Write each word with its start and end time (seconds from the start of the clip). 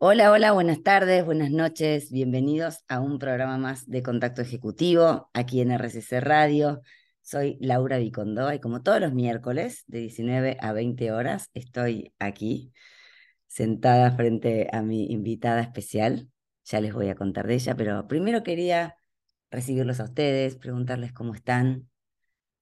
Hola, 0.00 0.30
hola, 0.30 0.52
buenas 0.52 0.82
tardes, 0.84 1.24
buenas 1.24 1.50
noches, 1.50 2.12
bienvenidos 2.12 2.84
a 2.88 3.00
un 3.00 3.18
programa 3.18 3.58
más 3.58 3.88
de 3.88 4.02
Contacto 4.02 4.42
Ejecutivo 4.42 5.28
aquí 5.34 5.60
en 5.60 5.72
RCC 5.72 6.20
Radio. 6.20 6.82
Soy 7.20 7.58
Laura 7.60 7.98
Vicondoa 7.98 8.54
y 8.54 8.60
como 8.60 8.82
todos 8.82 9.00
los 9.00 9.12
miércoles 9.12 9.82
de 9.88 9.98
19 10.00 10.56
a 10.60 10.72
20 10.72 11.10
horas 11.10 11.50
estoy 11.52 12.14
aquí 12.20 12.72
sentada 13.48 14.12
frente 14.12 14.68
a 14.72 14.82
mi 14.82 15.06
invitada 15.06 15.62
especial. 15.62 16.28
Ya 16.64 16.80
les 16.80 16.94
voy 16.94 17.08
a 17.08 17.16
contar 17.16 17.48
de 17.48 17.54
ella, 17.54 17.76
pero 17.76 18.06
primero 18.06 18.44
quería 18.44 18.96
recibirlos 19.50 19.98
a 20.00 20.04
ustedes, 20.04 20.54
preguntarles 20.56 21.12
cómo 21.12 21.34
están. 21.34 21.88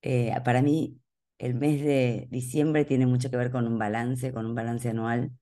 Eh, 0.02 0.32
para 0.44 0.62
mí 0.62 1.00
el 1.38 1.54
mes 1.54 1.82
de 1.82 2.28
diciembre 2.30 2.86
tiene 2.86 3.06
mucho 3.06 3.30
que 3.30 3.36
ver 3.36 3.50
con 3.50 3.66
un 3.66 3.78
balance, 3.78 4.32
con 4.32 4.46
un 4.46 4.54
balance 4.54 4.88
anual 4.88 5.32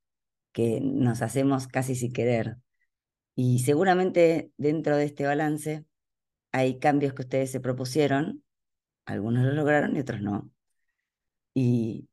que 0.55 0.80
nos 0.80 1.21
hacemos 1.21 1.68
casi 1.68 1.96
sin 1.96 2.13
querer. 2.14 2.57
Y 3.35 3.58
seguramente 3.61 4.53
dentro 4.57 4.96
de 4.96 5.04
este 5.04 5.26
balance 5.26 5.85
hay 6.53 6.79
cambios 6.79 7.14
que 7.14 7.22
ustedes 7.22 7.50
se 7.50 7.61
propusieron, 7.61 8.45
algunos 9.04 9.45
lo 9.45 9.53
lograron 9.53 9.96
y 9.96 10.00
otros 10.00 10.22
no. 10.22 10.50
Y 11.53 12.09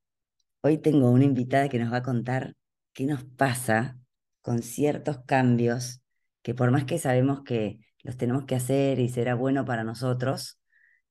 hoy 0.62 0.80
tengo 0.80 1.12
una 1.12 1.26
invitada 1.26 1.70
que 1.70 1.80
nos 1.80 1.94
va 1.94 1.98
a 1.98 2.04
contar 2.04 2.55
qué 2.94 3.05
nos 3.05 3.23
pasa 3.23 3.99
con 4.41 4.63
ciertos 4.63 5.20
cambios 5.26 6.02
que 6.41 6.55
por 6.55 6.71
más 6.71 6.85
que 6.85 6.98
sabemos 6.98 7.44
que 7.44 7.80
los 8.04 8.18
tenemos 8.18 8.46
que 8.46 8.55
hacer 8.55 8.99
y 8.99 9.10
será 9.10 9.35
bueno 9.35 9.63
para 9.66 9.84
nosotros, 9.84 10.60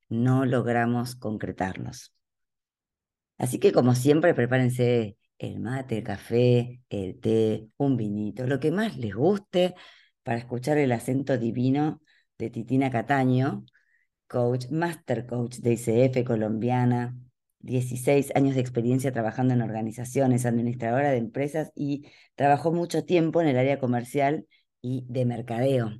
no 0.08 0.44
logramos 0.44 1.14
concretarlos. 1.14 2.12
Así 3.38 3.60
que 3.60 3.72
como 3.72 3.94
siempre, 3.94 4.34
prepárense 4.34 5.16
el 5.40 5.58
mate, 5.60 5.98
el 5.98 6.04
café, 6.04 6.82
el 6.90 7.18
té, 7.20 7.68
un 7.78 7.96
vinito, 7.96 8.46
lo 8.46 8.60
que 8.60 8.70
más 8.70 8.96
les 8.98 9.14
guste 9.14 9.74
para 10.22 10.38
escuchar 10.38 10.78
el 10.78 10.92
acento 10.92 11.38
divino 11.38 12.02
de 12.38 12.50
Titina 12.50 12.90
Cataño, 12.90 13.64
coach, 14.28 14.66
master 14.70 15.26
coach 15.26 15.56
de 15.58 15.72
ICF 15.72 16.24
colombiana, 16.24 17.16
16 17.60 18.32
años 18.34 18.54
de 18.54 18.60
experiencia 18.60 19.12
trabajando 19.12 19.54
en 19.54 19.62
organizaciones, 19.62 20.46
administradora 20.46 21.10
de 21.10 21.18
empresas 21.18 21.72
y 21.74 22.06
trabajó 22.34 22.72
mucho 22.72 23.04
tiempo 23.04 23.40
en 23.40 23.48
el 23.48 23.58
área 23.58 23.78
comercial 23.78 24.46
y 24.82 25.06
de 25.08 25.24
mercadeo. 25.24 25.90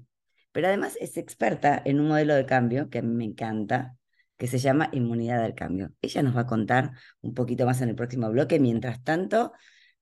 Pero 0.52 0.68
además 0.68 0.96
es 1.00 1.16
experta 1.16 1.80
en 1.84 2.00
un 2.00 2.08
modelo 2.08 2.34
de 2.34 2.46
cambio 2.46 2.90
que 2.90 2.98
a 2.98 3.02
mí 3.02 3.14
me 3.14 3.24
encanta, 3.24 3.96
que 4.40 4.46
se 4.46 4.58
llama 4.58 4.88
Inmunidad 4.92 5.44
al 5.44 5.54
Cambio. 5.54 5.92
Ella 6.00 6.22
nos 6.22 6.34
va 6.34 6.40
a 6.40 6.46
contar 6.46 6.92
un 7.20 7.34
poquito 7.34 7.66
más 7.66 7.82
en 7.82 7.90
el 7.90 7.94
próximo 7.94 8.30
bloque. 8.30 8.58
Mientras 8.58 9.04
tanto, 9.04 9.52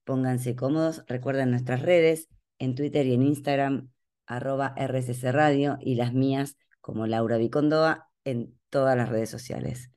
pónganse 0.05 0.55
cómodos. 0.55 1.03
Recuerden 1.09 1.51
nuestras 1.51 1.83
redes 1.83 2.29
en 2.61 2.77
Twitter 2.77 3.05
y 3.07 3.15
en 3.15 3.25
Instagram, 3.25 3.91
arroba 4.27 4.77
RSC 4.77 5.33
Radio 5.33 5.77
y 5.81 5.97
las 5.97 6.15
mías 6.15 6.57
como 6.81 7.09
Laura 7.09 7.37
Vicondoa 7.37 8.11
en 8.23 8.57
todas 8.71 8.97
las 8.97 9.09
redes 9.09 9.29
sociales. 9.29 9.91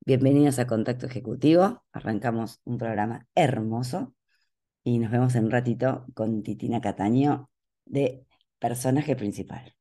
Bienvenidos 0.00 0.58
a 0.58 0.66
Contacto 0.66 1.04
Ejecutivo. 1.04 1.84
Arrancamos 1.92 2.62
un 2.64 2.78
programa 2.78 3.26
hermoso 3.34 4.14
y 4.82 4.98
nos 4.98 5.10
vemos 5.10 5.34
en 5.34 5.44
un 5.44 5.50
ratito 5.50 6.06
con 6.14 6.42
Titina 6.42 6.80
Cataño 6.80 7.50
de 7.84 8.24
personaje 8.58 9.14
principal. 9.14 9.74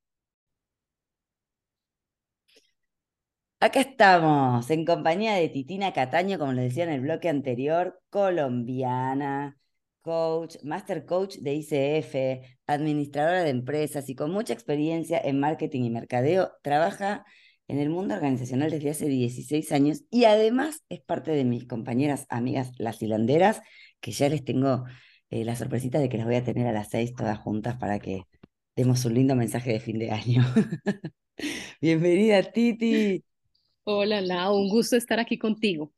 Acá 3.63 3.79
estamos, 3.79 4.69
en 4.71 4.83
compañía 4.83 5.35
de 5.35 5.47
Titina 5.47 5.93
Cataño, 5.93 6.37
como 6.37 6.51
les 6.51 6.65
decía 6.65 6.83
en 6.83 6.89
el 6.89 6.99
bloque 6.99 7.29
anterior, 7.29 8.01
colombiana, 8.09 9.57
coach, 10.01 10.57
master 10.63 11.05
coach 11.05 11.37
de 11.37 11.53
ICF, 11.53 12.45
administradora 12.67 13.41
de 13.43 13.51
empresas 13.51 14.09
y 14.09 14.15
con 14.15 14.31
mucha 14.31 14.51
experiencia 14.51 15.17
en 15.17 15.39
marketing 15.39 15.83
y 15.83 15.89
mercadeo. 15.91 16.51
Trabaja 16.61 17.23
en 17.69 17.79
el 17.79 17.89
mundo 17.89 18.15
organizacional 18.15 18.69
desde 18.69 18.89
hace 18.89 19.07
16 19.07 19.71
años 19.71 20.03
y 20.09 20.25
además 20.25 20.83
es 20.89 20.99
parte 20.99 21.31
de 21.31 21.45
mis 21.45 21.65
compañeras 21.65 22.25
amigas 22.29 22.73
las 22.79 23.01
hilanderas, 23.01 23.61
que 24.01 24.11
ya 24.11 24.27
les 24.27 24.43
tengo 24.43 24.83
eh, 25.29 25.45
la 25.45 25.55
sorpresita 25.55 25.99
de 25.99 26.09
que 26.09 26.17
las 26.17 26.25
voy 26.25 26.35
a 26.35 26.43
tener 26.43 26.67
a 26.67 26.73
las 26.73 26.89
seis 26.89 27.15
todas 27.15 27.37
juntas 27.37 27.77
para 27.77 27.99
que 27.99 28.23
demos 28.75 29.05
un 29.05 29.13
lindo 29.13 29.37
mensaje 29.37 29.71
de 29.71 29.79
fin 29.79 29.99
de 29.99 30.11
año. 30.11 30.43
Bienvenida, 31.81 32.43
Titi. 32.51 33.23
Hola, 33.85 34.19
Lau, 34.21 34.55
un 34.57 34.67
gusto 34.69 34.95
estar 34.97 35.19
aquí 35.21 35.37
contigo. 35.37 35.93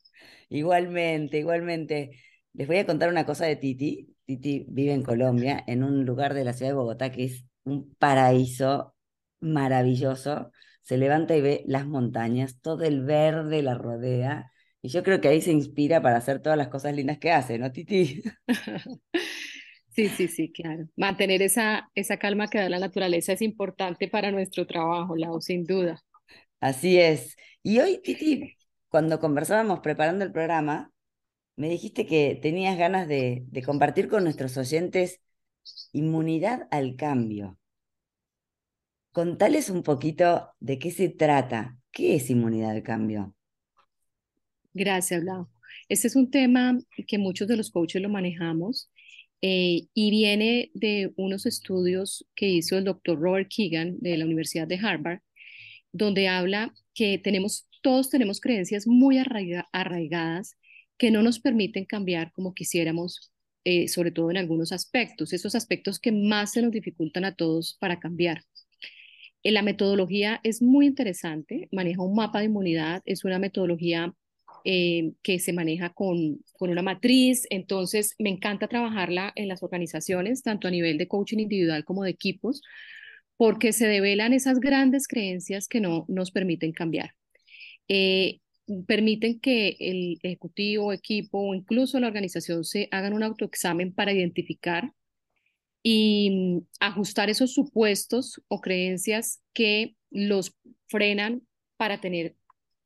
Igualmente, 0.50 1.38
igualmente. 1.40 2.12
Les 2.53 2.68
voy 2.68 2.78
a 2.78 2.85
contar 2.85 3.09
una 3.09 3.25
cosa 3.25 3.46
de 3.46 3.56
Titi. 3.56 4.16
Titi 4.25 4.66
vive 4.69 4.94
en 4.94 5.03
Colombia, 5.03 5.63
en 5.68 5.84
un 5.84 6.06
lugar 6.06 6.34
de 6.34 6.44
la 6.44 6.53
ciudad 6.53 6.72
de 6.72 6.75
Bogotá 6.75 7.12
que 7.12 7.25
es 7.25 7.46
un 7.63 7.94
paraíso 7.96 8.96
maravilloso. 9.40 10.51
Se 10.84 10.97
levanta 10.97 11.35
y 11.35 11.41
ve 11.41 11.63
las 11.68 11.85
montañas, 11.88 12.59
todo 12.62 12.84
el 12.84 13.03
verde 13.03 13.62
la 13.63 13.75
rodea. 13.75 14.52
Y 14.81 14.90
yo 14.90 15.03
creo 15.03 15.19
que 15.22 15.28
ahí 15.29 15.41
se 15.41 15.52
inspira 15.52 16.02
para 16.02 16.17
hacer 16.17 16.41
todas 16.41 16.57
las 16.57 16.67
cosas 16.69 16.94
lindas 16.96 17.17
que 17.17 17.31
hace, 17.31 17.57
¿no, 17.57 17.72
Titi? 17.72 18.22
Sí, 19.90 20.09
sí, 20.09 20.28
sí, 20.28 20.52
claro. 20.52 20.88
Mantener 20.97 21.41
esa, 21.41 21.90
esa 21.96 22.17
calma 22.17 22.50
que 22.50 22.59
da 22.59 22.69
la 22.69 22.79
naturaleza 22.79 23.34
es 23.34 23.41
importante 23.41 24.07
para 24.09 24.31
nuestro 24.31 24.67
trabajo, 24.67 25.16
Lau, 25.16 25.41
sin 25.41 25.63
duda. 25.66 26.03
Así 26.59 27.00
es. 27.00 27.35
Y 27.68 27.80
hoy, 27.80 27.98
Titi, 27.98 28.56
cuando 28.90 29.20
conversábamos 29.20 29.80
preparando 29.80 30.24
el 30.24 30.31
programa, 30.31 30.92
me 31.56 31.68
dijiste 31.68 32.06
que 32.06 32.38
tenías 32.40 32.78
ganas 32.78 33.08
de, 33.08 33.48
compartir 33.66 34.08
con 34.08 34.24
nuestros 34.24 34.56
oyentes 34.58 35.20
inmunidad 35.92 36.68
al 36.70 36.96
cambio. 36.96 37.58
Contales 39.12 39.72
un 39.72 39.81
poquito 39.81 40.52
de 40.59 40.78
qué 40.78 40.92
se 40.92 41.09
trata. 41.09 41.76
¿Qué 41.90 42.18
es 42.18 42.30
inmunidad 42.30 42.70
al 42.70 42.84
cambio? 42.84 43.34
Gracias, 44.72 45.24
Lau. 45.24 45.50
Este 45.90 46.08
es 46.08 46.16
un 46.16 46.30
tema 46.30 46.78
que 47.08 47.18
muchos 47.18 47.47
de 47.47 47.58
los 47.58 47.72
coaches 47.72 48.00
lo 48.00 48.09
manejamos 48.09 48.92
eh, 49.42 49.88
y 49.92 50.12
viene 50.12 50.70
de 50.76 51.14
unos 51.16 51.47
estudios 51.47 52.28
que 52.36 52.47
hizo 52.47 52.78
el 52.78 52.84
doctor 52.84 53.20
Robert 53.20 53.50
Keegan 53.50 53.97
de 54.02 54.18
la 54.18 54.26
Universidad 54.26 54.68
de 54.68 54.78
Harvard, 54.78 55.22
donde 55.95 56.28
habla 56.28 56.73
que 56.94 57.22
todos 57.81 58.09
tenemos 58.09 58.41
creencias 58.41 58.85
muy 58.85 59.17
arraigadas 59.17 60.57
que 60.97 61.09
no 61.09 61.22
nos 61.22 61.39
permiten 61.39 61.85
cambiar 61.85 62.33
como 62.33 62.53
quisiéramos, 62.53 63.31
eh, 63.63 63.88
sobre 63.88 64.11
todo 64.11 64.29
en 64.29 64.38
algunos 64.38 64.73
aspectos, 64.73 65.31
esos 65.31 65.55
aspectos 65.55 66.00
que 66.00 66.11
más 66.11 66.51
se 66.51 66.61
nos 66.61 66.72
dificultan 66.72 67.23
a 67.23 67.35
todos 67.35 67.78
para 67.79 68.00
cambiar. 68.00 68.44
Eh, 69.44 69.51
la 69.51 69.61
metodología 69.61 70.41
es 70.44 70.61
muy 70.61 70.85
interesante, 70.85 71.69
maneja 71.72 72.01
un 72.01 72.16
mapa 72.16 72.39
de 72.39 72.45
inmunidad, 72.45 73.01
es 73.05 73.23
una 73.23 73.39
metodología 73.39 74.13
eh, 74.66 75.13
que 75.23 75.39
se 75.39 75.53
maneja 75.53 75.94
con, 75.94 76.44
con, 76.57 76.72
una 76.72 76.81
matriz, 76.81 77.47
entonces 77.50 78.16
me 78.19 78.29
encanta 78.31 78.67
trabajarla 78.67 79.31
en 79.35 79.47
las 79.47 79.63
organizaciones, 79.63 80.44
tanto 80.44 80.67
a 80.67 80.72
nivel 80.72 80.97
de 80.97 81.07
coaching 81.07 81.39
individual 81.39 81.85
como 81.85 82.03
de 82.03 82.09
equipos, 82.09 82.61
porque 83.38 83.73
se 83.73 83.88
develan 83.88 84.34
esas 84.34 84.59
grandes 84.59 85.07
creencias 85.07 85.68
que 85.68 85.81
no 85.81 86.06
nos 86.07 86.31
permiten 86.31 86.72
cambiar. 86.72 87.12
Eh, 87.88 88.40
permiten 88.88 89.40
que 89.40 89.75
el 89.79 90.19
ejecutivo, 90.23 90.94
equipo 90.94 91.40
o 91.40 91.53
incluso 91.53 92.00
la 92.00 92.07
organización 92.07 92.63
se 92.63 92.88
hagan 92.91 93.13
un 93.13 93.23
autoexamen 93.23 93.94
para 93.94 94.13
identificar 94.13 94.91
y 95.84 96.31
mm, 96.31 96.68
ajustar 96.79 97.29
esos 97.29 97.53
supuestos 97.53 98.41
o 98.47 98.62
creencias 98.62 99.41
que 99.53 99.96
los 100.09 100.56
frenan 100.88 101.44
para 101.78 102.02
tener 102.02 102.35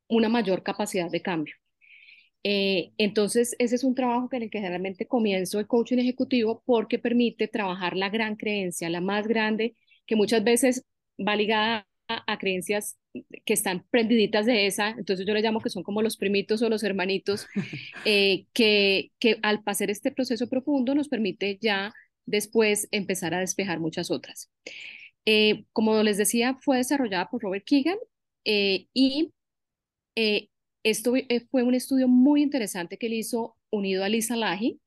una 0.08 0.28
mayor 0.28 0.62
capacidad 0.62 1.10
de 1.10 1.22
cambio. 1.22 1.54
Eh, 2.42 2.92
entonces, 2.98 3.54
ese 3.58 3.76
es 3.76 3.84
un 3.84 3.94
trabajo 3.94 4.28
en 4.32 4.42
el 4.44 4.50
que 4.50 4.58
generalmente 4.58 5.06
comienzo 5.06 5.60
el 5.60 5.66
coaching 5.66 5.98
ejecutivo 5.98 6.62
porque 6.66 6.98
permite 6.98 7.48
trabajar 7.48 7.96
la 7.96 8.08
gran 8.08 8.36
creencia, 8.36 8.90
la 8.90 9.00
más 9.00 9.26
grande 9.28 9.76
que 10.10 10.16
muchas 10.16 10.42
veces 10.42 10.84
va 11.24 11.36
ligada 11.36 11.86
a, 12.08 12.36
creencias 12.36 12.98
que 13.44 13.54
están 13.54 13.86
prendiditas 13.92 14.44
de 14.44 14.66
esa, 14.66 14.90
entonces 14.90 15.24
yo 15.24 15.32
le 15.32 15.40
llamo 15.40 15.60
que 15.60 15.70
son 15.70 15.84
como 15.84 16.02
los 16.02 16.16
primitos 16.16 16.60
o 16.62 16.68
los 16.68 16.82
hermanitos, 16.82 17.46
eh, 18.04 18.46
que, 18.52 19.12
que 19.20 19.38
al 19.42 19.62
pasar 19.62 19.88
este 19.88 20.10
proceso 20.10 20.48
profundo 20.48 20.96
nos 20.96 21.08
permite 21.08 21.58
ya 21.62 21.94
después 22.26 22.88
empezar 22.90 23.32
a 23.32 23.38
despejar 23.38 23.78
muchas 23.78 24.10
otras. 24.10 24.50
Eh, 25.26 25.62
como 25.72 26.02
les 26.02 26.16
decía, 26.16 26.58
fue 26.60 26.78
desarrollada 26.78 27.30
por 27.30 27.42
Robert 27.44 27.64
Keegan 27.64 27.98
eh, 28.44 28.88
y 28.92 29.30
esto 30.82 31.12
fue 31.52 31.62
un 31.62 31.74
estudio 31.74 32.08
muy 32.08 32.42
interesante 32.42 32.98
que 32.98 33.06
él 33.06 33.12
hizo 33.12 33.56
unido 33.70 34.02
a 34.02 34.08
Lisa 34.08 34.34
Lahi, 34.34 34.80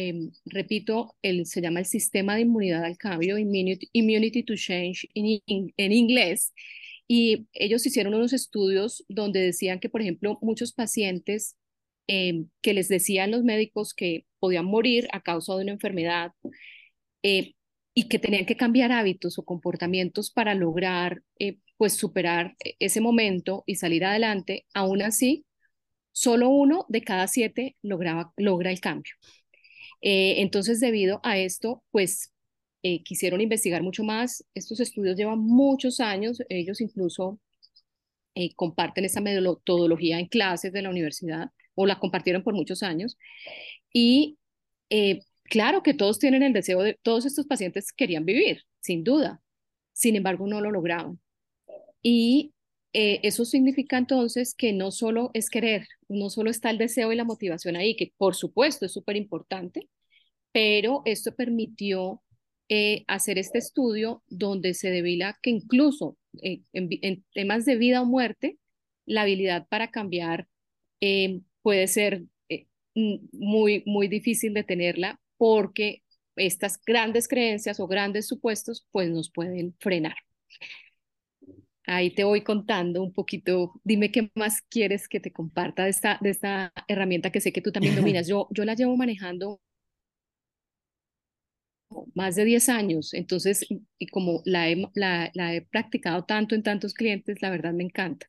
Em, 0.00 0.30
repito, 0.44 1.16
se 1.44 1.60
llama 1.60 1.80
el 1.80 1.86
sistema 1.86 2.36
de 2.36 2.42
inmunidad 2.42 2.84
al 2.84 2.96
cambio, 2.96 3.36
Immunity, 3.36 4.44
to 4.44 4.54
Change 4.54 5.08
en 5.12 5.92
inglés, 5.92 6.52
y 7.08 7.48
ellos 7.52 7.84
hicieron 7.84 8.14
unos 8.14 8.32
estudios 8.32 9.04
donde 9.08 9.40
decían 9.40 9.80
que, 9.80 9.88
por 9.88 10.00
ejemplo, 10.00 10.38
muchos 10.40 10.72
pacientes 10.72 11.56
em, 12.06 12.48
que 12.62 12.74
les 12.74 12.88
decían 12.88 13.32
los 13.32 13.42
médicos 13.42 13.92
que 13.92 14.24
podían 14.38 14.66
morir 14.66 15.08
a 15.12 15.20
causa 15.22 15.56
de 15.56 15.62
una 15.64 15.72
enfermedad, 15.72 16.30
eh, 17.24 17.54
y 17.92 18.08
que 18.08 18.20
tenían 18.20 18.46
que 18.46 18.56
cambiar 18.56 18.92
hábitos 18.92 19.38
o 19.38 19.44
comportamientos 19.44 20.30
para 20.30 20.54
lograr 20.54 21.22
eh, 21.40 21.58
pues 21.76 21.94
superar 21.94 22.54
ese 22.78 23.00
momento 23.00 23.64
y 23.66 23.76
salir 23.76 24.04
adelante, 24.04 24.66
aún 24.74 25.02
así, 25.02 25.44
solo 26.12 26.50
uno 26.50 26.86
de 26.88 27.02
cada 27.02 27.26
siete 27.28 27.76
lograba, 27.82 28.32
logra 28.36 28.70
el 28.70 28.80
cambio. 28.80 29.14
Eh, 30.00 30.40
entonces, 30.40 30.80
debido 30.80 31.20
a 31.22 31.38
esto, 31.38 31.82
pues 31.90 32.32
eh, 32.82 33.02
quisieron 33.02 33.40
investigar 33.40 33.82
mucho 33.82 34.04
más. 34.04 34.44
Estos 34.54 34.80
estudios 34.80 35.16
llevan 35.16 35.40
muchos 35.40 36.00
años, 36.00 36.42
ellos 36.48 36.80
incluso 36.80 37.40
comparten 38.54 39.04
esta 39.04 39.20
metodología 39.20 40.20
en 40.20 40.26
clases 40.26 40.72
de 40.72 40.80
la 40.80 40.90
universidad 40.90 41.50
o 41.74 41.86
la 41.86 41.98
compartieron 41.98 42.44
por 42.44 42.54
muchos 42.54 42.84
años. 42.84 43.18
Y 43.92 44.38
Claro 45.48 45.82
que 45.82 45.94
todos 45.94 46.18
tienen 46.18 46.42
el 46.42 46.52
deseo 46.52 46.82
de, 46.82 46.98
todos 47.02 47.24
estos 47.24 47.46
pacientes 47.46 47.92
querían 47.92 48.24
vivir, 48.24 48.64
sin 48.80 49.02
duda. 49.02 49.40
Sin 49.92 50.14
embargo, 50.14 50.46
no 50.46 50.60
lo 50.60 50.70
lograban. 50.70 51.20
Y 52.02 52.52
eh, 52.92 53.20
eso 53.22 53.44
significa 53.44 53.98
entonces 53.98 54.54
que 54.54 54.72
no 54.72 54.90
solo 54.90 55.30
es 55.34 55.50
querer, 55.50 55.86
no 56.08 56.30
solo 56.30 56.50
está 56.50 56.70
el 56.70 56.78
deseo 56.78 57.12
y 57.12 57.16
la 57.16 57.24
motivación 57.24 57.76
ahí, 57.76 57.96
que 57.96 58.12
por 58.16 58.34
supuesto 58.34 58.86
es 58.86 58.92
súper 58.92 59.16
importante, 59.16 59.88
pero 60.52 61.02
esto 61.04 61.34
permitió 61.34 62.22
eh, 62.68 63.04
hacer 63.08 63.38
este 63.38 63.58
estudio 63.58 64.22
donde 64.28 64.74
se 64.74 64.90
devila 64.90 65.38
que 65.42 65.50
incluso 65.50 66.16
eh, 66.42 66.62
en, 66.72 67.24
temas 67.34 67.64
de 67.66 67.76
vida 67.76 68.02
o 68.02 68.06
muerte, 68.06 68.58
la 69.06 69.22
habilidad 69.22 69.66
para 69.68 69.90
cambiar 69.90 70.48
puede 71.62 71.86
ser 71.86 72.24
muy, 72.94 73.82
muy 73.86 74.08
difícil 74.08 74.54
de 74.54 74.64
tenerla 74.64 75.20
porque 75.36 76.02
estas 76.36 76.80
grandes 76.84 77.28
creencias 77.28 77.80
o 77.80 77.86
grandes 77.86 78.26
supuestos 78.26 78.86
pues 78.92 79.10
nos 79.10 79.30
pueden 79.30 79.74
frenar. 79.78 80.16
Ahí 81.88 82.14
te 82.14 82.24
voy 82.24 82.42
contando 82.42 83.02
un 83.02 83.12
poquito, 83.12 83.80
dime 83.84 84.12
qué 84.12 84.30
más 84.34 84.62
quieres 84.62 85.08
que 85.08 85.20
te 85.20 85.32
comparta 85.32 85.84
de 85.84 85.90
esta, 85.90 86.18
de 86.20 86.30
esta 86.30 86.72
herramienta 86.86 87.30
que 87.32 87.40
sé 87.40 87.52
que 87.52 87.62
tú 87.62 87.72
también 87.72 87.96
dominas. 87.96 88.26
Yo, 88.28 88.46
yo 88.50 88.64
la 88.64 88.74
llevo 88.74 88.96
manejando 88.96 89.60
más 92.14 92.36
de 92.36 92.44
10 92.44 92.68
años, 92.68 93.14
entonces, 93.14 93.66
y 93.98 94.06
como 94.08 94.42
la 94.44 94.68
he, 94.68 94.76
la, 94.94 95.30
la 95.34 95.54
he 95.54 95.62
practicado 95.62 96.24
tanto 96.24 96.54
en 96.54 96.62
tantos 96.62 96.94
clientes, 96.94 97.40
la 97.40 97.50
verdad 97.50 97.72
me 97.72 97.84
encanta. 97.84 98.26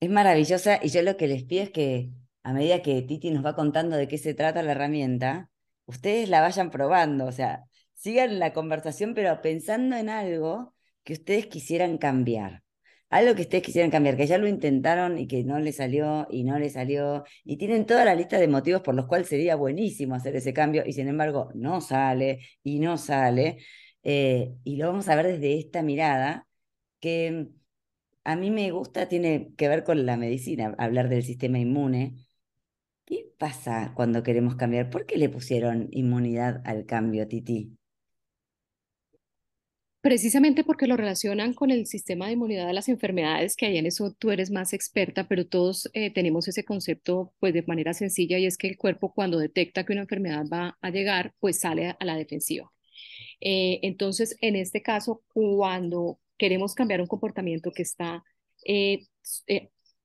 Es 0.00 0.10
maravillosa 0.10 0.80
y 0.82 0.88
yo 0.90 1.02
lo 1.02 1.16
que 1.16 1.28
les 1.28 1.44
pido 1.44 1.62
es 1.62 1.70
que 1.70 2.10
a 2.42 2.52
medida 2.52 2.82
que 2.82 3.02
Titi 3.02 3.30
nos 3.30 3.44
va 3.44 3.54
contando 3.56 3.96
de 3.96 4.08
qué 4.08 4.18
se 4.18 4.34
trata 4.34 4.62
la 4.62 4.72
herramienta, 4.72 5.50
ustedes 5.86 6.28
la 6.28 6.40
vayan 6.40 6.70
probando, 6.70 7.26
o 7.26 7.32
sea, 7.32 7.64
sigan 7.94 8.38
la 8.40 8.52
conversación, 8.52 9.14
pero 9.14 9.40
pensando 9.40 9.96
en 9.96 10.10
algo 10.10 10.74
que 11.04 11.14
ustedes 11.14 11.46
quisieran 11.46 11.96
cambiar. 11.98 12.63
Algo 13.14 13.34
que 13.36 13.42
ustedes 13.42 13.62
quisieran 13.64 13.90
cambiar, 13.92 14.16
que 14.16 14.26
ya 14.26 14.38
lo 14.38 14.48
intentaron 14.48 15.18
y 15.18 15.26
que 15.28 15.44
no 15.44 15.58
les 15.60 15.76
salió 15.76 16.26
y 16.30 16.42
no 16.44 16.58
les 16.58 16.72
salió, 16.74 17.24
y 17.44 17.56
tienen 17.56 17.86
toda 17.86 18.04
la 18.04 18.14
lista 18.14 18.38
de 18.38 18.48
motivos 18.48 18.82
por 18.82 18.94
los 18.94 19.06
cuales 19.06 19.28
sería 19.28 19.54
buenísimo 19.56 20.14
hacer 20.16 20.34
ese 20.36 20.52
cambio, 20.52 20.82
y 20.86 20.92
sin 20.92 21.08
embargo 21.08 21.50
no 21.54 21.80
sale 21.80 22.40
y 22.64 22.80
no 22.80 22.98
sale. 22.98 23.58
Eh, 24.02 24.54
y 24.64 24.76
lo 24.76 24.88
vamos 24.88 25.08
a 25.08 25.14
ver 25.16 25.26
desde 25.28 25.58
esta 25.58 25.82
mirada, 25.82 26.48
que 27.00 27.48
a 28.24 28.36
mí 28.36 28.50
me 28.50 28.70
gusta, 28.72 29.08
tiene 29.08 29.52
que 29.56 29.68
ver 29.68 29.84
con 29.84 30.06
la 30.06 30.16
medicina, 30.16 30.74
hablar 30.78 31.08
del 31.08 31.22
sistema 31.24 31.58
inmune, 31.58 32.16
¿Qué 33.06 33.32
pasa 33.38 33.92
cuando 33.94 34.22
queremos 34.22 34.56
cambiar? 34.56 34.90
¿Por 34.90 35.06
qué 35.06 35.16
le 35.16 35.30
pusieron 35.30 35.88
inmunidad 35.90 36.60
al 36.66 36.84
cambio, 36.86 37.26
Titi? 37.28 37.78
Precisamente 40.04 40.64
porque 40.64 40.86
lo 40.86 40.98
relacionan 40.98 41.54
con 41.54 41.70
el 41.70 41.86
sistema 41.86 42.26
de 42.26 42.34
inmunidad 42.34 42.66
de 42.66 42.74
las 42.74 42.90
enfermedades, 42.90 43.56
que 43.56 43.64
ahí 43.64 43.78
en 43.78 43.86
eso 43.86 44.14
tú 44.18 44.32
eres 44.32 44.50
más 44.50 44.74
experta, 44.74 45.26
pero 45.26 45.46
todos 45.46 45.88
eh, 45.94 46.10
tenemos 46.10 46.46
ese 46.46 46.62
concepto 46.62 47.32
pues 47.40 47.54
de 47.54 47.62
manera 47.62 47.94
sencilla 47.94 48.36
y 48.38 48.44
es 48.44 48.58
que 48.58 48.68
el 48.68 48.76
cuerpo 48.76 49.14
cuando 49.14 49.38
detecta 49.38 49.86
que 49.86 49.94
una 49.94 50.02
enfermedad 50.02 50.44
va 50.52 50.76
a 50.82 50.90
llegar, 50.90 51.32
pues 51.40 51.58
sale 51.58 51.96
a 51.98 52.04
la 52.04 52.16
defensiva. 52.16 52.70
Eh, 53.40 53.80
entonces, 53.82 54.36
en 54.42 54.56
este 54.56 54.82
caso, 54.82 55.22
cuando 55.32 56.20
queremos 56.36 56.74
cambiar 56.74 57.00
un 57.00 57.06
comportamiento 57.06 57.72
que 57.72 57.84
está 57.84 58.22
eh, 58.66 59.06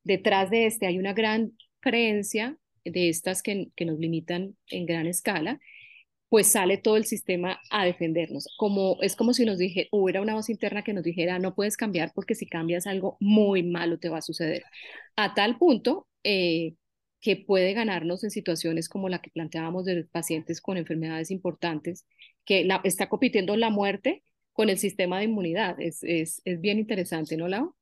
detrás 0.06 0.50
de 0.50 0.68
este, 0.68 0.88
hay 0.88 0.98
una 0.98 1.12
gran 1.12 1.52
creencia 1.82 2.58
de 2.86 3.10
estas 3.10 3.44
que, 3.44 3.68
que 3.76 3.84
nos 3.84 4.00
limitan 4.00 4.56
en 4.70 4.86
gran 4.86 5.08
escala, 5.08 5.60
pues 6.30 6.48
sale 6.52 6.78
todo 6.78 6.96
el 6.96 7.06
sistema 7.06 7.60
a 7.72 7.86
defendernos. 7.86 8.48
Como, 8.58 8.98
es 9.02 9.16
como 9.16 9.34
si 9.34 9.46
nos 9.46 9.58
dijera, 9.58 9.90
hubiera 9.92 10.22
una 10.22 10.36
voz 10.36 10.50
interna 10.50 10.84
que 10.84 10.94
nos 10.94 11.04
dijera, 11.04 11.40
no 11.40 11.56
puedes 11.56 11.76
cambiar 11.76 12.12
porque 12.14 12.36
si 12.36 12.46
cambias 12.46 12.86
algo 12.88 13.18
muy 13.20 13.64
malo 13.64 13.98
te 14.00 14.10
va 14.10 14.20
a 14.20 14.22
suceder. 14.22 14.64
A 15.16 15.34
tal 15.34 15.58
punto 15.58 16.08
eh, 16.24 16.76
que 17.20 17.36
puede 17.36 17.74
ganarnos 17.74 18.24
en 18.24 18.32
situaciones 18.32 18.90
como 18.90 19.10
la 19.10 19.22
que 19.22 19.32
planteábamos 19.32 19.86
de 19.86 20.06
pacientes 20.06 20.62
con 20.62 20.78
enfermedades 20.78 21.32
importantes, 21.32 22.06
que 22.46 22.68
está 22.84 23.10
compitiendo 23.10 23.58
la 23.58 23.72
muerte 23.72 24.24
con 24.54 24.70
el 24.70 24.78
sistema 24.78 25.18
de 25.18 25.26
inmunidad. 25.26 25.82
Es, 25.82 26.04
es, 26.04 26.42
es 26.46 26.62
bien 26.62 26.78
interesante, 26.78 27.38
¿no, 27.38 27.48
Lau? 27.48 27.74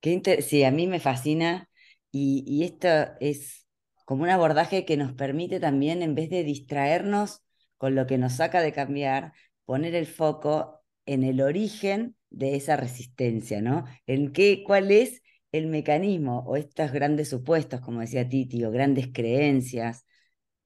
Qué 0.00 0.20
sí, 0.42 0.64
a 0.64 0.72
mí 0.72 0.88
me 0.88 0.98
fascina 0.98 1.68
y, 2.10 2.42
y 2.46 2.64
esto 2.64 2.88
es 3.20 3.64
como 4.04 4.24
un 4.24 4.30
abordaje 4.30 4.84
que 4.84 4.96
nos 4.96 5.12
permite 5.12 5.60
también, 5.60 6.02
en 6.02 6.16
vez 6.16 6.28
de 6.28 6.42
distraernos 6.42 7.42
con 7.82 7.96
lo 7.96 8.06
que 8.06 8.16
nos 8.16 8.34
saca 8.34 8.62
de 8.62 8.72
cambiar, 8.72 9.32
poner 9.64 9.96
el 9.96 10.06
foco 10.06 10.84
en 11.04 11.24
el 11.24 11.40
origen 11.40 12.14
de 12.30 12.54
esa 12.54 12.76
resistencia, 12.76 13.60
¿no? 13.60 13.86
En 14.06 14.32
qué, 14.32 14.62
cuál 14.64 14.92
es 14.92 15.20
el 15.50 15.66
mecanismo 15.66 16.44
o 16.46 16.54
estos 16.56 16.92
grandes 16.92 17.30
supuestos, 17.30 17.80
como 17.80 17.98
decía 17.98 18.28
Titi, 18.28 18.62
o 18.64 18.70
grandes 18.70 19.08
creencias, 19.12 20.06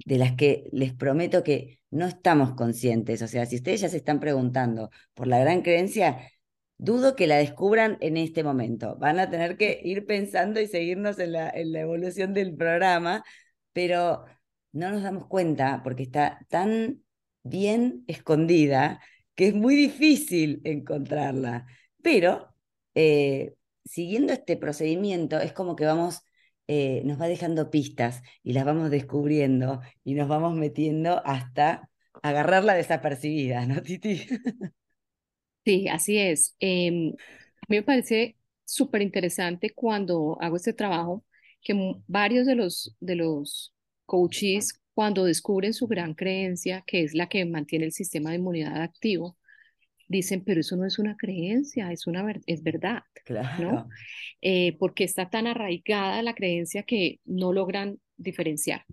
de 0.04 0.18
las 0.18 0.34
que 0.36 0.68
les 0.72 0.92
prometo 0.92 1.42
que 1.42 1.80
no 1.90 2.06
estamos 2.06 2.52
conscientes. 2.52 3.22
O 3.22 3.28
sea, 3.28 3.46
si 3.46 3.56
ustedes 3.56 3.80
ya 3.80 3.88
se 3.88 3.96
están 3.96 4.20
preguntando 4.20 4.90
por 5.14 5.26
la 5.26 5.38
gran 5.38 5.62
creencia, 5.62 6.18
dudo 6.76 7.16
que 7.16 7.26
la 7.26 7.38
descubran 7.38 7.96
en 8.02 8.18
este 8.18 8.44
momento. 8.44 8.96
Van 8.98 9.18
a 9.20 9.30
tener 9.30 9.56
que 9.56 9.80
ir 9.82 10.04
pensando 10.04 10.60
y 10.60 10.66
seguirnos 10.66 11.18
en 11.18 11.32
la, 11.32 11.48
en 11.48 11.72
la 11.72 11.80
evolución 11.80 12.34
del 12.34 12.54
programa, 12.54 13.24
pero 13.72 14.26
no 14.72 14.90
nos 14.90 15.02
damos 15.02 15.26
cuenta 15.28 15.80
porque 15.82 16.02
está 16.02 16.44
tan 16.50 17.05
bien 17.48 18.04
escondida 18.06 19.00
que 19.34 19.48
es 19.48 19.54
muy 19.54 19.76
difícil 19.76 20.60
encontrarla. 20.64 21.66
Pero 22.02 22.54
eh, 22.94 23.54
siguiendo 23.84 24.32
este 24.32 24.56
procedimiento 24.56 25.38
es 25.38 25.52
como 25.52 25.76
que 25.76 25.84
vamos, 25.84 26.22
eh, 26.66 27.02
nos 27.04 27.20
va 27.20 27.28
dejando 27.28 27.70
pistas 27.70 28.22
y 28.42 28.52
las 28.54 28.64
vamos 28.64 28.90
descubriendo 28.90 29.80
y 30.04 30.14
nos 30.14 30.28
vamos 30.28 30.56
metiendo 30.56 31.22
hasta 31.24 31.90
agarrarla 32.22 32.74
desapercibida, 32.74 33.66
¿no, 33.66 33.82
Titi? 33.82 34.26
Sí, 35.64 35.88
así 35.88 36.16
es. 36.16 36.54
Em, 36.60 37.08
a 37.10 37.66
mí 37.68 37.76
me 37.78 37.82
parece 37.82 38.36
súper 38.64 39.02
interesante 39.02 39.70
cuando 39.74 40.38
hago 40.40 40.54
este 40.54 40.72
trabajo 40.72 41.24
que 41.60 41.74
varios 42.06 42.46
de 42.46 42.54
los, 42.54 42.96
de 43.00 43.16
los 43.16 43.74
coaches, 44.04 44.80
cuando 44.96 45.24
descubren 45.24 45.74
su 45.74 45.86
gran 45.86 46.14
creencia, 46.14 46.82
que 46.86 47.02
es 47.02 47.12
la 47.12 47.28
que 47.28 47.44
mantiene 47.44 47.84
el 47.84 47.92
sistema 47.92 48.30
de 48.30 48.36
inmunidad 48.36 48.80
activo, 48.80 49.36
dicen, 50.08 50.42
pero 50.42 50.60
eso 50.60 50.74
no 50.74 50.86
es 50.86 50.98
una 50.98 51.18
creencia, 51.18 51.92
es, 51.92 52.06
una 52.06 52.24
es 52.46 52.62
verdad, 52.62 53.02
¿no? 53.60 53.90
Eh, 54.40 54.74
porque 54.78 55.04
está 55.04 55.28
tan 55.28 55.46
arraigada 55.46 56.22
la 56.22 56.34
creencia 56.34 56.82
que 56.84 57.20
no 57.26 57.52
logran 57.52 57.98
diferenciar. 58.16 58.86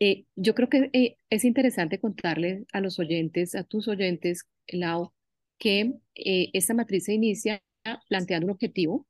Eh, 0.00 0.24
yo 0.36 0.54
creo 0.54 0.70
que 0.70 0.88
eh, 0.94 1.16
es 1.28 1.44
interesante 1.44 2.00
contarle 2.00 2.64
a 2.72 2.80
los 2.80 2.98
oyentes, 2.98 3.54
a 3.54 3.62
tus 3.62 3.88
oyentes, 3.88 4.48
Lau, 4.68 5.12
que 5.58 5.92
eh, 6.14 6.48
esta 6.54 6.72
matriz 6.72 7.04
se 7.04 7.12
inicia 7.12 7.62
planteando 8.08 8.46
un 8.46 8.52
objetivo 8.52 9.06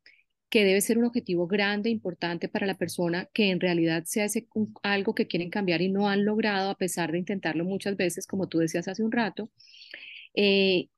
que 0.48 0.64
debe 0.64 0.80
ser 0.80 0.98
un 0.98 1.04
objetivo 1.04 1.46
grande, 1.46 1.90
importante 1.90 2.48
para 2.48 2.66
la 2.66 2.76
persona, 2.76 3.28
que 3.32 3.50
en 3.50 3.60
realidad 3.60 4.04
sea 4.04 4.26
ese, 4.26 4.46
algo 4.82 5.14
que 5.14 5.26
quieren 5.26 5.50
cambiar 5.50 5.82
y 5.82 5.88
no 5.90 6.08
han 6.08 6.24
logrado 6.24 6.70
a 6.70 6.76
pesar 6.78 7.12
de 7.12 7.18
intentarlo 7.18 7.64
muchas 7.64 7.96
veces, 7.96 8.26
como 8.26 8.48
tú 8.48 8.58
decías 8.58 8.88
hace 8.88 9.02
un 9.02 9.12
rato. 9.12 9.50
Eh, 10.34 10.88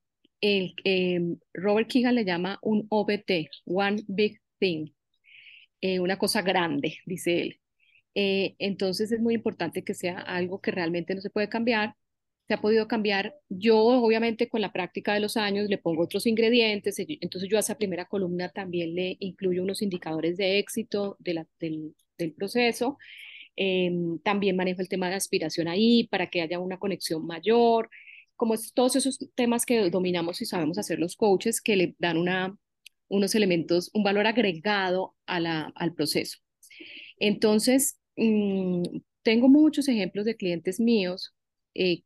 em, 0.41 1.39
Robert 1.55 1.89
Keegan 1.89 2.15
le 2.15 2.25
llama 2.25 2.59
un 2.63 2.87
OBT, 2.91 3.51
One 3.67 4.05
Big 4.09 4.41
Thing, 4.59 4.91
eh, 5.81 6.01
una 6.01 6.19
cosa 6.19 6.43
grande, 6.43 6.99
dice 7.07 7.43
él. 7.43 7.61
entonces 8.15 9.13
es 9.13 9.21
muy 9.21 9.35
importante 9.35 9.85
que 9.85 9.95
sea 9.95 10.19
algo 10.21 10.61
que 10.61 10.73
realmente 10.73 11.15
no 11.15 11.21
se 11.21 11.31
puede 11.31 11.49
cambiar, 11.49 11.95
se 12.49 12.55
ha 12.55 12.61
podido 12.63 12.89
cambiar. 12.89 13.37
Yo, 13.51 13.79
obviamente, 13.79 14.49
con 14.49 14.63
la 14.63 14.73
práctica 14.73 15.13
de 15.13 15.21
los 15.21 15.37
años, 15.37 15.69
le 15.69 15.77
pongo 15.79 16.05
otros 16.05 16.27
ingredientes. 16.27 16.97
Entonces, 16.99 17.49
yo 17.51 17.59
a 17.59 17.61
esa 17.61 17.77
primera 17.77 18.07
columna 18.07 18.49
también 18.49 18.95
le 18.95 19.17
incluyo 19.21 19.63
unos 19.63 19.83
indicadores 19.83 20.39
de 20.39 20.59
éxito 20.59 21.17
de 21.21 21.35
la, 21.35 21.47
del, 21.61 21.95
del, 22.17 22.33
proceso. 22.33 22.97
Em, 23.57 24.19
también 24.21 24.57
manejo 24.57 24.81
el 24.81 24.89
tema 24.89 25.11
de 25.11 25.17
aspiración 25.17 25.69
ahí 25.69 26.09
para 26.09 26.29
que 26.29 26.41
haya 26.43 26.59
una 26.59 26.79
conexión 26.79 27.27
mayor. 27.27 27.91
como 28.37 28.55
es, 28.55 28.73
todos 28.73 28.97
esos 28.97 29.19
temas 29.35 29.67
que 29.67 29.91
dominamos 29.91 30.41
y 30.43 30.47
sabemos 30.47 30.79
hacer 30.79 30.99
los 31.01 31.17
coaches 31.17 31.61
que 31.61 31.77
le 31.77 31.97
dan 31.99 32.17
una, 32.19 32.57
unos 33.09 33.35
elementos, 33.35 33.91
un 33.95 34.05
valor 34.05 34.27
agregado 34.27 35.17
a 35.27 35.41
la, 35.41 35.73
al 35.77 35.95
proceso. 35.95 36.39
Entonces, 37.19 37.99
mmm, 38.17 38.83
tengo 39.23 39.49
muchos 39.49 39.89
ejemplos 39.89 40.25
de 40.25 40.37
clientes 40.37 40.81
míos 40.81 41.35
eh, 41.75 42.03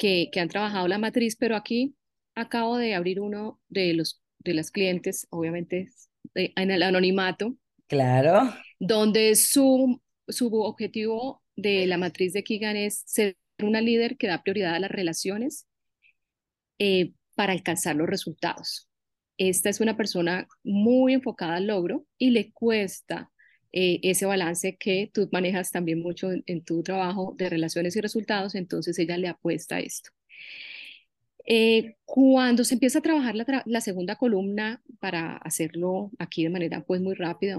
que, 0.00 0.30
que, 0.32 0.40
han 0.40 0.48
trabajado 0.48 0.88
la 0.88 0.98
matriz, 0.98 1.36
pero 1.36 1.54
aquí 1.54 1.94
acabo 2.34 2.76
de 2.76 2.94
abrir 2.96 3.20
uno 3.20 3.60
de 3.68 3.94
los 3.94 4.20
de 4.40 4.54
las 4.54 4.70
clientes, 4.70 5.26
obviamente 5.30 5.88
en 6.34 6.70
el 6.70 6.82
anonimato. 6.82 7.56
Claro. 7.86 8.54
Donde 8.78 9.34
su, 9.36 10.00
su 10.28 10.46
objetivo 10.54 11.42
de 11.56 11.86
la 11.86 11.98
matriz 11.98 12.32
de 12.32 12.42
Kigan 12.42 12.76
es 12.76 13.02
ser 13.06 13.36
una 13.62 13.80
líder 13.80 14.16
que 14.16 14.26
da 14.26 14.42
prioridad 14.42 14.74
a 14.74 14.80
las 14.80 14.90
relaciones 14.90 15.66
eh, 16.78 17.12
para 17.34 17.52
alcanzar 17.52 17.96
los 17.96 18.08
resultados. 18.08 18.88
Esta 19.36 19.68
es 19.68 19.80
una 19.80 19.96
persona 19.96 20.46
muy 20.62 21.14
enfocada 21.14 21.56
al 21.56 21.66
logro 21.66 22.06
y 22.18 22.30
le 22.30 22.52
cuesta 22.52 23.30
eh, 23.72 24.00
ese 24.02 24.26
balance 24.26 24.76
que 24.76 25.10
tú 25.12 25.28
manejas 25.32 25.70
también 25.70 26.00
mucho 26.00 26.30
en, 26.32 26.64
tu 26.64 26.82
trabajo 26.82 27.34
de 27.38 27.48
relaciones 27.48 27.96
y 27.96 28.00
resultados, 28.00 28.54
entonces 28.54 28.98
ella 28.98 29.16
le 29.16 29.28
apuesta 29.28 29.80
esto. 29.80 30.10
Eh, 31.46 31.96
cuando 32.04 32.64
se 32.64 32.74
empieza 32.74 32.98
a 33.00 33.02
trabajar 33.02 33.34
la, 33.34 33.80
segunda 33.80 34.16
columna 34.16 34.82
para 35.00 35.36
hacerlo 35.38 36.10
aquí 36.18 36.44
de 36.44 36.50
manera 36.50 36.84
pues 36.84 37.00
muy 37.00 37.14
rápida, 37.14 37.56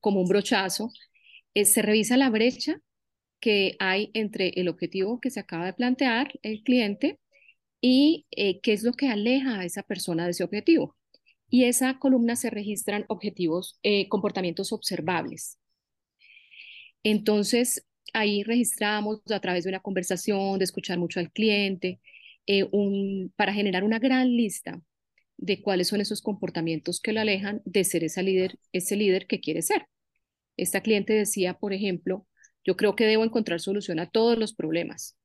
como 0.00 0.20
un 0.22 0.28
brochazo, 0.28 0.90
se 1.54 1.82
revisa 1.82 2.16
la 2.16 2.30
brecha 2.30 2.80
que 3.40 3.76
hay 3.78 4.10
entre 4.14 4.48
el 4.56 4.68
objetivo 4.68 5.20
que 5.20 5.30
se 5.30 5.40
acaba 5.40 5.66
de 5.66 5.72
plantear 5.72 6.32
el 6.42 6.62
cliente 6.62 7.18
y 7.80 8.26
eh, 8.30 8.60
qué 8.60 8.72
es 8.72 8.82
lo 8.82 8.92
que 8.92 9.08
aleja 9.08 9.60
a 9.60 9.64
esa 9.64 9.82
persona 9.82 10.24
de 10.24 10.32
ese 10.32 10.44
objetivo. 10.44 10.96
Y 11.48 11.64
esa 11.64 11.98
columna 11.98 12.36
se 12.36 12.50
registran 12.50 13.04
objetivos, 13.08 13.78
eh, 13.82 14.08
comportamientos 14.08 14.72
observables. 14.72 15.58
Entonces, 17.02 17.86
ahí 18.12 18.42
registramos 18.42 19.20
a 19.30 19.40
través 19.40 19.64
de 19.64 19.70
una 19.70 19.80
conversación, 19.80 20.58
de 20.58 20.64
escuchar 20.64 20.98
mucho 20.98 21.20
al 21.20 21.30
cliente, 21.30 22.00
eh, 22.46 22.64
un, 22.72 23.32
para 23.36 23.52
generar 23.52 23.84
una 23.84 23.98
gran 23.98 24.28
lista 24.36 24.82
de 25.36 25.62
cuáles 25.62 25.88
son 25.88 26.00
esos 26.00 26.22
comportamientos 26.22 27.00
que 27.00 27.12
lo 27.12 27.20
alejan 27.20 27.62
de 27.64 27.84
ser 27.84 28.04
esa 28.04 28.22
líder, 28.22 28.58
ese 28.72 28.96
líder 28.96 29.26
que 29.26 29.40
quiere 29.40 29.62
ser. 29.62 29.86
Esta 30.56 30.80
cliente 30.80 31.12
decía, 31.12 31.54
por 31.54 31.72
ejemplo, 31.72 32.26
yo 32.64 32.76
creo 32.76 32.96
que 32.96 33.06
debo 33.06 33.24
encontrar 33.24 33.60
solución 33.60 33.98
a 34.00 34.10
todos 34.10 34.38
los 34.38 34.54
problemas. 34.54 35.16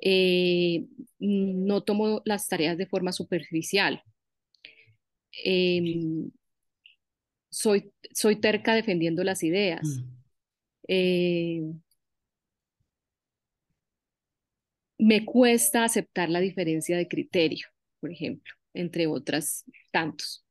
Eh, 0.00 0.86
no 1.20 1.82
tomo 1.84 2.22
las 2.24 2.48
tareas 2.48 2.76
de 2.76 2.86
forma 2.86 3.12
superficial. 3.12 4.02
Em, 5.44 6.30
soy, 7.50 7.92
soy 8.14 8.36
terca 8.36 8.74
defendiendo 8.74 9.24
las 9.24 9.42
ideas. 9.42 9.82
Mm. 9.82 10.22
Eh, 10.88 11.62
me 14.98 15.24
cuesta 15.24 15.84
aceptar 15.84 16.30
la 16.30 16.40
diferencia 16.40 16.96
de 16.96 17.08
criterio, 17.08 17.66
por 18.00 18.12
ejemplo, 18.12 18.54
entre 18.74 19.06
otras 19.06 19.64
tantos. 19.90 20.44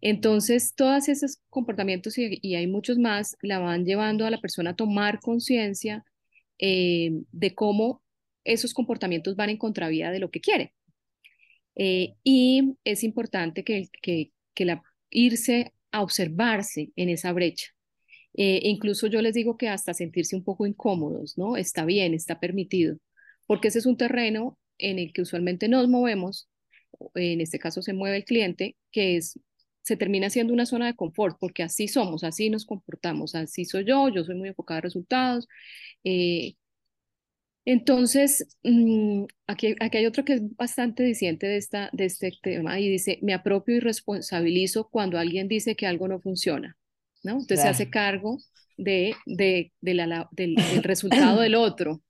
Entonces, 0.00 0.74
todos 0.74 1.08
esos 1.08 1.38
comportamientos, 1.50 2.18
y, 2.18 2.54
hay 2.54 2.66
muchos 2.66 2.98
más, 2.98 3.36
la 3.42 3.58
van 3.58 3.84
llevando 3.84 4.26
a 4.26 4.30
la 4.30 4.40
persona 4.40 4.70
a 4.70 4.76
tomar 4.76 5.20
conciencia 5.20 6.04
eh, 6.58 7.12
de 7.32 7.54
cómo 7.54 8.02
esos 8.44 8.74
comportamientos 8.74 9.36
van 9.36 9.50
en 9.50 9.58
contravía 9.58 10.10
de 10.10 10.20
lo 10.20 10.30
que 10.30 10.40
quiere. 10.40 10.74
Eh, 11.78 12.14
y 12.24 12.76
es 12.84 13.04
importante 13.04 13.64
que, 13.64 13.88
que, 14.02 14.64
la, 14.64 14.82
irse 15.10 15.72
a 15.92 16.02
observarse 16.02 16.90
en 16.96 17.08
esa 17.08 17.32
brecha. 17.32 17.68
Eh, 18.34 18.60
incluso 18.64 19.06
yo 19.06 19.22
les 19.22 19.34
digo 19.34 19.56
que 19.56 19.68
hasta 19.68 19.94
sentirse 19.94 20.36
un 20.36 20.44
poco 20.44 20.66
incómodos, 20.66 21.38
¿no? 21.38 21.56
Está 21.56 21.84
bien, 21.84 22.14
está 22.14 22.40
permitido, 22.40 22.98
porque 23.46 23.68
ese 23.68 23.78
es 23.80 23.86
un 23.86 23.96
terreno 23.96 24.58
en 24.78 24.98
el 24.98 25.12
que 25.12 25.22
usualmente 25.22 25.68
nos 25.68 25.88
movemos, 25.88 26.48
en 27.14 27.40
este 27.40 27.58
caso 27.58 27.82
se 27.82 27.94
mueve 27.94 28.18
el 28.18 28.24
cliente, 28.24 28.76
que 28.92 29.16
es 29.16 29.38
se 29.88 29.96
termina 29.96 30.28
siendo 30.28 30.52
una 30.52 30.66
zona 30.66 30.86
de 30.86 30.94
confort, 30.94 31.38
porque 31.40 31.62
así 31.62 31.88
somos, 31.88 32.22
así 32.22 32.50
nos 32.50 32.66
comportamos, 32.66 33.34
así 33.34 33.64
soy 33.64 33.86
yo, 33.86 34.10
yo 34.10 34.22
soy 34.22 34.34
muy 34.34 34.48
enfocada 34.48 34.78
en 34.78 34.82
resultados. 34.82 35.48
Eh, 36.04 36.56
entonces, 37.70 38.56
mm, 38.62 39.24
aquí, 39.46 39.76
aquí 39.78 39.98
hay 39.98 40.06
otro 40.06 40.24
que 40.24 40.32
es 40.32 40.56
bastante 40.56 41.02
diciente 41.02 41.46
de, 41.46 41.58
esta, 41.58 41.90
de 41.92 42.06
este 42.06 42.32
tema 42.40 42.80
y 42.80 42.88
dice, 42.88 43.18
me 43.20 43.34
apropio 43.34 43.76
y 43.76 43.80
responsabilizo 43.80 44.88
cuando 44.88 45.18
alguien 45.18 45.48
dice 45.48 45.76
que 45.76 45.86
algo 45.86 46.08
no 46.08 46.18
funciona, 46.18 46.78
¿no? 47.22 47.32
Entonces 47.32 47.60
se 47.60 47.68
hace 47.68 47.90
cargo 47.90 48.38
de, 48.78 49.14
de, 49.26 49.70
de 49.82 49.92
la, 49.92 50.30
del, 50.30 50.56
resultado 50.82 51.42
del 51.42 51.54
otro. 51.56 52.00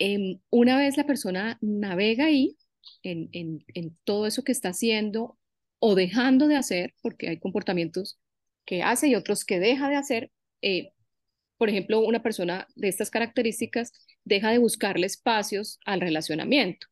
Em, 0.00 0.40
una 0.50 0.76
vez 0.76 0.96
la 0.96 1.06
persona 1.06 1.56
navega 1.60 2.24
ahí, 2.24 2.56
en, 3.04 3.28
en, 3.30 3.64
en, 3.74 3.96
todo 4.02 4.26
eso 4.26 4.42
que 4.42 4.50
está 4.50 4.70
haciendo, 4.70 5.38
o 5.78 5.94
dejando 5.94 6.48
de 6.48 6.56
hacer, 6.56 6.94
porque 7.00 7.28
hay 7.28 7.38
comportamientos 7.38 8.18
que 8.64 8.82
hace 8.82 9.06
y 9.06 9.14
otros 9.14 9.44
que 9.44 9.60
deja 9.60 9.88
de 9.88 9.94
hacer. 9.94 10.32
Eh, 10.62 10.90
por 11.58 11.68
ejemplo, 11.68 12.00
una 12.00 12.22
persona 12.22 12.66
de 12.76 12.88
estas 12.88 13.10
características 13.10 13.92
deja 14.24 14.50
de 14.50 14.58
buscarle 14.58 15.06
espacios 15.06 15.78
al 15.84 16.00
relacionamiento. 16.00 16.86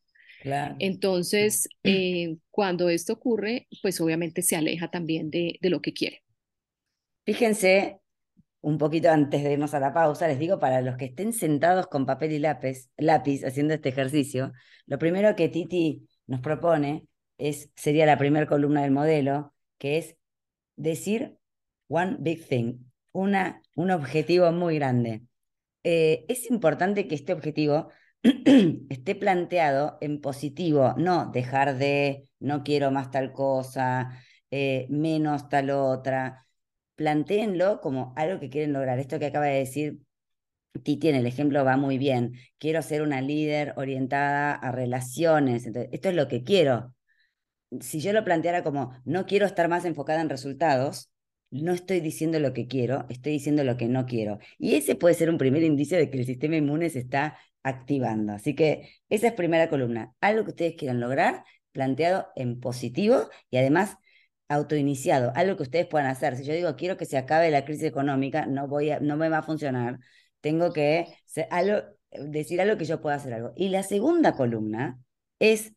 Entonces, 0.79 1.69
eh, 1.83 2.37
cuando 2.51 2.89
esto 2.89 3.15
ocurre, 3.15 3.67
pues 3.83 4.01
obviamente 4.01 4.43
se 4.43 4.55
aleja 4.55 4.89
también 4.89 5.31
de, 5.31 5.59
de, 5.61 5.71
lo 5.71 5.81
que 5.81 5.93
quiere. 5.93 6.23
Fíjense, 7.25 7.99
un 8.61 8.79
poquito 8.79 9.11
antes 9.11 9.43
de 9.43 9.53
irnos 9.53 9.75
a 9.75 9.81
la 9.81 9.93
pausa, 9.93 10.29
les 10.29 10.39
digo, 10.39 10.61
para 10.61 10.81
los 10.83 10.97
que 10.97 11.07
estén 11.07 11.33
sentados 11.33 11.89
con 11.89 12.07
papel 12.07 12.33
y 12.33 12.39
lápiz, 12.39 12.91
lápiz 12.97 13.45
haciendo 13.45 13.75
este 13.75 13.89
ejercicio, 13.89 14.53
lo 14.87 14.99
primero 14.99 15.35
que 15.35 15.49
Titi 15.49 16.07
nos 16.27 16.41
propone 16.41 17.07
es, 17.39 17.71
sería 17.75 18.07
la 18.07 18.19
primera 18.19 18.47
columna 18.47 18.83
del 18.83 18.93
modelo, 18.93 19.53
que 19.79 19.99
es 19.99 20.17
decir 20.77 21.37
one 21.89 22.17
big 22.21 22.47
thing, 22.47 22.86
una, 23.17 23.63
un 23.75 23.91
objetivo 23.91 24.53
muy 24.53 24.77
grande. 24.77 25.23
Eh, 25.85 26.25
es 26.29 26.51
importante 26.51 27.09
que 27.09 27.15
este 27.15 27.33
objetivo 27.33 27.91
esté 28.91 29.15
planteado 29.15 29.99
en 30.01 30.21
positivo, 30.21 30.95
no 30.99 31.31
dejar 31.33 31.79
de, 31.79 32.29
no 32.41 32.63
quiero 32.65 32.91
más 32.91 33.11
tal 33.11 33.33
cosa, 33.33 34.11
eh, 34.51 34.87
menos 34.91 35.49
tal 35.49 35.71
otra. 35.71 36.47
Planteenlo 36.97 37.81
como 37.81 38.13
algo 38.17 38.41
que 38.41 38.51
quieren 38.51 38.73
lograr. 38.73 38.99
Esto 38.99 39.19
que 39.19 39.27
acaba 39.27 39.47
de 39.47 39.59
decir 39.59 39.99
Titi 40.83 41.09
en 41.09 41.17
el 41.17 41.27
ejemplo 41.27 41.65
va 41.65 41.77
muy 41.77 41.99
bien. 41.99 42.35
Quiero 42.59 42.83
ser 42.83 43.03
una 43.03 43.21
líder 43.23 43.75
orientada 43.77 44.55
a 44.55 44.73
relaciones. 44.73 45.67
esto 45.67 46.09
es 46.09 46.15
lo 46.15 46.29
que 46.29 46.45
quiero 46.45 46.95
si 47.81 48.01
yo 48.01 48.13
lo 48.13 48.25
planteara 48.25 48.63
como 48.63 48.93
no 49.05 49.27
quiero 49.27 49.47
estar 49.47 49.69
más 49.69 49.85
enfocada 49.85 50.21
en 50.21 50.29
resultados, 50.29 51.11
no 51.51 51.73
estoy 51.73 52.01
diciendo 52.01 52.39
lo 52.41 52.53
que 52.53 52.67
quiero, 52.67 53.07
estoy 53.09 53.33
diciendo 53.33 53.65
lo 53.65 53.77
que 53.77 53.89
no 53.89 54.07
quiero. 54.07 54.39
Y 54.59 54.75
ese 54.75 54.95
puede 54.95 55.15
ser 55.15 55.31
un 55.31 55.39
primer 55.39 55.63
indicio 55.63 55.99
de 55.99 56.11
que 56.11 56.19
el 56.19 56.27
sistema 56.27 56.57
inmune 56.57 56.91
se 56.91 57.01
está 57.01 57.39
activando. 57.63 58.33
Así 58.33 58.55
que 58.55 58.91
esa 59.09 59.29
es 59.29 59.33
primera 59.35 59.69
columna. 59.69 60.15
Algo 60.21 60.45
que 60.45 60.51
ustedes 60.51 60.75
quieran 60.77 61.01
lograr, 61.01 61.45
planteado 61.73 62.29
en 62.37 62.61
positivo 62.61 63.29
y 63.51 63.59
además 63.59 63.97
autoiniciado, 64.49 65.33
algo 65.35 65.57
que 65.57 65.65
ustedes 65.65 65.87
puedan 65.87 66.09
hacer. 66.09 66.37
Si 66.37 66.45
yo 66.45 66.55
digo 66.55 66.77
quiero 66.77 66.97
que 66.97 67.07
se 67.07 67.19
acabe 67.19 67.51
la 67.51 67.65
crisis 67.65 67.85
económica, 67.85 68.47
no, 68.47 68.69
voy 68.69 68.91
a, 68.91 69.01
no 69.01 69.17
me 69.17 69.29
va 69.29 69.39
a 69.39 69.43
funcionar. 69.43 69.99
Tengo 70.41 70.73
que 70.73 71.07
decir 72.13 72.61
algo 72.61 72.77
que 72.79 72.85
yo 72.85 73.01
pueda 73.01 73.17
hacer 73.17 73.35
algo. 73.35 73.53
Y 73.57 73.69
la 73.71 73.83
segunda 73.83 74.35
columna 74.35 74.99
es 75.39 75.73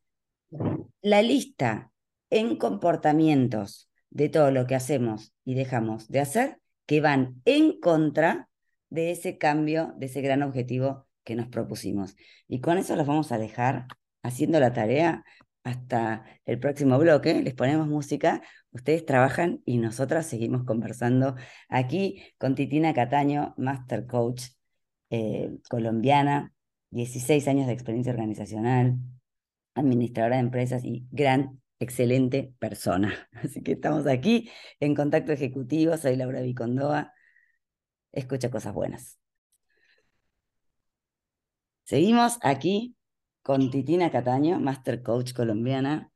la 1.01 1.21
lista 1.21 1.91
en 2.29 2.57
comportamientos 2.57 3.88
de 4.09 4.29
todo 4.29 4.51
lo 4.51 4.67
que 4.67 4.75
hacemos 4.75 5.33
y 5.45 5.55
dejamos 5.55 6.07
de 6.07 6.19
hacer 6.19 6.59
que 6.85 7.01
van 7.01 7.41
en 7.45 7.79
contra 7.79 8.49
de 8.89 9.11
ese 9.11 9.37
cambio, 9.37 9.93
de 9.97 10.07
ese 10.07 10.21
gran 10.21 10.41
objetivo 10.43 11.07
que 11.23 11.35
nos 11.35 11.47
propusimos. 11.47 12.15
Y 12.47 12.61
con 12.61 12.77
eso 12.77 12.95
los 12.95 13.05
vamos 13.05 13.31
a 13.31 13.37
dejar 13.37 13.85
haciendo 14.23 14.59
la 14.59 14.73
tarea 14.73 15.23
hasta 15.63 16.25
el 16.45 16.59
próximo 16.59 16.97
bloque. 16.97 17.41
Les 17.43 17.53
ponemos 17.53 17.87
música, 17.87 18.41
ustedes 18.71 19.05
trabajan 19.05 19.61
y 19.65 19.77
nosotras 19.77 20.25
seguimos 20.25 20.63
conversando 20.63 21.35
aquí 21.67 22.23
con 22.37 22.55
Titina 22.55 22.93
Cataño, 22.93 23.53
Master 23.57 24.07
Coach 24.07 24.45
eh, 25.11 25.57
colombiana, 25.69 26.53
16 26.91 27.47
años 27.47 27.67
de 27.67 27.73
experiencia 27.73 28.11
organizacional, 28.11 28.97
administradora 29.75 30.37
de 30.37 30.41
empresas 30.41 30.83
y 30.83 31.07
gran, 31.11 31.58
excelente 31.79 32.53
persona. 32.59 33.29
Así 33.43 33.61
que 33.63 33.73
estamos 33.73 34.07
aquí 34.07 34.49
en 34.79 34.95
contacto 34.95 35.31
ejecutivo. 35.31 35.97
Soy 35.97 36.15
Laura 36.15 36.41
Vicondoa. 36.41 37.13
Escucha 38.11 38.51
cosas 38.51 38.73
buenas. 38.73 39.19
Seguimos 41.83 42.37
aquí 42.41 42.95
con 43.41 43.71
Titina 43.71 44.11
Cataño, 44.11 44.59
Master 44.59 45.01
Coach 45.01 45.33
colombiana, 45.33 46.11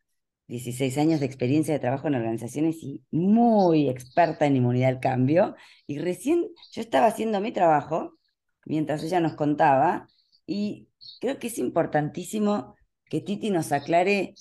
16 0.47 0.97
años 0.99 1.19
de 1.19 1.25
experiencia 1.25 1.73
de 1.73 1.79
trabajo 1.79 2.07
en 2.07 2.15
organizaciones 2.15 2.75
y 2.83 3.03
muy 3.09 3.89
experta 3.89 4.45
en 4.45 4.57
inmunidad 4.57 4.89
al 4.89 4.99
cambio. 4.99 5.55
Y 5.87 5.97
recién 5.99 6.45
yo 6.71 6.81
estaba 6.81 7.07
haciendo 7.07 7.41
mi 7.41 7.51
trabajo 7.51 8.19
mientras 8.65 9.03
ella 9.03 9.19
nos 9.19 9.33
contaba 9.35 10.07
y 10.45 10.89
creo 11.19 11.39
que 11.39 11.47
es 11.47 11.57
importantísimo 11.57 12.75
que 13.05 13.21
Titi 13.21 13.49
nos 13.49 13.71
aclare 13.71 14.35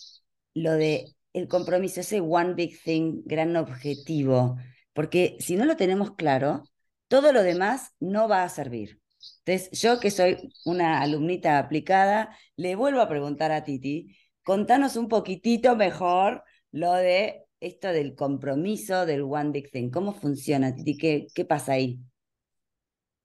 lo 0.55 0.73
de 0.73 1.15
el 1.33 1.49
compromiso, 1.49 2.01
ese 2.01 2.21
one 2.21 2.55
big 2.55 2.81
thing, 2.83 3.23
gran 3.25 3.57
objetivo, 3.57 4.57
porque 4.93 5.37
si 5.41 5.57
no 5.57 5.65
lo 5.65 5.77
tenemos 5.77 6.15
claro, 6.15 6.65
todo 7.09 7.33
lo 7.33 7.43
demás 7.43 7.93
no 8.01 8.29
va 8.29 8.43
a 8.43 8.49
servir. 8.49 9.01
Entonces, 9.45 9.81
yo 9.81 10.01
que 10.01 10.11
soy 10.11 10.53
una 10.65 11.01
alumnita 11.01 11.59
aplicada, 11.59 12.37
le 12.57 12.75
vuelvo 12.75 13.01
a 13.01 13.09
preguntar 13.09 13.53
a 13.53 13.65
Titi, 13.65 14.17
contanos 14.43 14.97
un 14.97 15.09
poquitito 15.09 15.77
mejor 15.77 16.43
lo 16.71 16.93
de 16.95 17.45
esto 17.61 17.89
del 17.89 18.15
compromiso, 18.15 19.07
del 19.07 19.23
One 19.23 19.51
Big 19.53 19.71
Thing. 19.71 19.91
¿Cómo 19.91 20.13
funciona, 20.13 20.75
Titi? 20.75 20.97
¿Qué, 20.97 21.27
qué 21.35 21.45
pasa 21.45 21.73
ahí? 21.73 22.01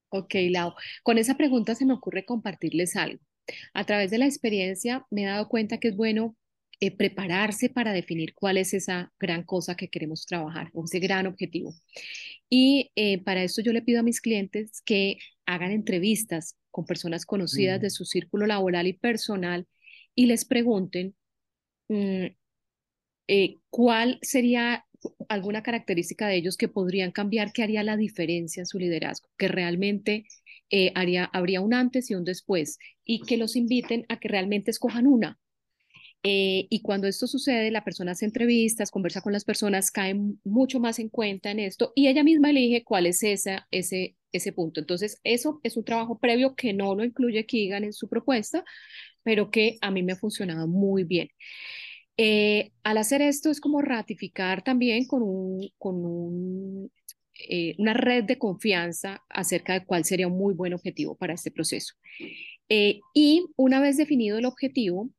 Ok, 0.09 0.35
Lau. 0.51 0.73
Con 1.03 1.17
esa 1.17 1.35
pregunta 1.35 1.75
se 1.75 1.85
me 1.85 1.93
ocurre 1.93 2.25
compartirles 2.25 2.95
algo. 2.95 3.19
A 3.73 3.85
través 3.85 4.11
de 4.11 4.17
la 4.17 4.25
experiencia 4.25 5.05
me 5.09 5.23
he 5.23 5.25
dado 5.25 5.47
cuenta 5.49 5.79
que 5.79 5.89
es 5.89 5.95
bueno 5.95 6.35
eh, 6.79 6.91
prepararse 6.91 7.69
para 7.69 7.93
definir 7.93 8.33
cuál 8.33 8.57
es 8.57 8.73
esa 8.73 9.11
gran 9.19 9.43
cosa 9.43 9.75
que 9.75 9.89
queremos 9.89 10.25
trabajar 10.25 10.69
o 10.73 10.85
ese 10.85 10.99
gran 10.99 11.27
objetivo. 11.27 11.73
Y 12.49 12.91
eh, 12.95 13.23
para 13.23 13.43
esto 13.43 13.61
yo 13.61 13.73
le 13.73 13.81
pido 13.81 13.99
a 13.99 14.03
mis 14.03 14.21
clientes 14.21 14.81
que 14.81 15.17
hagan 15.45 15.71
entrevistas 15.71 16.55
con 16.71 16.85
personas 16.85 17.25
conocidas 17.25 17.81
de 17.81 17.87
mm. 17.87 17.91
su 17.91 18.05
círculo 18.05 18.45
laboral 18.45 18.87
y 18.87 18.93
personal 18.93 19.65
y 20.13 20.27
les 20.27 20.45
pregunten 20.45 21.15
mm, 21.89 22.25
eh, 23.27 23.57
cuál 23.69 24.19
sería 24.21 24.85
alguna 25.29 25.63
característica 25.63 26.27
de 26.27 26.35
ellos 26.35 26.57
que 26.57 26.67
podrían 26.67 27.11
cambiar, 27.11 27.51
que 27.51 27.63
haría 27.63 27.83
la 27.83 27.97
diferencia 27.97 28.61
en 28.61 28.65
su 28.65 28.79
liderazgo, 28.79 29.29
que 29.37 29.47
realmente 29.47 30.25
eh, 30.69 30.91
haría, 30.95 31.25
habría 31.25 31.61
un 31.61 31.73
antes 31.73 32.09
y 32.09 32.15
un 32.15 32.23
después, 32.23 32.79
y 33.05 33.21
que 33.21 33.37
los 33.37 33.55
inviten 33.55 34.05
a 34.09 34.19
que 34.19 34.27
realmente 34.27 34.71
escojan 34.71 35.07
una. 35.07 35.39
Eh, 36.23 36.67
y 36.69 36.81
cuando 36.81 37.07
esto 37.07 37.27
sucede, 37.27 37.71
la 37.71 37.83
persona 37.83 38.11
hace 38.11 38.25
entrevistas, 38.25 38.91
conversa 38.91 39.21
con 39.21 39.33
las 39.33 39.45
personas, 39.45 39.91
cae 39.91 40.15
mucho 40.43 40.79
más 40.79 40.99
en 40.99 41.09
cuenta 41.09 41.51
en 41.51 41.59
esto 41.59 41.93
y 41.95 42.07
ella 42.07 42.23
misma 42.23 42.49
elige 42.49 42.83
cuál 42.83 43.05
es 43.05 43.23
esa, 43.23 43.67
ese, 43.71 44.15
ese 44.31 44.51
punto. 44.51 44.79
Entonces, 44.79 45.19
eso 45.23 45.59
es 45.63 45.77
un 45.77 45.85
trabajo 45.85 46.19
previo 46.19 46.55
que 46.55 46.73
no 46.73 46.95
lo 46.95 47.03
incluye 47.03 47.45
Keegan 47.45 47.83
en 47.83 47.93
su 47.93 48.09
propuesta, 48.09 48.63
pero 49.23 49.51
que 49.51 49.77
a 49.81 49.91
mí 49.91 50.03
me 50.03 50.13
ha 50.13 50.17
funcionado 50.17 50.67
muy 50.67 51.03
bien. 51.03 51.29
Eh, 52.17 52.71
al 52.83 52.97
hacer 52.97 53.21
esto 53.21 53.51
es 53.51 53.61
como 53.61 53.81
ratificar 53.81 54.63
también 54.63 55.05
con, 55.05 55.21
un, 55.21 55.69
con 55.77 56.03
un, 56.03 56.91
eh, 57.47 57.75
una 57.77 57.93
red 57.93 58.23
de 58.23 58.39
confianza 58.39 59.23
acerca 59.29 59.73
de 59.73 59.85
cuál 59.85 60.03
sería 60.03 60.27
un 60.27 60.37
muy 60.37 60.55
buen 60.55 60.73
objetivo 60.73 61.15
para 61.15 61.33
este 61.35 61.51
proceso. 61.51 61.93
Eh, 62.69 62.99
y 63.13 63.45
una 63.55 63.79
vez 63.79 63.97
definido 63.97 64.37
el 64.39 64.45
objetivo, 64.45 65.11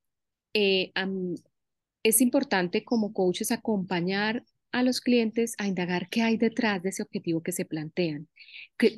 es 0.54 2.20
importante 2.20 2.84
como 2.84 3.12
coaches 3.12 3.52
acompañar 3.52 4.44
a 4.72 4.82
los 4.82 5.00
clientes 5.00 5.54
a 5.58 5.66
indagar 5.66 6.08
qué 6.08 6.22
hay 6.22 6.36
detrás 6.36 6.82
de 6.82 6.90
ese 6.90 7.02
objetivo 7.02 7.42
que 7.42 7.52
se 7.52 7.64
plantean, 7.64 8.28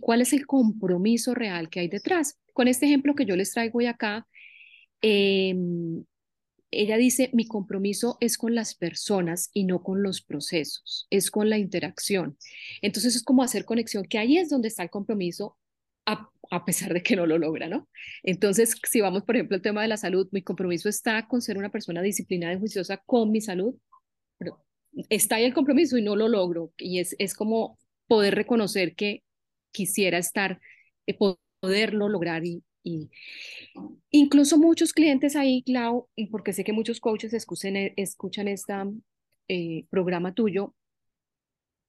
cuál 0.00 0.20
es 0.20 0.32
el 0.32 0.46
compromiso 0.46 1.34
real 1.34 1.70
que 1.70 1.80
hay 1.80 1.88
detrás. 1.88 2.38
Con 2.52 2.68
este 2.68 2.86
ejemplo 2.86 3.14
que 3.14 3.24
yo 3.24 3.36
les 3.36 3.52
traigo 3.52 3.78
hoy 3.78 3.86
acá, 3.86 4.26
em, 5.00 6.04
ella 6.72 6.96
dice, 6.96 7.30
mi 7.32 7.46
compromiso 7.46 8.16
es 8.20 8.38
con 8.38 8.54
las 8.54 8.74
personas 8.74 9.50
y 9.52 9.64
no 9.64 9.82
con 9.82 10.02
los 10.02 10.22
procesos, 10.22 11.06
es 11.10 11.30
con 11.30 11.50
la 11.50 11.58
interacción. 11.58 12.36
Entonces 12.80 13.16
es 13.16 13.22
como 13.24 13.42
hacer 13.42 13.64
conexión, 13.64 14.04
que 14.04 14.18
ahí 14.18 14.38
es 14.38 14.50
donde 14.50 14.68
está 14.68 14.82
el 14.84 14.90
compromiso, 14.90 15.56
a, 16.12 16.64
pesar 16.64 16.92
de 16.92 17.02
que 17.02 17.16
no 17.16 17.26
lo 17.26 17.38
logra, 17.38 17.68
¿no? 17.68 17.88
Entonces, 18.22 18.76
si 18.88 19.00
vamos, 19.00 19.22
por 19.24 19.36
ejemplo, 19.36 19.56
al 19.56 19.62
tema 19.62 19.82
de 19.82 19.88
la 19.88 19.96
salud, 19.96 20.28
mi 20.32 20.42
compromiso 20.42 20.88
está 20.88 21.26
con 21.28 21.42
ser 21.42 21.58
una 21.58 21.70
persona 21.70 22.02
disciplinada 22.02 22.54
y 22.54 22.58
juiciosa 22.58 22.98
con 23.06 23.30
mi 23.30 23.40
salud, 23.40 23.74
pero 24.38 24.64
está 25.08 25.36
ahí 25.36 25.44
el 25.44 25.54
compromiso 25.54 25.96
y 25.96 26.02
no 26.02 26.16
lo 26.16 26.28
logro. 26.28 26.72
Y 26.76 26.98
es, 26.98 27.14
es 27.18 27.34
como 27.34 27.78
poder 28.06 28.34
reconocer 28.34 28.94
que 28.94 29.22
quisiera 29.72 30.18
estar, 30.18 30.60
eh, 31.06 31.16
poderlo 31.60 32.08
lograr 32.08 32.44
y, 32.44 32.64
y 32.82 33.10
incluso 34.10 34.58
muchos 34.58 34.92
clientes 34.92 35.36
ahí, 35.36 35.62
Clau, 35.62 36.08
y 36.16 36.26
porque 36.26 36.52
sé 36.52 36.64
que 36.64 36.72
muchos 36.72 37.00
coaches 37.00 37.32
escuchan, 37.32 37.76
escuchan 37.96 38.48
este 38.48 38.74
programa 39.90 40.34
tuyo, 40.34 40.74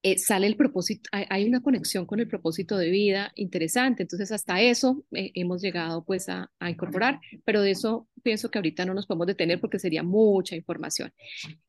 eh, 0.02 0.18
sale 0.18 0.46
el 0.46 0.56
propósito, 0.56 1.08
hay, 1.12 1.46
una 1.46 1.62
conexión 1.62 2.06
con 2.06 2.20
el 2.20 2.28
propósito 2.28 2.76
de 2.76 2.90
vida 2.90 3.32
interesante, 3.36 4.02
entonces 4.02 4.32
hasta 4.32 4.60
eso 4.60 5.04
eh, 5.12 5.30
hemos 5.34 5.62
llegado 5.62 6.04
pues 6.04 6.28
a, 6.28 6.50
incorporar, 6.68 7.20
pero 7.44 7.60
de 7.62 7.70
eso 7.70 8.08
pienso 8.22 8.50
que 8.50 8.58
ahorita 8.58 8.84
no 8.84 8.94
nos 8.94 9.06
podemos 9.06 9.26
detener 9.26 9.60
porque 9.60 9.78
sería 9.78 10.02
mucha 10.02 10.56
información. 10.56 11.12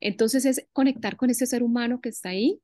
Entonces 0.00 0.44
es 0.44 0.66
conectar 0.72 1.16
con 1.16 1.30
ese 1.30 1.46
ser 1.46 1.62
humano 1.62 2.00
que 2.00 2.08
está 2.08 2.30
ahí, 2.30 2.60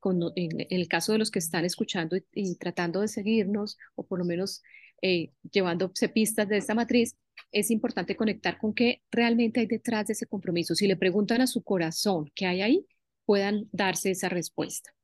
con, 0.00 0.20
en, 0.36 0.66
el 0.70 0.88
caso 0.88 1.12
de 1.12 1.18
los 1.18 1.30
que 1.30 1.38
están 1.38 1.64
escuchando 1.64 2.16
y 2.32 2.56
tratando 2.56 3.00
de 3.00 3.08
seguirnos 3.08 3.76
o 3.94 4.06
por 4.06 4.18
lo 4.18 4.24
menos 4.24 4.62
eh, 5.02 5.32
llevándose 5.52 6.08
pistas 6.08 6.48
de 6.48 6.56
esta 6.56 6.74
matriz, 6.74 7.16
es 7.52 7.70
importante 7.70 8.16
conectar 8.16 8.58
con 8.58 8.74
qué 8.74 9.02
realmente 9.10 9.60
hay 9.60 9.66
detrás 9.66 10.06
de 10.06 10.14
ese 10.14 10.26
compromiso. 10.26 10.74
Si 10.74 10.86
le 10.86 10.96
preguntan 10.96 11.42
a 11.42 11.46
su 11.46 11.62
corazón 11.62 12.30
qué 12.34 12.46
hay 12.46 12.62
ahí, 12.62 12.86
puedan 13.26 13.68
darse 13.72 14.12
esa 14.12 14.28
respuesta. 14.28 14.94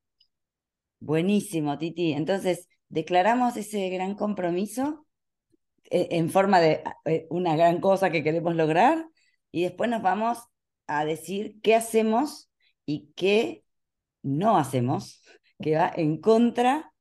Buenísimo, 1.00 1.76
Titi. 1.78 2.12
Entonces, 2.12 2.68
declaramos 2.88 3.56
ese 3.56 3.90
gran 3.90 4.14
compromiso 4.14 5.06
eh, 5.90 6.08
en 6.12 6.30
forma 6.30 6.60
de 6.60 6.82
eh, 7.04 7.26
una 7.28 7.56
gran 7.56 7.80
cosa 7.80 8.10
que 8.10 8.22
queremos 8.22 8.54
lograr 8.54 9.06
y 9.50 9.62
después 9.64 9.90
nos 9.90 10.00
vamos 10.00 10.38
a 10.86 11.04
decir 11.04 11.60
qué 11.62 11.74
hacemos 11.74 12.50
y 12.86 13.12
qué 13.14 13.64
no 14.22 14.56
hacemos 14.56 15.22
que 15.60 15.76
va 15.76 15.92
en 15.94 16.18
contra 16.20 16.92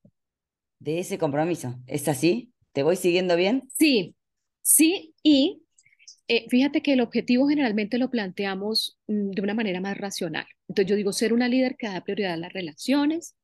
de 0.80 1.00
ese 1.00 1.18
compromiso. 1.18 1.76
¿Es 1.88 2.08
así? 2.08 2.54
¿Te 2.72 2.84
voy 2.84 2.96
siguiendo 2.96 3.36
bien? 3.36 3.70
Sí, 3.78 4.16
sí, 4.62 5.14
y 5.24 5.61
eh, 6.28 6.46
fíjate 6.50 6.82
que 6.82 6.94
el 6.94 7.02
objetivo 7.02 7.48
generalmente 7.48 7.98
lo 7.98 8.10
planteamos 8.10 9.00
mm, 9.08 9.32
de 9.32 9.42
una 9.42 9.54
manera 9.54 9.82
más 9.82 9.98
racional. 9.98 10.46
Entonces 10.68 10.90
yo 10.90 10.96
digo, 10.96 11.14
ser 11.14 11.34
una 11.34 11.48
líder 11.48 11.76
que 11.78 11.88
da 11.88 12.02
prioridad 12.04 12.34
a 12.34 12.38
las 12.38 12.54
relaciones 12.54 13.36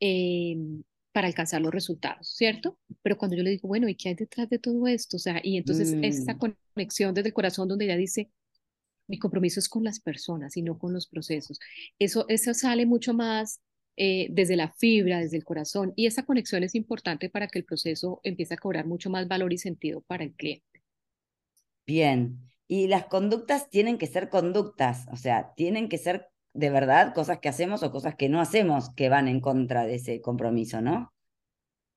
em, 0.00 0.82
para 1.12 1.28
alcanzar 1.28 1.60
los 1.62 1.72
resultados, 1.72 2.34
¿cierto? 2.34 2.78
Pero 3.02 3.16
cuando 3.16 3.36
yo 3.36 3.42
le 3.42 3.50
digo, 3.50 3.68
bueno, 3.68 3.88
¿y 3.88 3.94
qué 3.94 4.10
hay 4.10 4.14
detrás 4.16 4.48
de 4.50 4.58
todo 4.58 4.86
esto? 4.88 5.16
O 5.16 5.20
sea, 5.20 5.40
y 5.42 5.56
entonces 5.56 5.96
esta 6.02 6.34
mm. 6.34 6.38
conexión 6.74 7.14
desde 7.14 7.28
el 7.28 7.34
corazón 7.34 7.68
donde 7.68 7.84
ella 7.84 7.96
dice, 7.96 8.30
mi 9.06 9.18
compromiso 9.18 9.60
es 9.60 9.68
con 9.68 9.84
las 9.84 10.00
personas 10.00 10.56
y 10.56 10.62
no 10.62 10.78
con 10.78 10.92
los 10.92 11.06
procesos. 11.06 11.60
Eso, 11.98 12.26
eso 12.28 12.54
sale 12.54 12.86
mucho 12.86 13.14
más 13.14 13.60
eh, 13.96 14.26
desde 14.30 14.56
la 14.56 14.72
fibra, 14.72 15.20
desde 15.20 15.36
el 15.36 15.44
corazón. 15.44 15.92
Y 15.96 16.06
esa 16.06 16.24
conexión 16.24 16.64
es 16.64 16.74
importante 16.74 17.30
para 17.30 17.48
que 17.48 17.60
el 17.60 17.64
proceso 17.64 18.20
empiece 18.24 18.54
a 18.54 18.56
cobrar 18.56 18.86
mucho 18.86 19.10
más 19.10 19.28
valor 19.28 19.52
y 19.52 19.58
sentido 19.58 20.00
para 20.02 20.24
el 20.24 20.32
cliente. 20.34 20.73
Bien. 21.86 22.40
Y 22.66 22.88
las 22.88 23.06
conductas 23.06 23.68
tienen 23.70 23.98
que 23.98 24.06
ser 24.06 24.30
conductas, 24.30 25.06
o 25.12 25.16
sea, 25.16 25.52
tienen 25.54 25.88
que 25.88 25.98
ser 25.98 26.28
de 26.54 26.70
verdad 26.70 27.12
cosas 27.14 27.40
que 27.40 27.48
hacemos 27.48 27.82
o 27.82 27.90
cosas 27.90 28.14
que 28.14 28.28
no 28.28 28.40
hacemos 28.40 28.90
que 28.94 29.08
van 29.08 29.28
en 29.28 29.40
contra 29.40 29.84
de 29.84 29.96
ese 29.96 30.20
compromiso, 30.20 30.80
¿no? 30.80 31.12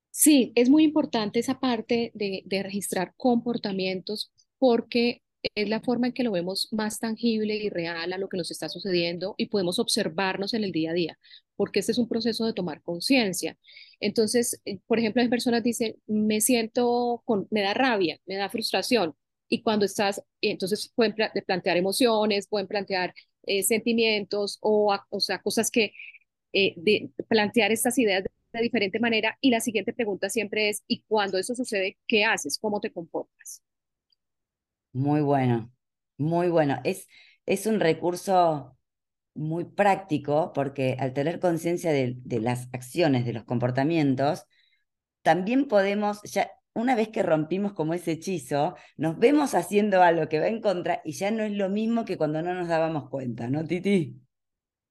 Sí, 0.10 0.52
es 0.56 0.70
muy 0.70 0.84
importante 0.84 1.40
esa 1.40 1.60
parte 1.60 2.12
de, 2.16 2.44
registrar 2.64 3.14
comportamientos 3.18 4.32
porque 4.58 5.22
es 5.54 5.70
la 5.70 5.80
forma 5.80 6.08
en 6.08 6.14
que 6.14 6.24
lo 6.24 6.32
vemos 6.32 6.70
más 6.72 7.00
tangible 7.00 7.56
y 7.56 7.70
real 7.70 8.12
a 8.12 8.18
lo 8.18 8.28
que 8.28 8.38
nos 8.38 8.50
está 8.50 8.68
sucediendo 8.68 9.36
y 9.38 9.46
podemos 9.46 9.78
observarnos 9.78 10.56
en 10.56 10.64
el 10.64 10.72
día 10.72 10.90
a 10.92 10.94
día, 10.96 11.20
porque 11.56 11.80
este 11.80 11.92
es 11.92 12.00
un 12.00 12.10
proceso 12.10 12.46
de 12.48 12.54
tomar 12.54 12.82
conciencia. 12.82 13.58
Entonces, 14.00 14.60
eh, 14.66 14.80
por 14.88 14.98
ejemplo, 14.98 15.22
hay 15.22 15.30
personas 15.30 15.62
dicen, 15.64 15.96
me 16.08 16.42
siento, 16.42 17.22
con, 17.26 17.48
me 17.52 17.62
da 17.62 17.76
rabia, 17.76 18.20
me 18.26 18.36
da 18.38 18.50
frustración, 18.50 19.16
y 19.50 19.62
cuando 19.62 19.86
estás, 19.86 20.24
entonces 20.42 20.92
pueden 20.96 21.16
plantear 21.46 21.78
emociones, 21.78 22.48
pueden 22.48 22.68
plantear 22.68 23.14
eh, 23.44 23.64
sentimientos 23.64 24.58
o, 24.62 24.96
o 25.10 25.20
sea, 25.20 25.40
cosas 25.42 25.72
que, 25.72 25.94
eh, 26.54 26.74
de, 26.78 27.10
plantear 27.28 27.72
estas 27.72 27.98
ideas 27.98 28.24
de, 28.24 28.32
de 28.54 28.62
diferente 28.62 29.00
manera. 29.00 29.38
Y 29.42 29.52
la 29.52 29.60
siguiente 29.60 29.94
pregunta 29.94 30.30
siempre 30.30 30.70
es, 30.70 30.84
¿y 30.88 31.04
cuando 31.08 31.38
eso 31.38 31.56
sucede, 31.56 31.98
qué 32.08 32.26
haces? 32.26 32.58
¿Cómo 32.60 32.80
te 32.80 32.92
comportas? 32.92 33.62
Muy 34.94 35.22
bueno, 35.22 35.72
muy 36.18 36.50
bueno. 36.50 36.80
Es, 36.84 37.08
es 37.46 37.68
un 37.68 37.80
recurso 37.80 38.78
muy 39.36 39.66
práctico 39.66 40.52
porque 40.54 40.98
al 41.00 41.14
tener 41.14 41.40
conciencia 41.40 41.92
de, 41.92 42.18
las 42.42 42.68
acciones, 42.74 43.26
de 43.26 43.34
los 43.34 43.44
comportamientos, 43.44 44.46
también 45.22 45.68
podemos, 45.68 46.22
una 46.78 46.96
vez 46.96 47.10
que 47.10 47.24
rompimos 47.24 47.74
como 47.74 47.96
ese 47.96 48.14
hechizo, 48.14 48.76
nos 48.98 49.18
vemos 49.18 49.56
haciendo 49.56 50.04
algo 50.04 50.30
que 50.30 50.40
va 50.40 50.48
en 50.48 50.62
contra 50.62 51.02
y 51.04 51.14
ya 51.14 51.32
no 51.32 51.44
es 51.44 51.52
lo 51.52 51.70
mismo 51.70 52.06
que 52.06 52.18
cuando 52.18 52.42
no 52.44 52.54
nos 52.54 52.68
dábamos 52.68 53.10
cuenta, 53.10 53.50
¿no, 53.50 53.66
Titi? 53.66 54.16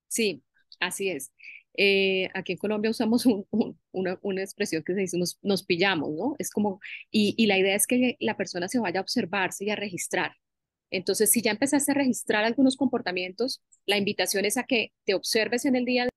Sí, 0.08 0.42
así 0.80 1.10
es. 1.10 1.32
Eh, 1.74 2.28
aquí 2.34 2.52
en 2.52 2.58
Colombia 2.58 2.90
usamos 2.90 3.24
una, 3.92 4.18
una, 4.20 4.42
expresión 4.42 4.82
que 4.82 4.94
se 4.94 5.00
dice 5.00 5.18
nos, 5.18 5.38
nos 5.42 5.64
pillamos, 5.64 6.10
¿no? 6.10 6.34
Es 6.38 6.50
como, 6.50 6.80
y, 7.10 7.34
y, 7.36 7.46
la 7.46 7.58
idea 7.58 7.76
es 7.76 7.86
que 7.86 8.16
la 8.18 8.36
persona 8.36 8.66
se 8.66 8.80
vaya 8.80 8.98
a 8.98 9.02
observarse 9.02 9.64
y 9.64 9.70
a 9.70 9.76
registrar. 9.76 10.32
Entonces, 10.90 11.30
si 11.30 11.42
ya 11.42 11.52
empezaste 11.52 11.92
a 11.92 11.94
registrar 11.94 12.44
algunos 12.44 12.76
comportamientos, 12.76 13.62
la 13.84 13.98
invitación 13.98 14.44
es 14.44 14.56
a 14.56 14.64
que 14.64 14.92
te 15.04 15.14
observes 15.14 15.64
en 15.66 15.76
el 15.76 15.84
día. 15.84 16.04
De... 16.04 16.10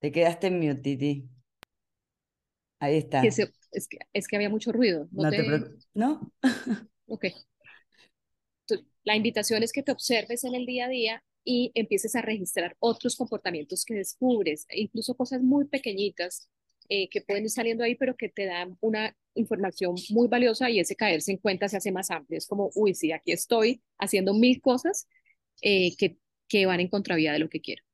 Te 0.00 0.10
quedaste 0.10 0.48
en 0.48 0.58
mute, 0.58 0.80
Titi. 0.80 1.35
Ahí 2.78 2.98
está. 2.98 3.22
es, 3.22 3.36
que, 3.88 3.98
es 4.12 4.28
que 4.28 4.36
había 4.36 4.50
mucho 4.50 4.72
ruido. 4.72 5.08
No, 5.12 5.30
te... 5.30 5.44
¿No? 5.94 6.32
ok. 7.06 7.26
la 9.04 9.16
invitación 9.16 9.62
es 9.62 9.72
que 9.72 9.82
te 9.82 9.92
observes 9.92 10.44
en 10.44 10.54
el 10.54 10.66
día 10.66 10.86
a 10.86 10.88
día 10.88 11.24
y 11.44 11.70
empieces 11.74 12.16
a 12.16 12.22
registrar 12.22 12.76
otros 12.80 13.16
comportamientos 13.16 13.84
que 13.84 13.94
descubres, 13.94 14.66
e 14.68 14.80
incluso 14.80 15.14
cosas 15.14 15.42
muy 15.42 15.66
pequeñitas 15.66 16.48
eh, 16.88 17.08
que 17.08 17.20
pueden 17.20 17.44
ir 17.44 17.50
saliendo 17.50 17.84
ahí, 17.84 17.94
pero 17.94 18.16
que 18.16 18.28
te 18.28 18.46
dan 18.46 18.76
una 18.80 19.16
información 19.34 19.94
muy 20.10 20.28
valiosa 20.28 20.70
y 20.70 20.80
ese 20.80 20.96
caerse 20.96 21.32
en 21.32 21.38
cuenta 21.38 21.68
se 21.68 21.76
hace 21.76 21.92
más 21.92 22.10
amplio. 22.10 22.38
Es 22.38 22.46
como, 22.46 22.70
uy, 22.74 22.94
sí, 22.94 23.12
aquí 23.12 23.32
estoy 23.32 23.82
haciendo 23.98 24.34
mil 24.34 24.60
cosas 24.60 25.08
eh, 25.62 25.96
que, 25.96 26.18
que 26.48 26.66
van 26.66 26.80
en 26.80 26.88
contravía 26.88 27.32
de 27.32 27.38
lo 27.38 27.48
que 27.48 27.60
quiero. 27.60 27.85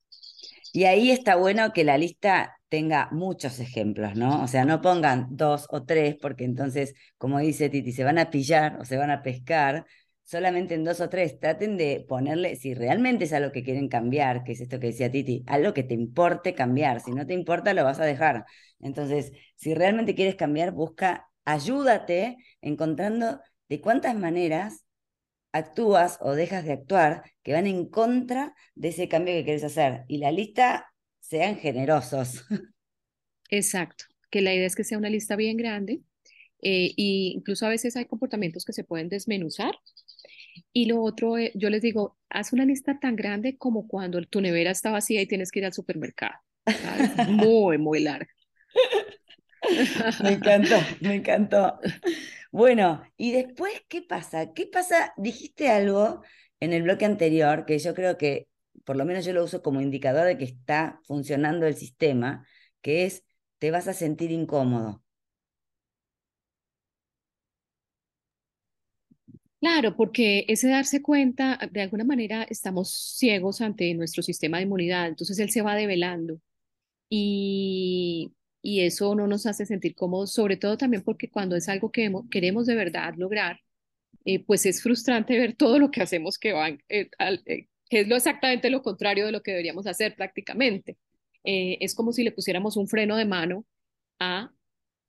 Y 0.72 0.84
ahí 0.84 1.10
está 1.10 1.36
bueno 1.36 1.72
que 1.72 1.84
la 1.84 1.98
lista 1.98 2.58
tenga 2.68 3.08
muchos 3.12 3.60
ejemplos, 3.60 4.16
¿no? 4.16 4.42
O 4.42 4.46
sea, 4.48 4.64
no 4.64 4.80
pongan 4.80 5.26
dos 5.30 5.66
o 5.70 5.84
tres, 5.84 6.16
porque 6.20 6.44
entonces, 6.44 6.94
como 7.18 7.38
dice 7.38 7.68
Titi, 7.68 7.92
se 7.92 8.04
van 8.04 8.18
a 8.18 8.30
pillar 8.30 8.78
o 8.80 8.84
se 8.86 8.96
van 8.96 9.10
a 9.10 9.22
pescar 9.22 9.84
solamente 10.24 10.74
en 10.74 10.84
dos 10.84 11.00
o 11.00 11.10
tres. 11.10 11.38
Traten 11.38 11.76
de 11.76 12.04
ponerle, 12.08 12.56
si 12.56 12.72
realmente 12.74 13.24
es 13.26 13.32
algo 13.34 13.52
que 13.52 13.62
quieren 13.62 13.88
cambiar, 13.88 14.44
que 14.44 14.52
es 14.52 14.60
esto 14.62 14.80
que 14.80 14.86
decía 14.88 15.10
Titi, 15.10 15.44
algo 15.46 15.74
que 15.74 15.82
te 15.82 15.94
importe 15.94 16.54
cambiar. 16.54 17.00
Si 17.00 17.12
no 17.12 17.26
te 17.26 17.34
importa, 17.34 17.74
lo 17.74 17.84
vas 17.84 18.00
a 18.00 18.04
dejar. 18.06 18.46
Entonces, 18.80 19.32
si 19.56 19.74
realmente 19.74 20.14
quieres 20.14 20.36
cambiar, 20.36 20.72
busca, 20.72 21.28
ayúdate 21.44 22.38
encontrando 22.62 23.40
de 23.68 23.80
cuántas 23.82 24.14
maneras 24.16 24.81
actúas 25.52 26.18
o 26.20 26.32
dejas 26.32 26.64
de 26.64 26.72
actuar 26.72 27.22
que 27.42 27.52
van 27.52 27.66
en 27.66 27.86
contra 27.88 28.54
de 28.74 28.88
ese 28.88 29.08
cambio 29.08 29.34
que 29.34 29.44
quieres 29.44 29.64
hacer. 29.64 30.04
Y 30.08 30.18
la 30.18 30.32
lista, 30.32 30.92
sean 31.20 31.56
generosos. 31.56 32.44
Exacto, 33.50 34.04
que 34.30 34.40
la 34.40 34.54
idea 34.54 34.66
es 34.66 34.76
que 34.76 34.84
sea 34.84 34.98
una 34.98 35.10
lista 35.10 35.36
bien 35.36 35.56
grande. 35.56 36.00
e 36.60 36.92
incluso 36.96 37.66
a 37.66 37.70
veces 37.70 37.96
hay 37.96 38.06
comportamientos 38.06 38.64
que 38.64 38.72
se 38.72 38.84
pueden 38.84 39.08
desmenuzar 39.08 39.74
y 40.72 40.86
lo 40.86 41.02
otro, 41.02 41.38
eh, 41.38 41.52
yo 41.54 41.70
les 41.70 41.82
digo, 41.82 42.18
haz 42.30 42.52
una 42.52 42.64
lista 42.64 42.98
tan 42.98 43.16
grande 43.16 43.56
como 43.56 43.86
cuando 43.86 44.22
tu 44.22 44.40
nevera 44.40 44.70
está 44.70 44.90
vacía 44.90 45.20
y 45.22 45.26
tienes 45.26 45.50
que 45.50 45.60
ir 45.60 45.66
al 45.66 45.72
supermercado. 45.72 46.34
Muy, 47.28 47.78
muy 47.78 48.00
larga. 48.00 48.30
Me 50.22 50.32
encantó, 50.32 50.76
me 51.00 51.14
encantó. 51.16 51.78
Bueno, 52.50 53.02
y 53.16 53.32
después, 53.32 53.72
¿qué 53.88 54.02
pasa? 54.02 54.52
¿Qué 54.52 54.66
pasa? 54.66 55.12
Dijiste 55.16 55.70
algo 55.70 56.22
en 56.60 56.72
el 56.72 56.82
bloque 56.82 57.04
anterior 57.04 57.64
que 57.66 57.78
yo 57.78 57.94
creo 57.94 58.18
que, 58.18 58.48
por 58.84 58.96
lo 58.96 59.04
menos 59.04 59.24
yo 59.24 59.32
lo 59.32 59.44
uso 59.44 59.62
como 59.62 59.80
indicador 59.80 60.26
de 60.26 60.38
que 60.38 60.44
está 60.44 61.00
funcionando 61.04 61.66
el 61.66 61.76
sistema, 61.76 62.46
que 62.82 63.04
es, 63.06 63.24
te 63.58 63.70
vas 63.70 63.88
a 63.88 63.94
sentir 63.94 64.30
incómodo. 64.32 65.02
Claro, 69.60 69.94
porque 69.96 70.44
ese 70.48 70.68
darse 70.68 71.02
cuenta, 71.02 71.58
de 71.70 71.82
alguna 71.82 72.02
manera 72.04 72.42
estamos 72.50 72.90
ciegos 73.16 73.60
ante 73.60 73.94
nuestro 73.94 74.22
sistema 74.22 74.56
de 74.58 74.64
inmunidad, 74.64 75.06
entonces 75.06 75.38
él 75.38 75.50
se 75.50 75.62
va 75.62 75.76
develando 75.76 76.40
y, 77.10 78.32
y 78.62 78.82
eso 78.82 79.14
no 79.14 79.26
nos 79.26 79.46
hace 79.46 79.66
sentir 79.66 79.94
cómodos, 79.96 80.32
sobre 80.32 80.56
todo 80.56 80.78
también 80.78 81.02
porque 81.02 81.30
cuando 81.30 81.56
es 81.56 81.68
algo 81.68 81.90
que 81.90 82.10
queremos 82.30 82.66
de 82.66 82.76
verdad 82.76 83.14
lograr, 83.16 83.60
eh, 84.24 84.44
pues 84.44 84.66
es 84.66 84.82
frustrante 84.82 85.38
ver 85.38 85.56
todo 85.56 85.78
lo 85.78 85.90
que 85.90 86.02
hacemos 86.02 86.38
que, 86.38 86.52
van, 86.52 86.82
eh, 86.88 87.10
eh, 87.46 87.66
que 87.90 88.00
es 88.00 88.08
lo 88.08 88.16
exactamente 88.16 88.70
lo 88.70 88.82
contrario 88.82 89.26
de 89.26 89.32
lo 89.32 89.42
que 89.42 89.50
deberíamos 89.52 89.86
hacer 89.86 90.14
prácticamente. 90.16 90.96
es 91.44 91.94
como 91.94 92.12
si 92.12 92.24
le 92.24 92.32
pusiéramos 92.32 92.76
un 92.76 92.88
freno 92.88 93.16
de 93.16 93.24
mano 93.26 93.66
a 94.20 94.52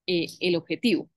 el 0.08 0.56
objetivo. 0.56 1.10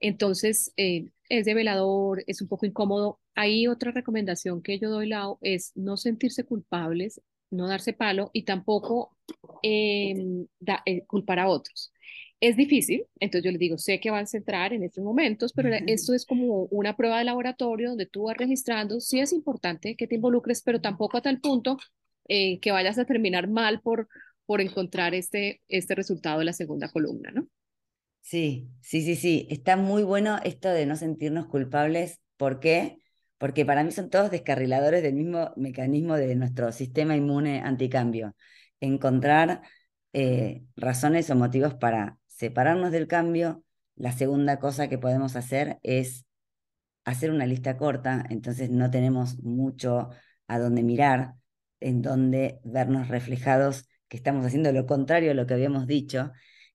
Entonces, 0.00 0.72
es 0.76 1.44
develador, 1.44 2.24
es 2.26 2.42
un 2.42 2.48
poco 2.48 2.66
incómodo. 2.66 3.20
Ahí 3.34 3.66
otra 3.66 3.92
recomendación 3.92 4.62
que 4.62 4.78
yo 4.78 4.90
doy, 4.90 5.08
Lau, 5.08 5.38
es 5.42 5.72
no 5.76 5.96
sentirse 5.96 6.44
culpables, 6.44 7.20
no 7.50 7.68
darse 7.68 7.92
palo 7.92 8.30
y 8.32 8.44
tampoco 8.44 9.16
em, 9.62 10.46
eh, 10.86 11.04
culpar 11.06 11.38
a 11.38 11.48
otros. 11.48 11.92
Es 12.40 12.56
difícil, 12.56 13.04
entonces 13.20 13.44
yo 13.44 13.50
les 13.50 13.60
digo, 13.60 13.76
sé 13.78 14.00
que 14.00 14.10
van 14.10 14.24
a 14.24 14.26
centrar 14.26 14.72
en 14.72 14.82
estos 14.82 15.04
momentos, 15.04 15.52
pero 15.52 15.68
esto 15.86 16.14
es 16.14 16.24
como 16.24 16.64
una 16.70 16.96
prueba 16.96 17.18
de 17.18 17.24
laboratorio 17.24 17.90
donde 17.90 18.06
tú 18.06 18.24
vas 18.24 18.36
registrando. 18.36 19.00
Sí 19.00 19.20
es 19.20 19.32
importante 19.34 19.94
que 19.96 20.06
te 20.06 20.14
involucres, 20.14 20.62
pero 20.62 20.80
tampoco 20.80 21.18
a 21.18 21.22
tal 21.22 21.40
punto 21.40 21.76
eh, 22.28 22.58
que 22.60 22.72
vayas 22.72 22.98
a 22.98 23.04
terminar 23.04 23.48
mal 23.48 23.80
por, 23.82 24.08
por 24.46 24.60
encontrar 24.62 25.14
este, 25.14 25.60
este 25.68 25.94
resultado 25.94 26.38
de 26.38 26.46
la 26.46 26.52
segunda 26.54 26.88
columna, 26.90 27.30
¿no? 27.30 27.46
Sí, 28.22 28.70
sí, 28.80 29.02
sí, 29.02 29.16
sí. 29.16 29.46
Está 29.50 29.76
muy 29.76 30.02
bueno 30.02 30.38
esto 30.44 30.68
de 30.68 30.86
no 30.86 30.96
sentirnos 30.96 31.46
culpables. 31.46 32.20
¿Por 32.36 32.60
qué? 32.60 32.98
Porque 33.38 33.64
para 33.64 33.82
mí 33.82 33.90
son 33.92 34.10
todos 34.10 34.30
descarriladores 34.30 35.02
del 35.02 35.14
mismo 35.14 35.52
mecanismo 35.56 36.14
de 36.16 36.34
nuestro 36.36 36.70
sistema 36.72 37.16
inmune 37.16 37.60
anticambio. 37.62 38.36
Encontrar 38.80 39.62
eh, 40.12 40.62
razones 40.76 41.30
o 41.30 41.36
motivos 41.36 41.74
para 41.74 42.18
separarnos 42.26 42.92
del 42.92 43.06
cambio. 43.06 43.64
La 43.96 44.12
segunda 44.12 44.58
cosa 44.58 44.88
que 44.88 44.98
podemos 44.98 45.36
hacer 45.36 45.78
es 45.82 46.26
hacer 47.04 47.30
una 47.30 47.46
lista 47.46 47.76
corta, 47.76 48.24
entonces 48.30 48.70
no 48.70 48.90
tenemos 48.90 49.42
mucho 49.42 50.10
a 50.46 50.58
dónde 50.58 50.82
mirar, 50.82 51.34
en 51.80 52.02
donde 52.02 52.60
vernos 52.64 53.08
reflejados 53.08 53.88
que 54.08 54.16
estamos 54.16 54.44
haciendo 54.44 54.72
lo 54.72 54.86
contrario 54.86 55.30
a 55.30 55.34
lo 55.34 55.46
que 55.46 55.54
habíamos 55.54 55.86
dicho 55.86 56.32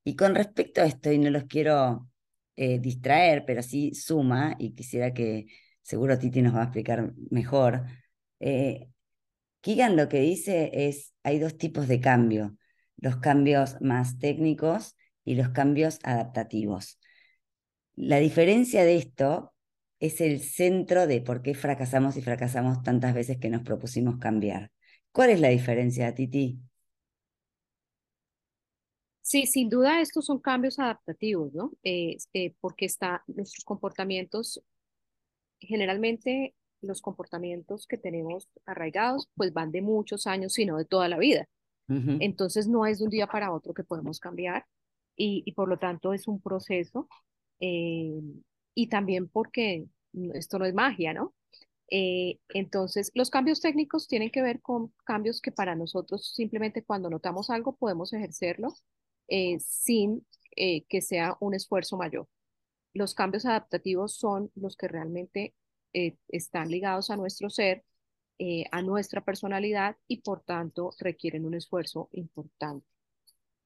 y 0.08 0.16
con 0.16 0.36
respecto 0.36 0.82
a 0.82 0.86
esto, 0.86 1.12
y 1.12 1.18
no 1.18 1.32
los 1.32 1.46
quiero 1.46 2.08
eh, 2.56 2.80
distraer, 2.80 3.44
pero 3.46 3.64
sí 3.64 3.94
suma, 3.96 4.56
y 4.60 4.76
quisiera 4.76 5.14
que 5.14 5.48
seguro 5.82 6.20
Titi 6.20 6.44
nos 6.44 6.56
va 6.56 6.62
a 6.62 6.64
explicar 6.66 7.12
mejor, 7.32 7.86
eh, 8.40 8.88
Keegan 9.62 9.96
lo 9.98 10.08
que 10.08 10.20
dice 10.20 10.70
es, 10.74 11.15
hay 11.26 11.40
dos 11.40 11.58
tipos 11.58 11.88
de 11.88 12.00
cambio, 12.00 12.56
los 12.98 13.18
cambios 13.18 13.82
más 13.82 14.20
técnicos 14.20 14.96
y 15.24 15.34
los 15.36 15.50
cambios 15.50 16.00
adaptativos. 16.04 17.00
La 17.96 18.20
diferencia 18.20 18.84
de 18.84 18.98
esto 18.98 19.54
es 20.00 20.22
el 20.22 20.42
centro 20.42 21.08
de 21.08 21.22
por 21.22 21.42
qué 21.42 21.56
fracasamos 21.56 22.16
y 22.16 22.22
fracasamos 22.22 22.84
tantas 22.84 23.16
veces 23.16 23.38
que 23.38 23.50
nos 23.50 23.64
propusimos 23.64 24.20
cambiar. 24.20 24.72
¿Cuál 25.12 25.32
es 25.32 25.40
la 25.40 25.50
diferencia, 25.50 26.14
Titi? 26.14 26.60
Sí, 29.22 29.48
sin 29.48 29.70
duda 29.70 30.02
estos 30.02 30.26
son 30.26 30.40
cambios 30.40 30.78
adaptativos, 30.78 31.52
¿no? 31.54 31.72
Eh, 31.84 32.18
porque 32.62 32.86
está, 32.86 33.24
nuestros 33.26 33.66
comportamientos, 33.66 34.62
generalmente 35.60 36.54
los 36.86 37.02
comportamientos 37.02 37.88
que 37.88 37.98
tenemos 37.98 38.50
arraigados, 38.66 39.30
pues 39.36 39.54
van 39.54 39.72
de 39.72 39.82
muchos 39.82 40.28
años, 40.28 40.54
sino 40.54 40.78
de 40.78 40.86
toda 40.86 41.08
la 41.10 41.18
vida. 41.18 41.48
Entonces 41.88 42.68
no 42.68 42.88
es 42.88 42.98
de 42.98 43.06
un 43.06 43.12
día 43.12 43.28
para 43.28 43.52
otro 43.52 43.76
que 43.76 43.84
podemos 43.84 44.20
cambiar 44.20 44.66
y, 45.16 45.44
y 45.46 45.52
por 45.52 45.70
lo 45.70 45.78
tanto 45.78 46.14
es 46.14 46.28
un 46.28 46.42
proceso 46.42 47.08
eh, 47.60 48.20
y 48.74 48.88
también 48.88 49.28
porque 49.30 49.86
esto 50.34 50.58
no 50.58 50.66
es 50.66 50.74
magia, 50.74 51.14
¿no? 51.14 51.36
Eh, 51.90 52.40
entonces, 52.50 53.12
los 53.14 53.30
cambios 53.30 53.62
técnicos 53.62 54.08
tienen 54.08 54.32
que 54.32 54.42
ver 54.42 54.62
con 54.62 54.94
cambios 55.06 55.42
que 55.42 55.52
para 55.52 55.76
nosotros 55.76 56.34
simplemente 56.34 56.84
cuando 56.84 57.10
notamos 57.10 57.50
algo 57.50 57.76
podemos 57.76 58.12
ejercerlo 58.14 58.74
eh, 59.28 59.60
sin 59.60 60.26
eh, 60.56 60.84
que 60.86 61.02
sea 61.02 61.38
un 61.40 61.54
esfuerzo 61.54 61.98
mayor. 61.98 62.28
Los 62.94 63.14
cambios 63.14 63.46
adaptativos 63.46 64.16
son 64.16 64.52
los 64.56 64.78
que 64.78 64.88
realmente 64.88 65.54
eh, 65.96 66.18
están 66.28 66.70
ligados 66.70 67.10
a 67.10 67.18
nuestro 67.18 67.50
ser, 67.50 67.84
a 68.72 68.82
nuestra 68.82 69.24
personalidad 69.24 69.96
y 70.10 70.22
por 70.22 70.42
tanto 70.42 70.92
requieren 71.00 71.46
un 71.46 71.54
esfuerzo 71.54 72.10
importante. 72.12 72.86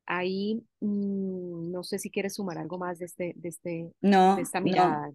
Ahí 0.06 0.64
mm, 0.80 1.72
no 1.72 1.84
sé 1.84 1.98
si 1.98 2.12
quieres 2.12 2.36
sumar 2.36 2.60
algo 2.60 2.78
más 2.78 3.00
de, 3.00 3.06
este, 3.06 3.34
de, 3.36 3.50
este, 3.50 3.92
no, 4.02 4.38
esta 4.38 4.62
mirada. 4.62 5.12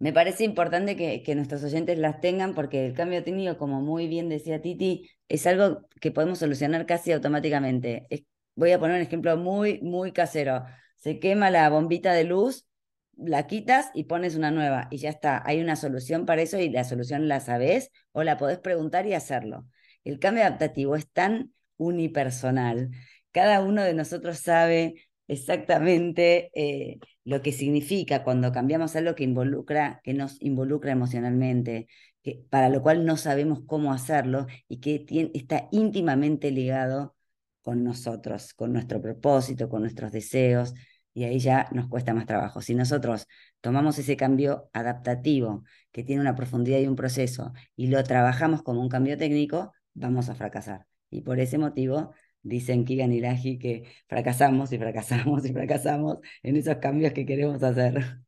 Me 0.00 0.12
parece 0.12 0.42
importante 0.42 0.96
que, 0.96 1.22
que, 1.22 1.36
nuestros 1.36 1.62
oyentes 1.62 1.98
las 1.98 2.20
tengan 2.20 2.54
porque 2.54 2.86
el 2.86 2.94
cambio 2.94 3.22
técnico, 3.22 3.56
como 3.58 3.80
muy 3.80 4.08
bien 4.08 4.28
decía 4.28 4.60
Titi, 4.60 5.08
es 5.28 5.46
algo 5.46 5.86
que 6.00 6.10
podemos 6.10 6.40
solucionar 6.40 6.84
casi 6.86 7.12
automáticamente. 7.12 8.06
Es 8.10 8.24
voy 8.58 8.72
a 8.72 8.78
poner 8.80 8.96
un 8.96 9.02
ejemplo 9.02 9.36
muy, 9.36 9.80
muy 9.80 10.12
casero. 10.12 10.64
se 10.96 11.20
quema 11.20 11.50
la 11.50 11.70
bombita 11.70 12.12
de 12.12 12.24
luz, 12.24 12.66
la 13.18 13.46
quitas 13.46 13.90
y 13.94 14.04
pones 14.04 14.36
una 14.36 14.50
nueva 14.50 14.88
y 14.90 14.98
ya 14.98 15.10
está. 15.10 15.42
Hay 15.44 15.60
una 15.60 15.76
solución 15.76 16.26
para 16.26 16.42
eso 16.42 16.58
y 16.58 16.70
la 16.70 16.84
solución 16.84 17.28
la 17.28 17.40
sabes 17.40 17.90
o 18.12 18.22
la 18.22 18.38
podés 18.38 18.58
preguntar 18.58 19.06
y 19.06 19.14
hacerlo. 19.14 19.66
El 20.04 20.18
cambio 20.18 20.44
adaptativo 20.44 20.96
es 20.96 21.10
tan 21.10 21.52
unipersonal. 21.76 22.90
Cada 23.32 23.62
uno 23.62 23.82
de 23.82 23.94
nosotros 23.94 24.38
sabe 24.38 25.08
exactamente 25.26 26.50
eh, 26.54 26.98
lo 27.24 27.42
que 27.42 27.52
significa 27.52 28.24
cuando 28.24 28.52
cambiamos 28.52 28.96
algo 28.96 29.14
que 29.14 29.24
involucra, 29.24 30.00
que 30.02 30.14
nos 30.14 30.40
involucra 30.40 30.92
emocionalmente, 30.92 31.88
que, 32.22 32.42
para 32.48 32.70
lo 32.70 32.82
cual 32.82 33.04
no 33.04 33.16
sabemos 33.16 33.60
cómo 33.66 33.92
hacerlo 33.92 34.46
y 34.68 34.80
que 34.80 35.04
está 35.34 35.68
íntimamente 35.72 36.50
ligado 36.50 37.14
con 37.62 37.84
nosotros, 37.84 38.54
con 38.54 38.72
nuestro 38.72 39.02
propósito, 39.02 39.68
con 39.68 39.82
nuestros 39.82 40.10
deseos, 40.12 40.72
y 41.18 41.24
ahí 41.24 41.40
ya 41.40 41.68
nos 41.72 41.88
cuesta 41.88 42.14
más 42.14 42.26
trabajo. 42.26 42.62
Si 42.62 42.76
nosotros 42.76 43.26
tomamos 43.60 43.98
ese 43.98 44.16
cambio 44.16 44.70
adaptativo, 44.72 45.64
que 45.90 46.04
tiene 46.04 46.20
una 46.20 46.36
profundidad 46.36 46.78
y 46.78 46.86
un 46.86 46.94
proceso, 46.94 47.52
y 47.74 47.88
lo 47.88 48.04
trabajamos 48.04 48.62
como 48.62 48.80
un 48.80 48.88
cambio 48.88 49.18
técnico, 49.18 49.72
vamos 49.94 50.28
a 50.28 50.36
fracasar. 50.36 50.86
Y 51.10 51.22
por 51.22 51.40
ese 51.40 51.58
motivo 51.58 52.14
dicen 52.42 52.84
Kigan 52.84 53.12
y 53.12 53.20
Laji 53.20 53.58
que 53.58 53.82
fracasamos 54.06 54.72
y 54.72 54.78
fracasamos 54.78 55.44
y 55.44 55.52
fracasamos 55.52 56.18
en 56.44 56.56
esos 56.56 56.76
cambios 56.76 57.12
que 57.12 57.26
queremos 57.26 57.60
hacer. 57.64 58.20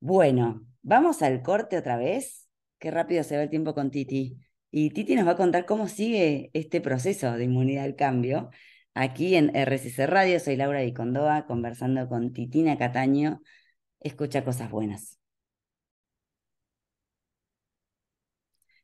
Bueno, 0.00 0.66
vamos 0.82 1.22
al 1.22 1.40
corte 1.42 1.78
otra 1.78 1.96
vez. 1.96 2.48
Qué 2.78 2.90
rápido 2.90 3.24
se 3.24 3.36
va 3.36 3.44
el 3.44 3.50
tiempo 3.50 3.74
con 3.74 3.90
Titi. 3.90 4.38
Y 4.70 4.90
Titi 4.90 5.14
nos 5.16 5.26
va 5.26 5.32
a 5.32 5.36
contar 5.36 5.64
cómo 5.64 5.88
sigue 5.88 6.50
este 6.52 6.82
proceso 6.82 7.32
de 7.32 7.44
inmunidad 7.44 7.84
al 7.84 7.96
cambio. 7.96 8.50
Aquí 8.94 9.36
en 9.36 9.54
RCC 9.54 10.06
Radio, 10.06 10.40
soy 10.40 10.56
Laura 10.56 10.82
Vicondoa, 10.82 11.46
conversando 11.46 12.08
con 12.08 12.32
Titina 12.32 12.76
Cataño. 12.76 13.40
Escucha 14.00 14.44
cosas 14.44 14.70
buenas. 14.70 15.18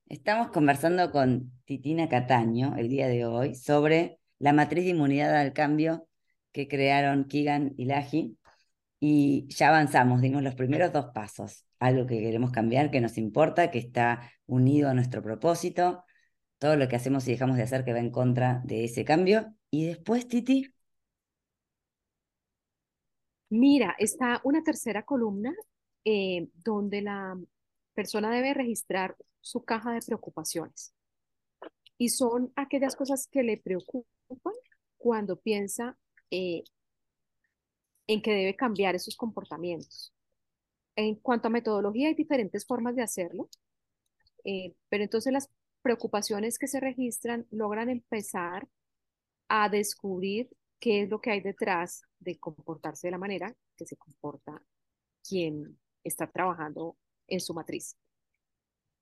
Estamos 0.09 0.49
conversando 0.49 1.11
con 1.11 1.53
Titina 1.65 2.09
Cataño 2.09 2.77
el 2.77 2.89
día 2.89 3.09
de 3.09 3.27
hoy 3.27 3.55
sobre 3.55 4.19
la 4.39 4.53
matriz 4.53 4.85
de 4.85 4.91
inmunidad 4.91 5.37
al 5.37 5.53
cambio 5.53 6.09
que 6.53 6.69
crearon 6.69 7.25
Kigan 7.25 7.75
y 7.77 7.87
Laji. 7.87 8.39
Y 9.01 9.47
ya 9.49 9.69
avanzamos, 9.69 10.21
dimos 10.23 10.43
los 10.43 10.55
primeros 10.55 10.93
dos 10.93 11.07
pasos 11.13 11.67
algo 11.79 12.07
que 12.07 12.21
queremos 12.21 12.53
cambiar, 12.53 12.91
que 12.91 13.01
nos 13.01 13.19
importa, 13.19 13.71
que 13.71 13.79
está 13.79 14.31
unido 14.47 14.89
a 14.89 14.95
nuestro 14.95 15.23
propósito, 15.23 16.05
todo 16.59 16.77
lo 16.77 16.89
que 16.89 16.97
hacemos 16.97 17.27
y 17.29 17.33
dejamos 17.33 17.57
de 17.57 17.65
hacer 17.65 17.85
que 17.85 17.93
va 17.93 17.99
en 17.99 18.11
contra 18.11 18.63
de 18.65 18.85
ese 18.85 19.05
cambio. 19.05 19.56
Y 19.71 19.87
después, 19.87 20.27
Titi. 20.29 20.73
Mira, 23.49 23.95
está 23.99 24.41
una 24.45 24.63
tercera 24.63 25.05
columna 25.05 25.55
eh, 26.05 26.49
donde 26.55 27.03
la 27.03 27.39
persona 27.95 28.31
debe 28.31 28.55
registrar 28.55 29.17
su 29.41 29.65
caja 29.65 29.93
de 29.93 30.01
preocupaciones. 30.01 30.95
Y 31.99 32.11
son 32.11 32.53
aquellas 32.57 32.97
cosas 32.97 33.27
que 33.29 33.43
le 33.43 33.57
preocupan 33.59 34.55
cuando 34.99 35.37
piensa 35.41 35.97
eh, 36.31 36.65
en 38.07 38.23
que 38.23 38.33
debe 38.33 38.57
cambiar 38.57 38.95
esos 38.95 39.17
comportamientos. 39.17 40.13
En 40.97 41.17
cuanto 41.17 41.49
a 41.49 41.51
metodología, 41.51 42.09
hay 42.09 42.15
diferentes 42.15 42.67
formas 42.67 42.97
de 42.97 43.03
hacerlo, 43.03 43.49
eh, 44.45 44.75
pero 44.89 45.05
entonces 45.05 45.33
las 45.33 45.51
preocupaciones 45.83 46.59
que 46.59 46.69
se 46.69 46.81
registran 46.81 47.47
logran 47.51 47.91
empezar 47.91 48.69
a 49.49 49.69
descubrir 49.69 50.49
qué 50.79 51.03
es 51.03 51.09
lo 51.09 51.21
que 51.21 51.31
hay 51.31 51.41
detrás 51.41 52.03
de 52.19 52.39
comportarse 52.39 53.07
de 53.07 53.13
la 53.13 53.19
manera 53.19 53.55
que 53.77 53.87
se 53.87 53.97
comporta 53.97 54.63
quien 55.27 55.79
está 56.05 56.27
trabajando 56.31 56.97
en 57.27 57.41
su 57.41 57.55
matriz. 57.55 57.97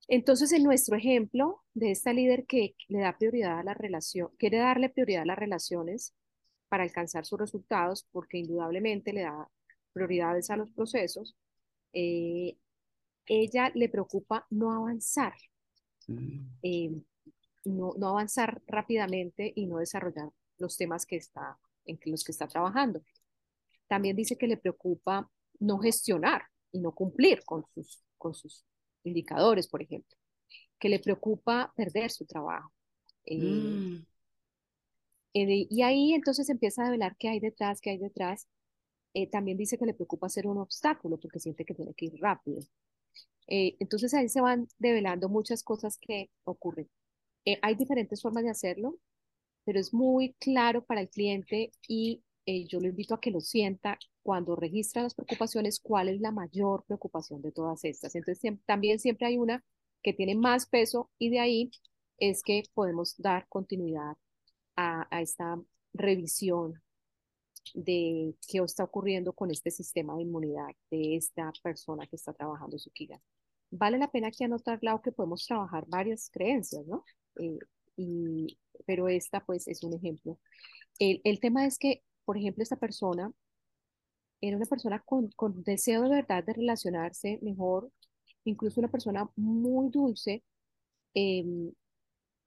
Entonces, 0.08 0.52
en 0.52 0.62
nuestro 0.62 0.96
ejemplo 0.96 1.62
de 1.72 1.90
esta 1.90 2.12
líder 2.12 2.46
que 2.46 2.74
le 2.88 3.00
da 3.00 3.16
prioridad 3.16 3.58
a 3.58 3.62
la 3.62 3.74
relación, 3.74 4.30
quiere 4.38 4.58
darle 4.58 4.90
prioridad 4.90 5.22
a 5.22 5.26
las 5.26 5.38
relaciones 5.38 6.14
para 6.68 6.82
alcanzar 6.82 7.24
sus 7.24 7.38
resultados, 7.38 8.06
porque 8.12 8.38
indudablemente 8.38 9.12
le 9.12 9.22
da 9.22 9.48
prioridades 9.92 10.50
a 10.50 10.56
los 10.56 10.68
procesos, 10.70 11.36
eh, 11.92 12.56
ella 13.26 13.70
le 13.74 13.88
preocupa 13.88 14.46
no 14.50 14.72
avanzar, 14.72 15.34
mm. 16.08 16.40
eh, 16.62 17.02
no, 17.64 17.94
no, 17.96 18.08
avanzar 18.08 18.62
rápidamente 18.66 19.52
y 19.54 19.66
no 19.66 19.78
desarrollar 19.78 20.30
los 20.58 20.76
temas 20.76 21.06
que 21.06 21.16
está, 21.16 21.58
en 21.84 21.98
los 22.06 22.24
que 22.24 22.32
está 22.32 22.46
trabajando. 22.46 23.02
También 23.88 24.16
dice 24.16 24.36
que 24.36 24.46
le 24.46 24.56
preocupa 24.56 25.30
no 25.60 25.78
gestionar 25.78 26.42
y 26.72 26.80
no 26.80 26.92
cumplir 26.92 27.44
con 27.44 27.64
sus, 27.74 28.04
con 28.18 28.34
sus 28.34 28.64
indicadores, 29.04 29.68
por 29.68 29.82
ejemplo, 29.82 30.16
que 30.78 30.88
le 30.88 30.98
preocupa 30.98 31.72
perder 31.76 32.10
su 32.10 32.26
trabajo. 32.26 32.72
Eh, 33.26 33.38
mm. 33.38 34.06
y 35.32 35.82
ahí 35.82 36.12
entonces 36.12 36.48
empieza 36.50 36.82
a 36.82 36.86
develar 36.86 37.16
qué 37.18 37.28
hay 37.28 37.40
detrás, 37.40 37.80
qué 37.80 37.90
hay 37.90 37.98
detrás, 37.98 38.48
eh, 39.14 39.28
también 39.28 39.56
dice 39.56 39.78
que 39.78 39.86
le 39.86 39.94
preocupa 39.94 40.28
ser 40.28 40.46
un 40.46 40.58
obstáculo 40.58 41.18
porque 41.18 41.38
siente 41.38 41.64
que 41.64 41.74
tiene 41.74 41.94
que 41.94 42.06
ir 42.06 42.20
rápido. 42.20 42.60
Eh, 43.46 43.76
entonces 43.78 44.12
ahí 44.14 44.28
se 44.28 44.40
van 44.40 44.68
develando 44.78 45.28
muchas 45.28 45.62
cosas 45.62 45.98
que 45.98 46.30
ocurren. 46.42 46.90
Eh, 47.44 47.58
hay 47.62 47.74
diferentes 47.74 48.22
formas 48.22 48.44
de 48.44 48.50
hacerlo, 48.50 48.98
pero 49.64 49.80
es 49.80 49.92
muy 49.94 50.34
claro 50.34 50.84
para 50.84 51.00
el 51.00 51.08
cliente 51.08 51.72
y 51.88 52.22
yo 52.46 52.80
lo 52.80 52.88
invito 52.88 53.14
a 53.14 53.20
que 53.20 53.30
lo 53.30 53.40
sienta 53.40 53.98
cuando 54.22 54.56
registra 54.56 55.02
las 55.02 55.14
preocupaciones, 55.14 55.80
cuál 55.80 56.08
es 56.08 56.20
la 56.20 56.30
mayor 56.30 56.84
preocupación 56.86 57.42
de 57.42 57.52
todas 57.52 57.84
estas. 57.84 58.14
Entonces 58.14 58.52
también 58.66 58.98
siempre 58.98 59.26
hay 59.26 59.38
una 59.38 59.64
que 60.02 60.12
tiene 60.12 60.34
más 60.34 60.66
peso 60.66 61.10
y 61.18 61.30
de 61.30 61.40
ahí 61.40 61.70
es 62.18 62.42
que 62.42 62.62
podemos 62.74 63.16
dar 63.18 63.48
continuidad 63.48 64.16
a, 64.76 65.06
esta 65.20 65.60
revisión 65.92 66.82
de 67.74 68.34
qué 68.46 68.58
está 68.58 68.84
ocurriendo 68.84 69.32
con 69.32 69.50
este 69.50 69.70
sistema 69.70 70.14
de 70.16 70.22
inmunidad 70.22 70.68
de 70.90 71.16
esta 71.16 71.52
persona 71.62 72.06
que 72.06 72.16
está 72.16 72.32
trabajando 72.32 72.78
su 72.78 72.90
Kiga. 72.90 73.20
Vale 73.70 73.98
la 73.98 74.10
pena 74.10 74.28
aquí 74.28 74.44
anotar, 74.44 74.78
Lau, 74.82 75.00
que 75.00 75.12
podemos 75.12 75.46
trabajar 75.46 75.84
varias 75.88 76.30
creencias, 76.30 76.86
¿no? 76.86 77.04
Eh, 77.36 77.58
y, 77.96 78.58
pero 78.86 79.08
esta, 79.08 79.44
pues, 79.44 79.68
es 79.68 79.82
un 79.84 79.94
ejemplo. 79.94 80.38
El, 80.98 81.20
el, 81.24 81.40
tema 81.40 81.66
es 81.66 81.78
que, 81.78 82.02
por 82.24 82.36
ejemplo, 82.38 82.62
esta 82.62 82.76
persona 82.76 83.32
era 84.40 84.56
una 84.56 84.66
persona 84.66 85.00
con, 85.00 85.30
con 85.36 85.62
deseo 85.64 86.02
de 86.02 86.10
verdad 86.10 86.44
de 86.44 86.52
relacionarse 86.54 87.38
mejor, 87.42 87.90
incluso 88.44 88.80
una 88.80 88.90
persona 88.90 89.28
muy 89.36 89.90
dulce, 89.90 90.44
em, 91.14 91.72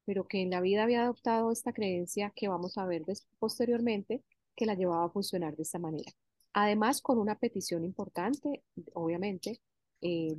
pero 0.06 0.28
que 0.28 0.42
en 0.42 0.52
la 0.52 0.62
vida 0.62 0.84
había 0.84 1.04
adoptado 1.04 1.52
esta 1.52 1.74
creencia 1.74 2.32
que 2.36 2.48
vamos 2.48 2.78
a 2.78 2.86
ver 2.86 3.04
posteriormente, 3.40 4.24
que 4.56 4.66
la 4.66 4.76
llevaba 4.76 5.06
a 5.06 5.10
funcionar 5.10 5.56
de 5.56 5.64
esta 5.64 5.80
manera. 5.80 6.12
Además, 6.54 7.02
con 7.02 7.20
una 7.20 7.38
petición 7.40 7.84
importante, 7.86 8.64
obviamente, 8.94 9.62
eh, 10.02 10.36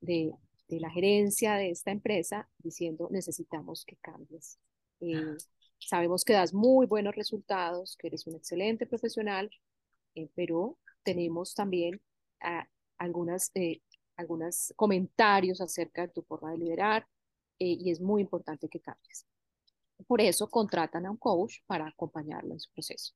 de, 0.00 0.32
de, 0.68 0.80
la 0.80 0.90
gerencia 0.90 1.54
de 1.54 1.70
esta 1.70 1.90
empresa 1.90 2.48
diciendo 2.58 3.08
necesitamos 3.10 3.84
que 3.84 3.96
cambies. 3.96 4.58
Eh, 5.00 5.36
sabemos 5.78 6.24
que 6.24 6.32
das 6.32 6.54
muy 6.54 6.86
buenos 6.86 7.14
resultados, 7.14 7.96
que 7.96 8.08
eres 8.08 8.26
un 8.26 8.36
excelente 8.36 8.86
profesional, 8.86 9.50
eh, 10.14 10.28
pero 10.34 10.78
tenemos 11.02 11.54
también 11.54 12.00
ah, 12.40 12.66
algunas, 12.98 13.52
algunos 14.16 14.72
comentarios 14.76 15.60
acerca 15.60 16.02
de 16.02 16.12
tu 16.12 16.22
forma 16.22 16.52
de 16.52 16.58
liderar 16.58 17.06
y 17.58 17.90
es 17.90 18.00
muy 18.00 18.22
importante 18.22 18.68
que 18.68 18.80
cambies. 18.80 19.26
Por 20.06 20.20
eso 20.20 20.48
contratan 20.48 21.06
a 21.06 21.10
un 21.10 21.16
coach 21.16 21.58
para 21.66 21.86
acompañarlo 21.86 22.52
en 22.52 22.60
su 22.60 22.70
proceso. 22.72 23.14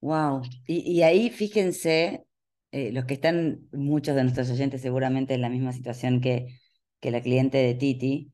Wow. 0.00 0.42
Y, 0.66 1.02
ahí 1.02 1.30
fíjense, 1.30 2.26
eh, 2.72 2.92
los 2.92 3.04
que 3.04 3.14
están, 3.14 3.68
muchos 3.72 4.14
de 4.16 4.22
nuestros 4.22 4.50
oyentes 4.50 4.82
seguramente 4.82 5.34
en 5.34 5.40
la 5.42 5.48
misma 5.48 5.72
situación 5.72 6.20
que, 6.20 6.58
que 7.00 7.10
la 7.10 7.22
cliente 7.22 7.58
de 7.58 7.74
Titi, 7.74 8.32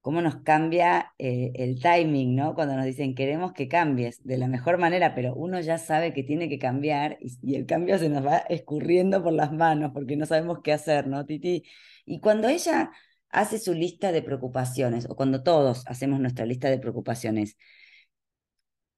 cómo 0.00 0.22
nos 0.22 0.36
cambia 0.42 1.12
eh, 1.18 1.52
el 1.56 1.80
timing, 1.80 2.36
¿no? 2.36 2.54
Cuando 2.54 2.76
nos 2.76 2.84
dicen 2.84 3.14
queremos 3.14 3.52
que 3.52 3.68
cambies 3.68 4.22
de 4.24 4.38
la 4.38 4.48
mejor 4.48 4.78
manera, 4.78 5.14
pero 5.14 5.34
uno 5.34 5.60
ya 5.60 5.78
sabe 5.78 6.12
que 6.12 6.22
tiene 6.22 6.48
que 6.48 6.58
cambiar 6.58 7.18
y, 7.20 7.36
y, 7.42 7.56
el 7.56 7.66
cambio 7.66 7.98
se 7.98 8.08
nos 8.08 8.24
va 8.24 8.38
escurriendo 8.38 9.22
por 9.22 9.32
las 9.32 9.52
manos 9.52 9.92
porque 9.94 10.16
no 10.16 10.26
sabemos 10.26 10.58
qué 10.62 10.72
hacer, 10.72 11.06
¿no, 11.08 11.26
Titi? 11.26 11.64
Y 12.04 12.20
cuando 12.20 12.48
ella 12.48 12.90
hace 13.30 13.58
su 13.58 13.74
lista 13.74 14.12
de 14.12 14.22
preocupaciones, 14.22 15.06
o 15.08 15.16
cuando 15.16 15.42
todos 15.42 15.84
hacemos 15.86 16.20
nuestra 16.20 16.46
lista 16.46 16.70
de 16.70 16.78
preocupaciones, 16.78 17.56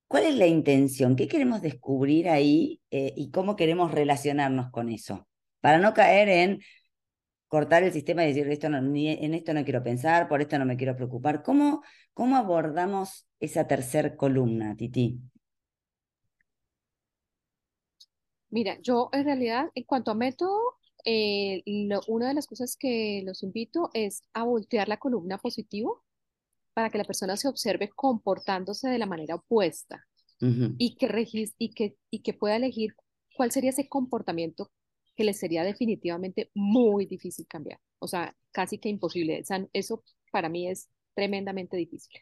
¿Cuál 0.08 0.24
es 0.24 0.36
la 0.36 0.46
intención? 0.46 1.16
¿Qué 1.16 1.28
queremos 1.28 1.60
descubrir 1.60 2.30
ahí 2.30 2.80
eh, 2.90 3.12
y 3.14 3.30
cómo 3.30 3.56
queremos 3.56 3.92
relacionarnos 3.92 4.70
con 4.70 4.88
eso? 4.88 5.28
Para 5.60 5.78
no 5.78 5.92
caer 5.92 6.30
en 6.30 6.60
cortar 7.46 7.82
el 7.82 7.92
sistema 7.92 8.24
y 8.24 8.28
decir, 8.28 8.48
esto 8.48 8.68
en 8.68 9.34
esto 9.34 9.54
no 9.54 9.64
quiero 9.64 9.82
pensar, 9.82 10.28
por 10.28 10.40
esto 10.40 10.58
no 10.58 10.64
me 10.64 10.78
quiero 10.78 10.96
preocupar. 10.96 11.42
¿Cómo, 11.42 11.82
cómo 12.14 12.36
abordamos 12.36 13.26
esa 13.38 13.66
tercer 13.66 14.16
columna, 14.16 14.74
Titi? 14.76 15.20
Mira, 18.50 18.78
yo 18.80 19.10
en 19.12 19.24
realidad, 19.24 19.66
en 19.74 19.84
cuanto 19.84 20.10
a 20.10 20.14
método, 20.14 20.58
eh, 21.04 21.62
una 22.06 22.28
de 22.28 22.34
las 22.34 22.46
cosas 22.46 22.76
que 22.78 23.22
los 23.26 23.42
invito 23.42 23.90
es 23.92 24.22
a 24.32 24.44
voltear 24.44 24.88
la 24.88 24.96
columna 24.96 25.36
positivo 25.36 26.02
para 26.78 26.90
que 26.90 26.98
la 26.98 27.02
persona 27.04 27.36
se 27.36 27.48
observe 27.48 27.90
comportándose 27.90 28.88
de 28.88 28.98
la 28.98 29.06
manera 29.06 29.34
opuesta 29.34 30.06
y 30.78 30.94
que, 30.94 31.08
regis- 31.08 31.56
y 31.58 31.70
que, 31.74 31.96
y 32.08 32.20
que 32.22 32.34
pueda 32.34 32.54
elegir 32.54 32.94
cuál 33.34 33.50
sería 33.50 33.70
ese 33.70 33.88
comportamiento 33.88 34.70
que 35.16 35.24
le 35.24 35.34
sería 35.34 35.64
definitivamente 35.64 36.52
muy 36.54 37.04
difícil 37.06 37.48
cambiar. 37.48 37.80
O 37.98 38.06
sea, 38.06 38.36
casi 38.52 38.78
que 38.78 38.88
imposible. 38.90 39.40
O 39.40 39.44
sea, 39.44 39.66
eso 39.72 40.04
para 40.30 40.48
mí 40.48 40.68
es 40.68 40.88
tremendamente 41.16 41.76
difícil. 41.76 42.12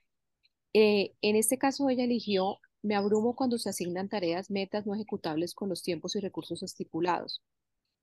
Eh, 0.73 1.13
en 1.21 1.37
este 1.37 1.59
caso, 1.59 1.91
ella 1.91 2.05
eligió, 2.05 2.57
me 2.81 2.95
abrumo 2.95 3.37
cuando 3.37 3.59
se 3.59 3.69
asignan 3.69 4.09
tareas, 4.09 4.51
metas 4.51 4.87
no 4.87 4.95
ejecutables 4.95 5.55
con 5.55 5.69
los 5.69 5.83
tiempos 5.83 6.17
y 6.17 6.21
recursos 6.21 6.63
estipulados. 6.63 7.43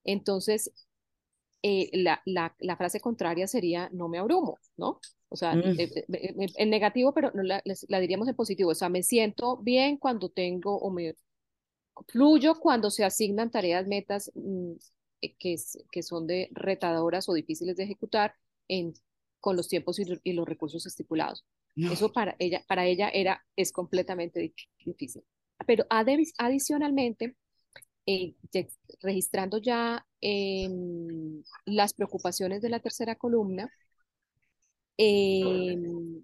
Entonces, 0.04 0.72
eh, 1.64 1.90
la, 1.94 2.22
la, 2.26 2.56
la 2.60 2.78
frase 2.78 3.02
contraria 3.02 3.48
sería, 3.48 3.90
no 3.94 4.10
me 4.10 4.20
abrumo, 4.20 4.60
¿no? 4.78 5.00
O 5.30 5.38
sea, 5.38 5.54
Mm, 5.54 5.78
eh, 5.78 5.92
eh, 5.96 6.06
eh, 6.14 6.48
en 6.58 6.72
negativo, 6.72 7.14
pero 7.14 7.32
no 7.34 7.44
la, 7.44 7.64
la 7.90 8.00
diríamos 8.02 8.28
en 8.30 8.36
positivo. 8.36 8.72
O 8.72 8.76
sea, 8.76 8.90
me 8.90 9.04
siento 9.04 9.58
bien 9.58 9.98
cuando 9.98 10.30
tengo 10.30 10.78
o 10.78 10.92
me 10.92 11.16
fluyo 12.08 12.56
cuando 12.60 12.90
se 12.92 13.04
asignan 13.06 13.52
tareas, 13.52 13.88
metas 13.88 14.32
mm, 14.36 14.74
eh, 15.22 15.36
que, 15.38 15.56
que 15.92 16.04
son 16.04 16.28
de 16.28 16.50
retadoras 16.54 17.30
o 17.30 17.34
difíciles 17.34 17.76
de 17.78 17.84
ejecutar 17.84 18.36
en, 18.68 18.94
con 19.40 19.56
los 19.56 19.68
tiempos 19.68 20.00
y, 20.00 20.06
y 20.24 20.34
los 20.34 20.48
recursos 20.48 20.86
estipulados. 20.86 21.46
no. 21.76 21.90
Eso 21.90 22.12
para 22.14 22.36
ella, 22.40 22.64
para 22.68 22.86
ella 22.86 23.10
era, 23.10 23.46
es 23.56 23.72
completamente 23.72 24.40
di- 24.40 24.54
difícil. 24.86 25.24
Pero 25.66 25.86
adicionalmente, 25.90 27.36
eh, 28.06 28.36
registrando 29.02 29.58
ya 29.58 30.06
em, 30.22 31.44
las 31.66 31.94
preocupaciones 31.94 32.62
de 32.62 32.70
la 32.70 32.80
tercera 32.80 33.16
columna, 33.16 33.70
em, 34.98 36.24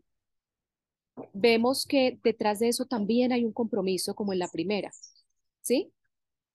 vemos 1.33 1.85
que 1.85 2.19
detrás 2.23 2.59
de 2.59 2.69
eso 2.69 2.85
también 2.85 3.31
hay 3.31 3.45
un 3.45 3.53
compromiso 3.53 4.15
como 4.15 4.33
en 4.33 4.39
la 4.39 4.47
primera, 4.47 4.91
¿sí? 5.61 5.91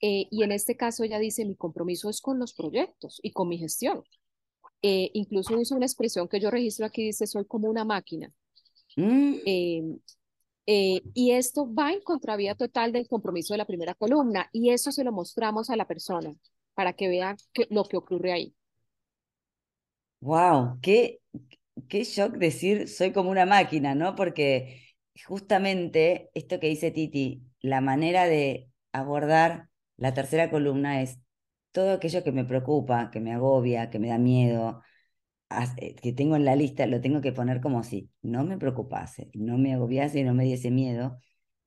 Eh, 0.01 0.27
y 0.31 0.43
en 0.43 0.53
este 0.53 0.77
caso 0.77 1.05
ella 1.05 1.19
dice, 1.19 1.45
mi 1.45 1.57
compromiso 1.57 2.11
es 2.11 2.21
con 2.21 2.39
los 2.39 2.53
proyectos 2.55 3.21
y 3.23 3.33
con 3.33 3.49
mi 3.49 3.59
gestión. 3.59 4.03
Eh, 4.83 5.11
incluso 5.15 5.57
usa 5.59 5.77
una 5.77 5.87
expresión 5.87 6.29
que 6.29 6.41
yo 6.41 6.51
registro 6.51 6.85
aquí, 6.85 7.05
dice, 7.05 7.27
soy 7.27 7.47
como 7.47 7.69
una 7.69 7.85
máquina. 7.85 8.31
Mm, 8.97 9.35
Em, 9.47 9.99
eh, 10.67 11.03
y 11.15 11.33
esto 11.33 11.73
va 11.75 11.93
en 11.93 12.01
contravía 12.03 12.55
total 12.55 12.93
del 12.93 13.09
compromiso 13.09 13.55
de 13.55 13.59
la 13.59 13.67
primera 13.67 13.95
columna 13.95 14.49
y 14.53 14.71
eso 14.71 14.93
se 14.93 15.05
lo 15.05 15.13
mostramos 15.13 15.71
a 15.71 15.77
la 15.77 15.87
persona 15.87 16.35
para 16.75 16.93
que 16.95 17.09
vea 17.09 17.37
que- 17.53 17.67
lo 17.71 17.85
que 17.85 17.97
ocurre 17.99 18.33
ahí. 18.33 18.55
wow, 20.21 20.79
qué, 20.83 21.21
qué 21.89 22.05
shock 22.05 22.35
decir 22.37 22.89
soy 22.89 23.13
como 23.13 23.31
una 23.31 23.47
máquina, 23.47 23.95
¿no? 23.95 24.15
Porque 24.17 24.83
justamente 25.27 26.31
esto 26.35 26.61
que 26.61 26.69
dice 26.69 26.91
Titi, 26.91 27.45
la 27.61 27.81
manera 27.81 28.27
de 28.27 28.71
abordar 28.93 29.69
la 29.97 30.15
tercera 30.15 30.51
columna 30.51 31.03
es 31.03 31.19
todo 31.73 31.93
aquello 31.95 32.25
que 32.25 32.33
me 32.33 32.45
preocupa, 32.45 33.11
que 33.11 33.21
me 33.21 33.33
agobia, 33.35 33.91
que 33.91 33.99
me 33.99 34.09
da 34.09 34.19
miedo, 34.19 34.83
que 36.03 36.13
tengo 36.13 36.37
en 36.37 36.45
la 36.45 36.57
lista, 36.57 36.87
lo 36.87 37.01
tengo 37.01 37.21
que 37.21 37.33
poner 37.33 37.61
como 37.61 37.83
si 37.83 38.11
no 38.23 38.45
me 38.45 38.59
preocupase, 38.59 39.31
no 39.35 39.59
me 39.59 39.75
agobiase 39.75 40.21
y 40.21 40.25
no 40.25 40.35
me 40.35 40.45
diese 40.45 40.71
miedo. 40.71 41.19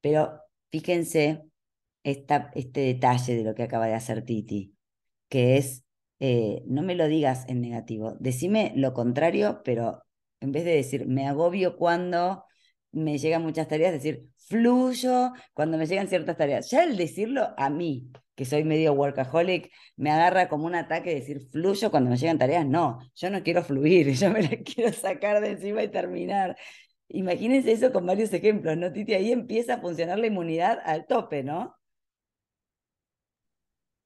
Pero 0.01 0.41
fíjense 0.71 1.43
esta, 2.03 2.51
este 2.55 2.81
detalle 2.81 3.35
de 3.35 3.43
lo 3.43 3.55
que 3.55 3.63
acaba 3.63 3.87
de 3.87 3.93
hacer 3.93 4.23
Titi, 4.25 4.75
que 5.29 5.57
es, 5.57 5.85
eh, 6.19 6.63
no 6.67 6.83
me 6.83 6.95
lo 6.95 7.07
digas 7.07 7.45
en 7.47 7.61
negativo, 7.61 8.15
decime 8.19 8.73
lo 8.75 8.93
contrario, 8.93 9.61
pero 9.63 10.03
en 10.39 10.51
vez 10.51 10.65
de 10.65 10.71
decir 10.71 11.07
me 11.07 11.27
agobio 11.27 11.77
cuando 11.77 12.43
me 12.91 13.17
llegan 13.17 13.43
muchas 13.43 13.67
tareas, 13.67 13.91
decir 13.93 14.27
fluyo 14.47 15.33
cuando 15.53 15.77
me 15.77 15.85
llegan 15.85 16.07
ciertas 16.07 16.37
tareas. 16.37 16.69
Ya 16.71 16.83
el 16.83 16.97
decirlo 16.97 17.53
a 17.57 17.69
mí, 17.69 18.11
que 18.35 18.45
soy 18.45 18.63
medio 18.63 18.93
workaholic, 18.93 19.71
me 19.95 20.11
agarra 20.11 20.47
como 20.49 20.65
un 20.65 20.75
ataque 20.75 21.09
de 21.11 21.15
decir 21.17 21.41
fluyo 21.51 21.91
cuando 21.91 22.09
me 22.09 22.17
llegan 22.17 22.37
tareas. 22.37 22.65
No, 22.67 22.99
yo 23.15 23.29
no 23.29 23.43
quiero 23.43 23.63
fluir, 23.63 24.11
yo 24.13 24.29
me 24.31 24.41
la 24.43 24.49
quiero 24.63 24.91
sacar 24.93 25.41
de 25.41 25.51
encima 25.51 25.83
y 25.83 25.89
terminar. 25.89 26.57
Imagínense 27.09 27.71
eso 27.71 27.91
con 27.93 28.05
varios 28.05 28.33
ejemplos, 28.33 28.77
¿no, 28.77 28.91
Titi? 28.93 29.13
Ahí 29.13 29.31
empieza 29.31 29.75
a 29.75 29.81
funcionar 29.81 30.19
la 30.19 30.27
inmunidad 30.27 30.79
al 30.85 31.05
tope, 31.07 31.43
¿no? 31.43 31.75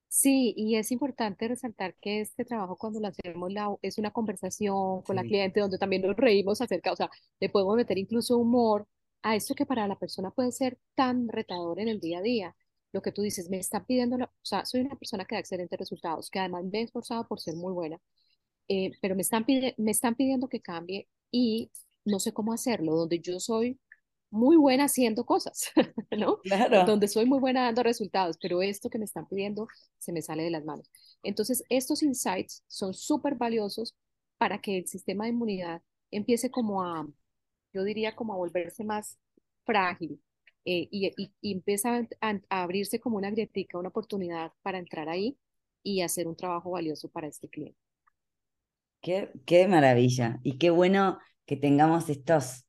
Sí, 0.08 0.54
y 0.58 0.76
es 0.76 0.92
importante 0.92 1.48
resaltar 1.48 1.96
que 2.02 2.20
este 2.20 2.44
trabajo 2.44 2.76
cuando 2.78 3.00
lo 3.00 3.08
hacemos 3.08 3.52
la- 3.52 3.74
es 3.82 3.98
una 3.98 4.12
conversación 4.12 5.02
con 5.04 5.16
la 5.16 5.24
cliente 5.24 5.62
donde 5.62 5.78
también 5.78 6.02
nos 6.02 6.18
reímos 6.18 6.60
acerca, 6.62 6.92
o 6.92 6.96
sea, 6.98 7.10
le 7.40 7.50
podemos 7.50 7.78
meter 7.78 7.98
incluso 7.98 8.38
humor 8.38 8.88
a 9.24 9.36
esto 9.36 9.56
que 9.56 9.66
para 9.66 9.88
la 9.88 9.98
persona 10.00 10.32
puede 10.32 10.52
ser 10.52 10.80
tan 10.96 11.28
retador 11.30 11.80
en 11.80 11.88
el 11.90 12.00
día 12.00 12.20
a 12.20 12.22
día. 12.22 12.56
Lo 12.94 13.02
que 13.02 13.12
tú 13.12 13.22
dices, 13.22 13.50
me 13.50 13.58
están 13.60 13.86
pidiendo, 13.86 14.18
la- 14.18 14.26
o 14.26 14.32
sea, 14.46 14.66
soy 14.66 14.82
una 14.82 14.96
persona 14.98 15.26
que 15.26 15.36
da 15.36 15.40
excelentes 15.40 15.80
resultados, 15.80 16.30
que 16.30 16.40
además 16.40 16.66
me 16.66 16.80
he 16.80 16.84
esforzado 16.84 17.28
por 17.28 17.40
ser 17.40 17.56
muy 17.56 17.74
buena, 17.74 18.00
eh, 18.68 18.92
pero 19.02 19.16
me 19.16 19.22
están, 19.22 19.46
pide- 19.46 19.76
me 19.78 19.92
están 19.92 20.16
pidiendo 20.16 20.48
que 20.50 20.62
cambie 20.62 21.08
y 21.32 21.72
no 22.06 22.20
sé 22.20 22.34
cómo 22.34 22.54
hacerlo, 22.54 22.96
donde 22.96 23.20
yo 23.20 23.40
soy 23.40 23.80
muy 24.32 24.56
buena 24.58 24.86
haciendo 24.86 25.26
cosas, 25.26 25.72
¿no? 26.18 26.40
Claro. 26.44 26.86
donde 26.86 27.08
soy 27.08 27.26
muy 27.26 27.40
buena 27.40 27.66
dando 27.66 27.84
resultados, 27.84 28.38
pero 28.42 28.62
esto 28.62 28.90
que 28.90 28.98
me 29.00 29.06
están 29.06 29.28
pidiendo 29.28 29.68
se 30.00 30.14
me 30.14 30.22
sale 30.22 30.44
de 30.44 30.52
las 30.52 30.64
manos. 30.66 30.90
Entonces, 31.24 31.64
estos 31.70 32.02
insights 32.04 32.64
son 32.68 32.94
súper 32.94 33.36
valiosos 33.36 33.96
para 34.38 34.62
que 34.62 34.78
el 34.80 34.88
sistema 34.88 35.26
de 35.26 35.32
inmunidad 35.32 35.82
empiece 36.12 36.50
como 36.52 36.84
a, 36.84 37.08
yo 37.74 37.84
diría, 37.84 38.16
como 38.16 38.34
a 38.34 38.38
volverse 38.38 38.84
más 38.84 39.18
frágil 39.66 40.22
eh, 40.66 40.88
y, 40.92 41.12
y, 41.42 41.52
empieza 41.54 42.08
a, 42.22 42.40
a 42.50 42.64
abrirse 42.64 43.00
como 43.00 43.18
una 43.18 43.32
grietica, 43.32 43.78
una 43.80 43.90
oportunidad 43.90 44.52
para 44.62 44.80
entrar 44.80 45.10
ahí 45.10 45.38
y 45.84 46.02
hacer 46.02 46.28
un 46.28 46.36
trabajo 46.36 46.72
valioso 46.72 47.10
para 47.10 47.28
este 47.28 47.50
cliente. 47.50 47.80
Qué, 49.02 49.32
qué 49.46 49.68
maravilla. 49.68 50.40
Y 50.44 50.58
qué 50.58 50.70
bueno 50.70 51.20
que 51.46 51.58
tengamos 51.58 52.10
estos, 52.10 52.66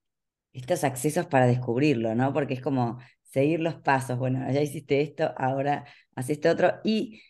estos 0.53 0.85
accesos 0.85 1.27
para 1.27 1.47
descubrirlo, 1.47 2.15
¿no? 2.15 2.33
Porque 2.33 2.55
es 2.55 2.63
como 2.63 2.99
seguir 3.23 3.61
los 3.61 3.75
pasos. 3.77 4.19
Bueno, 4.19 4.51
ya 4.53 4.63
hiciste 4.63 5.03
esto, 5.03 5.33
ahora 5.37 5.85
haces 6.15 6.39
esto 6.39 6.51
otro. 6.51 6.75
Y 6.85 7.23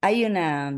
hay 0.00 0.24
una, 0.24 0.74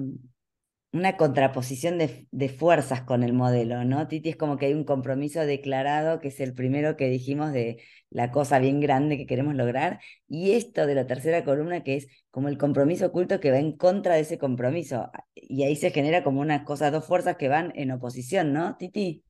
una 0.92 1.16
contraposición 1.16 1.98
de, 1.98 2.26
de 2.30 2.48
fuerzas 2.48 3.02
con 3.02 3.22
el 3.22 3.32
modelo, 3.32 3.84
¿no? 3.84 4.08
Titi 4.08 4.30
es 4.30 4.36
como 4.36 4.56
que 4.56 4.66
hay 4.66 4.74
un 4.74 4.84
compromiso 4.84 5.40
declarado, 5.40 6.20
que 6.20 6.28
es 6.28 6.40
el 6.40 6.54
primero 6.54 6.96
que 6.96 7.08
dijimos 7.08 7.52
de 7.52 7.82
la 8.10 8.30
cosa 8.30 8.58
bien 8.58 8.80
grande 8.80 9.18
que 9.18 9.26
queremos 9.26 9.54
lograr, 9.54 10.00
y 10.26 10.52
esto 10.52 10.86
de 10.86 10.94
la 10.94 11.06
tercera 11.06 11.44
columna, 11.44 11.82
que 11.84 11.96
es 11.96 12.08
como 12.30 12.48
el 12.48 12.56
compromiso 12.56 13.06
oculto 13.06 13.40
que 13.40 13.50
va 13.50 13.58
en 13.58 13.76
contra 13.76 14.14
de 14.14 14.20
ese 14.20 14.38
compromiso, 14.38 15.10
y 15.34 15.64
ahí 15.64 15.76
se 15.76 15.90
genera 15.90 16.24
como 16.24 16.40
unas 16.40 16.64
cosas, 16.64 16.92
dos 16.92 17.04
fuerzas 17.04 17.36
que 17.36 17.48
van 17.48 17.72
en 17.76 17.90
oposición, 17.90 18.52
¿no, 18.52 18.76
Titi? 18.76 19.24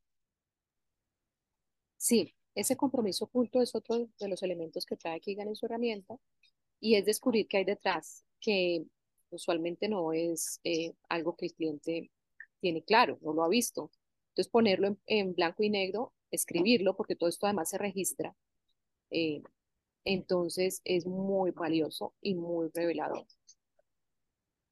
Sí, 1.97 2.35
ese 2.55 2.77
compromiso 2.77 3.25
oculto 3.25 3.61
es 3.61 3.75
otro 3.75 4.09
de 4.21 4.29
los 4.29 4.42
elementos 4.42 4.87
que 4.87 4.97
trae 4.97 5.21
Kigan 5.21 5.49
en 5.49 5.57
su 5.57 5.66
herramienta 5.66 6.16
y 6.81 6.95
es 6.95 7.05
descubrir 7.05 7.49
qué 7.49 7.59
hay 7.59 7.64
detrás, 7.64 8.25
que 8.40 8.85
usualmente 9.31 9.89
no 9.89 10.12
es 10.12 10.61
eh, 10.65 10.95
algo 11.09 11.37
que 11.37 11.47
el 11.47 11.55
cliente 11.55 12.11
tiene 12.61 12.83
claro, 12.85 13.19
no 13.23 13.33
lo 13.35 13.45
ha 13.45 13.49
visto. 13.49 13.91
Entonces 14.31 14.51
ponerlo 14.51 14.89
en, 14.89 14.99
en 15.07 15.35
blanco 15.35 15.62
y 15.62 15.71
negro, 15.71 16.12
escribirlo, 16.31 16.97
porque 16.97 17.17
todo 17.17 17.29
esto 17.29 17.47
además 17.47 17.71
se 17.71 17.79
registra, 17.79 18.35
eh, 19.11 19.43
entonces 20.05 20.83
es 20.85 21.07
muy 21.07 21.51
valioso 21.53 22.14
y 22.22 22.35
muy 22.37 22.70
revelador. 22.74 23.27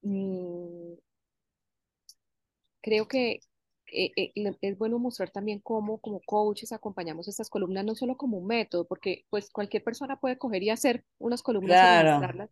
Mm, 0.04 0.94
creo 2.80 3.08
que 3.08 3.40
eh, 3.92 4.12
eh, 4.16 4.32
es 4.60 4.78
bueno 4.78 4.98
mostrar 4.98 5.30
también 5.30 5.60
cómo 5.60 5.98
como 6.00 6.20
coaches 6.26 6.72
acompañamos 6.72 7.28
estas 7.28 7.50
columnas, 7.50 7.84
no 7.84 7.94
solo 7.94 8.16
como 8.16 8.38
un 8.38 8.46
método, 8.46 8.86
porque 8.86 9.26
pues 9.30 9.50
cualquier 9.50 9.84
persona 9.84 10.18
puede 10.20 10.38
coger 10.38 10.62
y 10.62 10.70
hacer 10.70 11.04
unas 11.18 11.42
columnas 11.42 11.82
y 11.82 11.86
Claro, 11.86 12.28
registrarlas, 12.28 12.50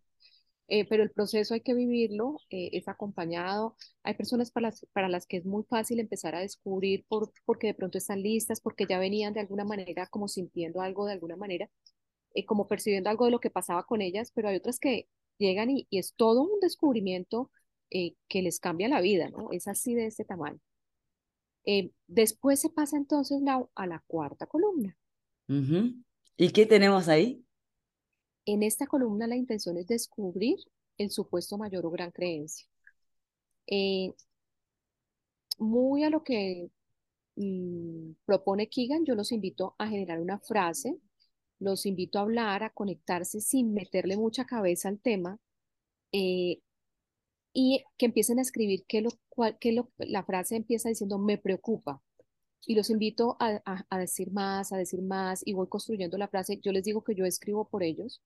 eh, 0.67 0.85
pero 0.87 1.03
el 1.03 1.11
proceso 1.11 1.53
hay 1.53 1.61
que 1.61 1.73
vivirlo, 1.73 2.39
eh, 2.49 2.69
es 2.73 2.87
acompañado. 2.87 3.75
Hay 4.03 4.15
personas 4.15 4.51
para 4.51 4.67
las, 4.67 4.85
para 4.93 5.09
las 5.09 5.27
que 5.27 5.37
es 5.37 5.45
muy 5.45 5.63
fácil 5.63 5.99
empezar 5.99 6.35
a 6.35 6.39
descubrir 6.39 7.05
por, 7.07 7.31
porque 7.45 7.67
de 7.67 7.73
pronto 7.73 7.97
están 7.97 8.21
listas, 8.21 8.61
porque 8.61 8.85
ya 8.87 8.99
venían 8.99 9.33
de 9.33 9.41
alguna 9.41 9.65
manera 9.65 10.07
como 10.07 10.27
sintiendo 10.27 10.81
algo 10.81 11.05
de 11.05 11.13
alguna 11.13 11.35
manera, 11.35 11.69
eh, 12.33 12.45
como 12.45 12.67
percibiendo 12.67 13.09
algo 13.09 13.25
de 13.25 13.31
lo 13.31 13.39
que 13.39 13.49
pasaba 13.49 13.83
con 13.85 14.01
ellas, 14.01 14.31
pero 14.33 14.49
hay 14.49 14.55
otras 14.57 14.79
que 14.79 15.07
llegan 15.37 15.69
y, 15.69 15.87
es 15.91 16.13
todo 16.15 16.43
un 16.43 16.59
descubrimiento 16.61 17.51
que 17.91 18.41
les 18.41 18.59
cambia 18.59 18.87
la 18.87 19.01
vida, 19.01 19.29
¿no? 19.29 19.51
Es 19.51 19.67
así 19.67 19.93
de 19.93 20.07
este 20.07 20.25
tamaño. 20.25 20.59
Después 22.07 22.59
se 22.59 22.71
pasa 22.71 22.97
entonces 22.97 23.39
la, 23.43 23.63
a 23.75 23.85
la 23.85 24.03
cuarta 24.07 24.47
columna. 24.47 24.97
¿Y 26.37 26.49
qué 26.49 26.65
tenemos 26.65 27.07
ahí? 27.07 27.42
En 28.45 28.63
esta 28.63 28.87
columna 28.87 29.27
la 29.27 29.35
intención 29.35 29.77
es 29.77 29.87
descubrir 29.87 30.57
el 30.97 31.11
supuesto 31.11 31.57
mayor 31.57 31.85
o 31.85 31.91
gran 31.91 32.11
creencia. 32.11 32.67
Eh, 33.67 34.13
muy 35.57 36.03
a 36.03 36.09
lo 36.09 36.23
que 36.23 36.69
mm, 37.35 38.13
propone 38.25 38.69
Keegan, 38.69 39.05
yo 39.05 39.15
los 39.15 39.31
invito 39.31 39.75
a 39.79 39.87
generar 39.87 40.19
una 40.19 40.39
frase, 40.39 40.97
los 41.59 41.85
invito 41.85 42.19
a 42.19 42.23
hablar, 42.23 42.63
a 42.63 42.71
conectarse 42.71 43.41
sin 43.41 43.73
meterle 43.73 44.17
mucha 44.17 44.45
cabeza 44.45 44.89
al 44.89 44.99
tema 44.99 45.39
eh, 46.11 46.61
y 47.53 47.83
que 47.97 48.07
empiecen 48.07 48.39
a 48.39 48.41
escribir 48.43 48.85
que, 48.87 49.01
lo, 49.01 49.11
que 49.59 49.71
lo, 49.73 49.89
la 49.97 50.23
frase 50.23 50.55
empieza 50.55 50.89
diciendo 50.89 51.19
me 51.19 51.37
preocupa. 51.37 52.01
Y 52.65 52.75
los 52.75 52.89
invito 52.89 53.35
a, 53.39 53.61
a, 53.89 53.99
decir 53.99 54.31
más, 54.31 54.71
a 54.71 54.77
decir 54.77 55.01
más, 55.01 55.41
y 55.45 55.53
voy 55.53 55.67
construyendo 55.67 56.17
la 56.17 56.27
frase. 56.27 56.59
Yo 56.61 56.71
les 56.71 56.83
digo 56.83 57.03
que 57.03 57.15
yo 57.15 57.25
escribo 57.25 57.67
por 57.67 57.83
ellos. 57.83 58.21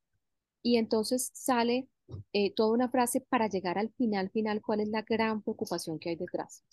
Y 0.62 0.78
entonces 0.78 1.32
sale 1.34 1.88
eh, 2.34 2.54
toda 2.54 2.74
una 2.74 2.90
frase 2.90 3.22
para 3.22 3.48
llegar 3.48 3.78
al 3.78 3.92
final, 3.94 4.30
final, 4.30 4.62
cuál 4.62 4.82
es 4.82 4.90
la 4.90 5.02
gran 5.02 5.42
preocupación 5.42 6.00
que 6.00 6.10
hay 6.10 6.16
detrás. 6.16 6.64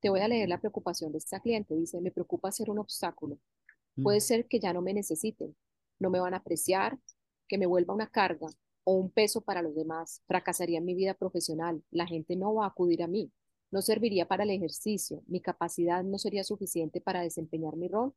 Te 0.00 0.10
voy 0.10 0.20
a 0.20 0.28
leer 0.28 0.48
la 0.48 0.58
preocupación 0.58 1.12
de 1.12 1.18
esta 1.18 1.40
cliente. 1.40 1.74
Dice, 1.74 2.00
me 2.00 2.10
preocupa 2.10 2.52
ser 2.52 2.70
un 2.70 2.78
obstáculo. 2.78 3.38
Puede 4.02 4.18
mm. 4.18 4.22
ser 4.22 4.46
que 4.48 4.58
ya 4.58 4.72
no 4.72 4.82
me 4.82 4.94
necesiten, 4.94 5.54
no 5.98 6.10
me 6.10 6.20
van 6.20 6.34
a 6.34 6.38
apreciar, 6.38 6.98
que 7.46 7.58
me 7.58 7.66
vuelva 7.66 7.94
una 7.94 8.08
carga 8.08 8.48
o 8.84 8.94
un 8.94 9.10
peso 9.10 9.42
para 9.42 9.62
los 9.62 9.74
demás. 9.74 10.22
Fracasaría 10.26 10.78
en 10.78 10.84
mi 10.84 10.94
vida 10.94 11.14
profesional. 11.14 11.82
La 11.90 12.06
gente 12.06 12.36
no 12.36 12.54
va 12.54 12.64
a 12.64 12.68
acudir 12.68 13.02
a 13.02 13.06
mí. 13.06 13.30
No 13.72 13.82
serviría 13.82 14.28
para 14.28 14.44
el 14.44 14.50
ejercicio. 14.50 15.22
Mi 15.26 15.40
capacidad 15.40 16.04
no 16.04 16.18
sería 16.18 16.44
suficiente 16.44 17.00
para 17.00 17.22
desempeñar 17.22 17.76
mi 17.76 17.88
rol. 17.88 18.14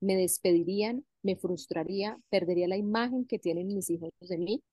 Me 0.00 0.16
despedirían, 0.16 1.04
me 1.22 1.36
frustraría, 1.36 2.18
perdería 2.30 2.66
la 2.66 2.76
imagen 2.76 3.26
que 3.26 3.38
tienen 3.38 3.68
mis 3.68 3.90
hijos 3.90 4.10
de 4.20 4.38
mí. 4.38 4.64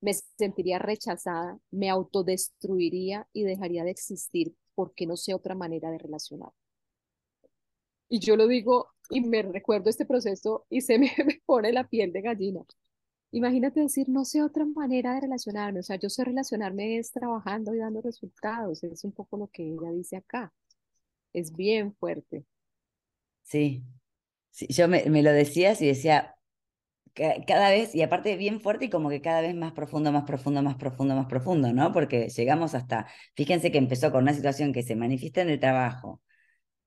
Me 0.00 0.12
sentiría 0.14 0.78
rechazada, 0.78 1.60
me 1.70 1.90
autodestruiría 1.90 3.28
y 3.32 3.44
dejaría 3.44 3.84
de 3.84 3.90
existir 3.92 4.54
porque 4.74 5.06
no 5.06 5.16
sé 5.16 5.34
otra 5.34 5.54
manera 5.54 5.90
de 5.90 5.98
relacionar. 5.98 6.52
Y 8.08 8.20
yo 8.20 8.36
lo 8.36 8.46
digo 8.46 8.88
y 9.10 9.20
me 9.20 9.42
recuerdo 9.42 9.90
este 9.90 10.06
proceso 10.06 10.66
y 10.70 10.80
se 10.80 10.98
me, 10.98 11.10
pone 11.46 11.72
la 11.72 11.88
piel 11.88 12.12
de 12.12 12.22
gallina. 12.22 12.64
Imagínate 13.34 13.80
decir, 13.80 14.08
no 14.08 14.24
sé 14.24 14.44
otra 14.44 14.64
manera 14.64 15.14
de 15.14 15.22
relacionarme, 15.22 15.80
o 15.80 15.82
sea, 15.82 15.96
yo 15.96 16.08
sé 16.08 16.22
relacionarme 16.22 16.98
es 16.98 17.10
trabajando 17.10 17.74
y 17.74 17.78
dando 17.78 18.00
resultados, 18.00 18.84
es 18.84 19.02
un 19.02 19.10
poco 19.10 19.36
lo 19.36 19.48
que 19.48 19.64
ella 19.64 19.90
dice 19.90 20.16
acá. 20.16 20.52
Es 21.32 21.52
bien 21.52 21.92
fuerte. 21.96 22.44
Sí, 23.42 23.82
sí 24.50 24.68
yo 24.68 24.86
me, 24.86 25.04
lo 25.04 25.32
decías 25.32 25.82
y 25.82 25.88
decía, 25.88 26.36
cada 27.12 27.70
vez, 27.70 27.92
y 27.96 28.02
aparte 28.02 28.36
bien 28.36 28.60
fuerte 28.60 28.84
y 28.84 28.90
como 28.90 29.10
que 29.10 29.20
cada 29.20 29.40
vez 29.40 29.56
más 29.56 29.72
profundo, 29.72 30.12
más 30.12 30.22
profundo, 30.22 30.62
más 30.62 30.76
profundo, 30.76 31.16
más 31.16 31.26
profundo, 31.26 31.72
¿no? 31.72 31.92
Porque 31.92 32.28
llegamos 32.28 32.76
hasta, 32.76 33.08
fíjense 33.34 33.72
que 33.72 33.78
empezó 33.78 34.12
con 34.12 34.22
una 34.22 34.34
situación 34.34 34.72
que 34.72 34.84
se 34.84 34.94
manifiesta 34.94 35.42
en 35.42 35.50
el 35.50 35.58
trabajo, 35.58 36.22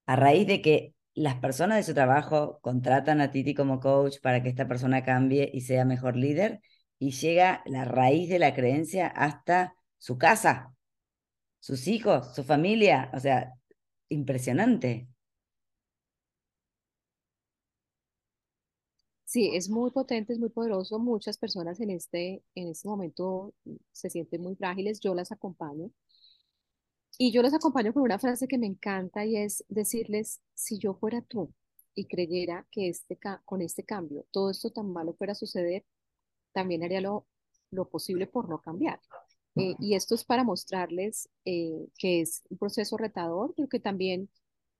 a 0.05 0.15
raíz 0.15 0.47
de 0.47 0.61
que 0.61 0.93
las 1.18 1.36
personas 1.36 1.78
de 1.78 1.84
su 1.84 1.93
trabajo 1.93 2.59
contratan 2.61 3.22
a 3.22 3.32
Titi 3.32 3.55
como 3.55 3.80
coach 3.80 4.20
para 4.22 4.43
que 4.43 4.49
esta 4.49 4.68
persona 4.68 5.03
cambie 5.03 5.49
y 5.53 5.61
sea 5.61 5.86
mejor 5.86 6.15
líder, 6.15 6.61
y 6.99 7.11
llega 7.11 7.63
la 7.65 7.86
raíz 7.86 8.30
de 8.30 8.39
la 8.39 8.53
creencia 8.53 9.07
hasta 9.07 9.76
su 9.97 10.18
casa, 10.18 10.76
sus 11.59 11.88
hijos, 11.88 12.36
su 12.36 12.43
familia, 12.43 13.11
o 13.13 13.20
sea, 13.20 13.53
impresionante. 14.09 15.07
Sí, 19.26 19.51
es 19.55 19.70
muy 19.70 19.91
potente, 19.91 20.34
es 20.34 20.39
muy 20.39 20.49
poderoso. 20.49 20.99
Muchas 20.99 21.38
personas 21.38 21.80
en 21.82 21.89
este, 21.91 22.43
en 22.55 22.70
este 22.70 22.88
momento 22.88 23.53
se 23.91 24.09
sienten 24.09 24.41
muy 24.41 24.55
frágiles. 24.55 24.99
Yo 25.01 25.13
las 25.15 25.32
acompaño. 25.32 25.91
Y 27.18 27.32
yo 27.32 27.41
las 27.41 27.53
acompaño 27.53 27.93
con 27.93 28.03
una 28.03 28.20
frase 28.20 28.47
que 28.47 28.57
me 28.57 28.68
encanta 28.68 29.26
y 29.26 29.38
es 29.38 29.63
decirles, 29.70 30.41
si 30.53 30.78
yo 30.80 30.93
fuera 30.95 31.22
tú 31.22 31.53
y 31.95 32.05
creyera 32.05 32.68
que 32.72 32.89
este, 32.89 33.18
con 33.45 33.61
este 33.61 33.84
cambio 33.84 34.26
todo 34.32 34.51
esto 34.51 34.72
tan 34.72 34.91
malo 34.93 35.13
fuera 35.15 35.34
a 35.34 35.36
suceder, 35.36 35.84
también 36.53 36.84
haría 36.84 37.01
lo, 37.01 37.28
lo 37.72 37.89
posible 37.89 38.28
por 38.28 38.49
no 38.49 38.61
cambiar. 38.61 38.99
Eh, 39.55 39.76
y 39.80 39.95
esto 39.95 40.15
es 40.15 40.24
para 40.26 40.43
mostrarles 40.43 41.30
eh, 41.45 41.88
que 41.97 42.22
es 42.22 42.43
un 42.49 42.57
proceso 42.59 42.97
retador, 42.97 43.53
pero 43.55 43.70
que 43.70 43.80
también 43.80 44.30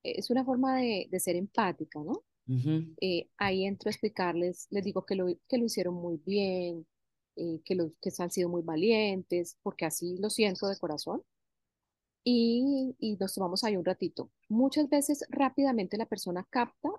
es 0.04 0.30
una 0.30 0.46
forma 0.46 0.78
de, 0.78 1.08
de 1.12 1.20
ser 1.20 1.36
empática, 1.36 2.00
¿no? 2.04 2.24
Eh, 3.02 3.30
ahí 3.38 3.66
entro 3.66 3.90
a 3.90 3.92
explicarles, 3.92 4.68
les 4.72 4.84
digo 4.84 5.06
que 5.06 5.16
lo, 5.16 5.28
que 5.48 5.58
lo 5.58 5.66
hicieron 5.66 5.96
muy 5.96 6.18
bien, 6.26 6.88
eh, 7.36 7.62
que, 7.66 7.76
los, 7.76 7.92
que 8.02 8.12
han 8.20 8.32
sido 8.32 8.50
muy 8.50 8.62
valientes, 8.64 9.58
porque 9.64 9.86
así 9.86 10.18
lo 10.20 10.30
siento 10.30 10.68
de 10.68 10.78
corazón. 10.78 11.24
Y, 12.30 12.95
y 12.99 13.15
nos 13.17 13.34
tomamos 13.36 13.63
ahí 13.63 13.78
un 13.78 13.86
ratito. 13.86 14.32
Muchas 14.49 14.89
veces 14.89 15.23
rápidamente 15.30 15.97
la 15.97 16.05
persona 16.05 16.45
capta 16.49 16.89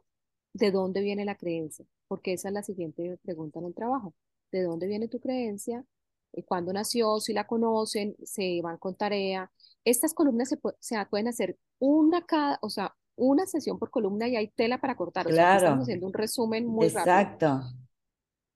de 0.55 0.71
dónde 0.71 1.03
viene 1.03 1.25
la 1.27 1.37
creencia, 1.37 1.85
porque 2.09 2.33
esa 2.33 2.49
es 2.49 2.55
la 2.55 2.63
siguiente 2.63 3.19
pregunta 3.23 3.59
en 3.59 3.67
el 3.67 3.75
trabajo. 3.75 4.15
¿De 4.51 4.63
dónde 4.63 4.87
viene 4.87 5.09
tu 5.09 5.21
creencia? 5.21 5.85
Eh, 6.33 6.45
¿Cuándo 6.45 6.73
nació? 6.73 7.21
Si 7.21 7.35
la 7.35 7.47
conocen, 7.47 8.17
se 8.25 8.61
van 8.63 8.79
con 8.79 8.97
tarea. 8.97 9.51
Estas 9.85 10.15
columnas 10.15 10.49
se, 10.49 10.59
se 10.81 11.07
pueden 11.07 11.29
hacer 11.29 11.59
una 11.79 12.25
cada, 12.25 12.59
o 12.63 12.71
sea, 12.71 12.95
una 13.17 13.47
sesión 13.47 13.79
por 13.79 13.91
columna 13.91 14.29
y 14.29 14.37
hay 14.37 14.49
tela 14.49 14.79
para 14.81 14.97
cortar. 14.97 15.27
O 15.27 15.33
sea, 15.33 15.57
estamos 15.57 15.83
haciendo 15.83 16.07
un 16.07 16.15
resumen 16.15 16.67
muy 16.67 16.87
Exacto. 16.87 17.47
rápido. 17.47 17.88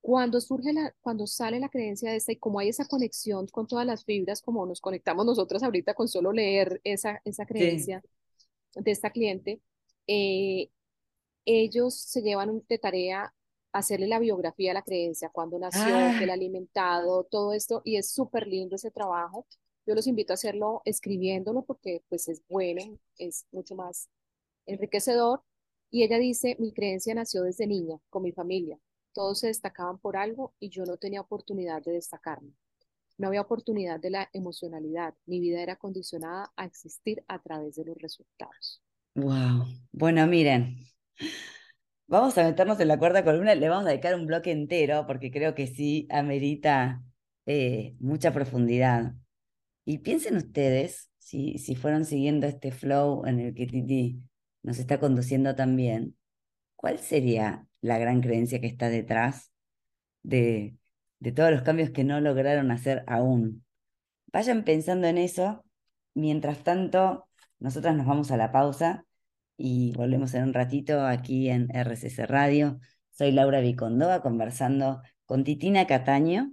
Cuando 0.02 0.40
surge 0.40 0.72
la, 0.72 0.94
cuando 1.00 1.26
sale 1.26 1.60
la 1.60 1.68
creencia 1.68 2.10
de 2.10 2.16
esta 2.16 2.32
y 2.32 2.36
como 2.36 2.58
hay 2.58 2.68
esa 2.68 2.86
conexión 2.86 3.46
con 3.46 3.66
todas 3.66 3.86
las 3.86 4.04
fibras, 4.04 4.42
como 4.42 4.66
nos 4.66 4.80
conectamos 4.80 5.24
nosotros 5.24 5.62
ahorita 5.62 5.94
con 5.94 6.08
solo 6.08 6.32
leer 6.32 6.80
esa, 6.84 7.22
esa 7.24 7.46
creencia 7.46 8.02
de 8.74 8.90
esta 8.90 9.10
cliente, 9.10 9.60
eh, 10.08 10.70
ellos 11.44 11.94
se 11.94 12.22
llevan 12.22 12.62
de 12.68 12.78
tarea 12.78 13.32
hacerle 13.72 14.06
la 14.06 14.18
biografía 14.18 14.72
a 14.72 14.74
la 14.74 14.82
creencia, 14.82 15.30
cuando 15.30 15.58
nació, 15.58 15.96
ah. 15.96 16.16
que 16.18 16.26
la 16.26 16.34
alimentado, 16.34 17.24
todo 17.24 17.52
esto, 17.54 17.80
y 17.84 17.96
es 17.96 18.10
súper 18.10 18.46
lindo 18.46 18.76
ese 18.76 18.90
trabajo. 18.90 19.46
Yo 19.86 19.94
los 19.94 20.06
invito 20.06 20.32
a 20.32 20.34
hacerlo 20.34 20.82
escribiéndolo 20.84 21.62
porque 21.64 22.02
pues 22.08 22.28
es 22.28 22.42
bueno, 22.48 22.98
es 23.18 23.46
mucho 23.50 23.74
más 23.74 24.08
enriquecedor. 24.66 25.42
Y 25.90 26.04
ella 26.04 26.18
dice, 26.18 26.56
mi 26.58 26.72
creencia 26.72 27.14
nació 27.14 27.42
desde 27.42 27.66
niña, 27.66 27.98
con 28.10 28.22
mi 28.22 28.32
familia. 28.32 28.78
Todos 29.12 29.40
se 29.40 29.48
destacaban 29.48 29.98
por 29.98 30.16
algo 30.16 30.54
y 30.58 30.70
yo 30.70 30.84
no 30.84 30.96
tenía 30.96 31.20
oportunidad 31.20 31.82
de 31.82 31.92
destacarme. 31.92 32.52
No 33.18 33.28
había 33.28 33.42
oportunidad 33.42 34.00
de 34.00 34.10
la 34.10 34.28
emocionalidad. 34.32 35.14
Mi 35.26 35.38
vida 35.38 35.62
era 35.62 35.76
condicionada 35.76 36.52
a 36.56 36.64
existir 36.64 37.22
a 37.28 37.40
través 37.40 37.76
de 37.76 37.84
los 37.84 37.98
resultados. 37.98 38.82
Wow. 39.14 39.66
Bueno, 39.92 40.26
miren, 40.26 40.76
vamos 42.06 42.36
a 42.38 42.44
meternos 42.44 42.80
en 42.80 42.88
la 42.88 42.98
cuarta 42.98 43.22
columna. 43.24 43.54
Le 43.54 43.68
vamos 43.68 43.86
a 43.86 43.90
dedicar 43.90 44.14
un 44.14 44.26
bloque 44.26 44.50
entero 44.50 45.06
porque 45.06 45.30
creo 45.30 45.54
que 45.54 45.66
sí 45.66 46.08
amerita 46.10 47.02
eh, 47.46 47.94
mucha 48.00 48.32
profundidad. 48.32 49.14
Y 49.84 49.98
piensen 49.98 50.36
ustedes, 50.36 51.10
si, 51.18 51.58
si 51.58 51.74
fueron 51.74 52.04
siguiendo 52.04 52.46
este 52.46 52.70
flow 52.72 53.26
en 53.26 53.40
el 53.40 53.54
que 53.54 53.66
Titi 53.66 54.22
nos 54.62 54.78
está 54.78 54.98
conduciendo 54.98 55.54
también, 55.54 56.16
¿cuál 56.76 56.98
sería 56.98 57.66
la 57.82 57.98
gran 57.98 58.22
creencia 58.22 58.60
que 58.60 58.66
está 58.68 58.88
detrás 58.88 59.52
de, 60.22 60.76
de 61.18 61.32
todos 61.32 61.50
los 61.50 61.62
cambios 61.62 61.90
que 61.90 62.04
no 62.04 62.20
lograron 62.20 62.70
hacer 62.70 63.04
aún? 63.06 63.64
Vayan 64.32 64.64
pensando 64.64 65.06
en 65.06 65.18
eso. 65.18 65.64
Mientras 66.14 66.64
tanto, 66.64 67.28
nosotras 67.58 67.94
nos 67.94 68.06
vamos 68.06 68.30
a 68.30 68.36
la 68.38 68.52
pausa 68.52 69.04
y 69.56 69.92
volvemos 69.92 70.34
en 70.34 70.44
un 70.44 70.54
ratito 70.54 71.06
aquí 71.06 71.48
en 71.48 71.68
RCC 71.70 72.26
Radio. 72.26 72.80
Soy 73.10 73.32
Laura 73.32 73.60
Vicondoa 73.60 74.22
conversando 74.22 75.02
con 75.26 75.44
Titina 75.44 75.86
Cataño 75.86 76.52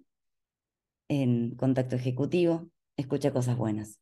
en 1.07 1.55
Contacto 1.55 1.95
Ejecutivo. 1.95 2.69
Escucha 2.97 3.31
cosas 3.31 3.57
buenas. 3.57 3.99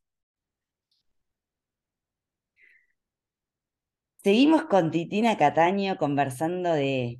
Seguimos 4.28 4.64
con 4.64 4.90
Titina 4.90 5.38
Cataño 5.38 5.96
conversando 5.96 6.74
de 6.74 7.18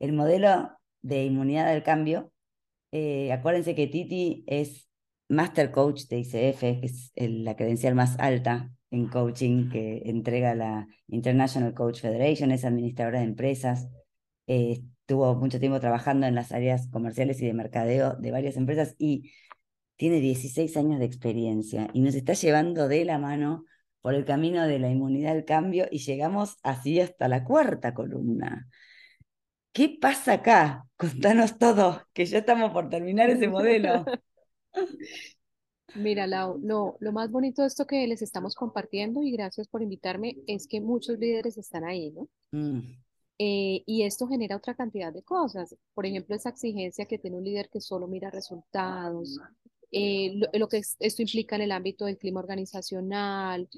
el 0.00 0.12
modelo 0.12 0.72
de 1.02 1.24
inmunidad 1.24 1.72
del 1.72 1.84
cambio. 1.84 2.32
Eh, 2.90 3.30
acuérdense 3.32 3.76
que 3.76 3.86
Titi 3.86 4.42
es 4.48 4.88
Master 5.28 5.70
Coach 5.70 6.06
de 6.08 6.18
ICF, 6.18 6.60
que 6.80 6.80
es 6.82 7.12
la 7.14 7.54
credencial 7.54 7.94
más 7.94 8.18
alta 8.18 8.72
en 8.90 9.06
coaching 9.06 9.70
que 9.70 10.02
entrega 10.06 10.56
la 10.56 10.88
International 11.06 11.74
Coach 11.74 12.00
Federation, 12.00 12.50
es 12.50 12.64
administradora 12.64 13.20
de 13.20 13.26
empresas, 13.26 13.88
eh, 14.48 14.80
estuvo 15.02 15.36
mucho 15.36 15.60
tiempo 15.60 15.78
trabajando 15.78 16.26
en 16.26 16.34
las 16.34 16.50
áreas 16.50 16.88
comerciales 16.88 17.40
y 17.40 17.46
de 17.46 17.54
mercadeo 17.54 18.16
de 18.16 18.32
varias 18.32 18.56
empresas 18.56 18.96
y 18.98 19.30
tiene 19.94 20.18
16 20.18 20.76
años 20.76 20.98
de 20.98 21.04
experiencia 21.04 21.88
y 21.92 22.00
nos 22.00 22.16
está 22.16 22.32
llevando 22.32 22.88
de 22.88 23.04
la 23.04 23.18
mano 23.18 23.64
por 24.00 24.14
el 24.14 24.24
camino 24.24 24.66
de 24.66 24.78
la 24.78 24.90
inmunidad 24.90 25.32
al 25.32 25.44
cambio 25.44 25.86
y 25.90 25.98
llegamos 25.98 26.56
así 26.62 27.00
hasta 27.00 27.28
la 27.28 27.44
cuarta 27.44 27.94
columna. 27.94 28.68
¿Qué 29.72 29.98
pasa 30.00 30.34
acá? 30.34 30.86
Contanos 30.96 31.58
todo, 31.58 32.02
que 32.12 32.26
ya 32.26 32.38
estamos 32.38 32.72
por 32.72 32.88
terminar 32.90 33.30
ese 33.30 33.48
modelo. 33.48 34.10
Mira, 35.92 36.26
Lau, 36.26 36.58
lo, 36.62 36.96
lo 36.98 37.12
más 37.12 37.30
bonito 37.30 37.60
de 37.60 37.68
esto 37.68 37.86
que 37.86 38.06
les 38.06 38.22
estamos 38.22 38.54
compartiendo 38.54 39.22
y 39.22 39.32
gracias 39.32 39.68
por 39.68 39.82
invitarme 39.82 40.38
es 40.46 40.66
que 40.66 40.80
muchos 40.80 41.18
líderes 41.18 41.58
están 41.58 41.84
ahí, 41.84 42.10
¿no? 42.10 42.26
Mm, 42.52 42.98
Eh, 43.40 43.82
y 43.86 44.02
esto 44.02 44.26
genera 44.26 44.56
otra 44.56 44.74
cantidad 44.74 45.12
de 45.12 45.22
cosas. 45.22 45.74
Por 45.94 46.06
ejemplo, 46.06 46.34
esa 46.34 46.48
exigencia 46.50 47.06
que 47.06 47.18
tiene 47.18 47.36
un 47.36 47.44
líder 47.44 47.68
que 47.70 47.80
solo 47.80 48.08
mira 48.08 48.30
resultados, 48.30 49.38
eh, 49.92 50.40
lo, 50.54 50.68
que 50.68 50.78
es- 50.78 50.96
esto 51.00 51.22
implica 51.22 51.56
en 51.56 51.62
el 51.62 51.72
ámbito 51.72 52.04
del 52.06 52.18
clima 52.18 52.40
organizacional. 52.40 53.68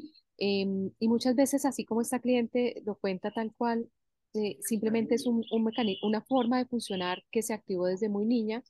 em, 0.43 0.91
y 0.99 1.09
muchas 1.09 1.35
veces, 1.37 1.65
así 1.67 1.85
como 1.85 2.01
esta 2.01 2.19
cliente 2.21 2.83
lo 2.87 2.95
cuenta 2.97 3.31
tal 3.31 3.53
cual, 3.57 3.91
eh, 4.35 4.59
simplemente 4.63 5.15
es 5.17 5.27
un, 5.27 5.45
un 5.51 5.71
una 6.03 6.23
forma 6.23 6.59
de 6.59 6.65
funcionar 6.67 7.23
que 7.31 7.43
se 7.43 7.53
activó 7.55 7.87
desde 7.87 8.09
muy 8.09 8.25
niña, 8.27 8.63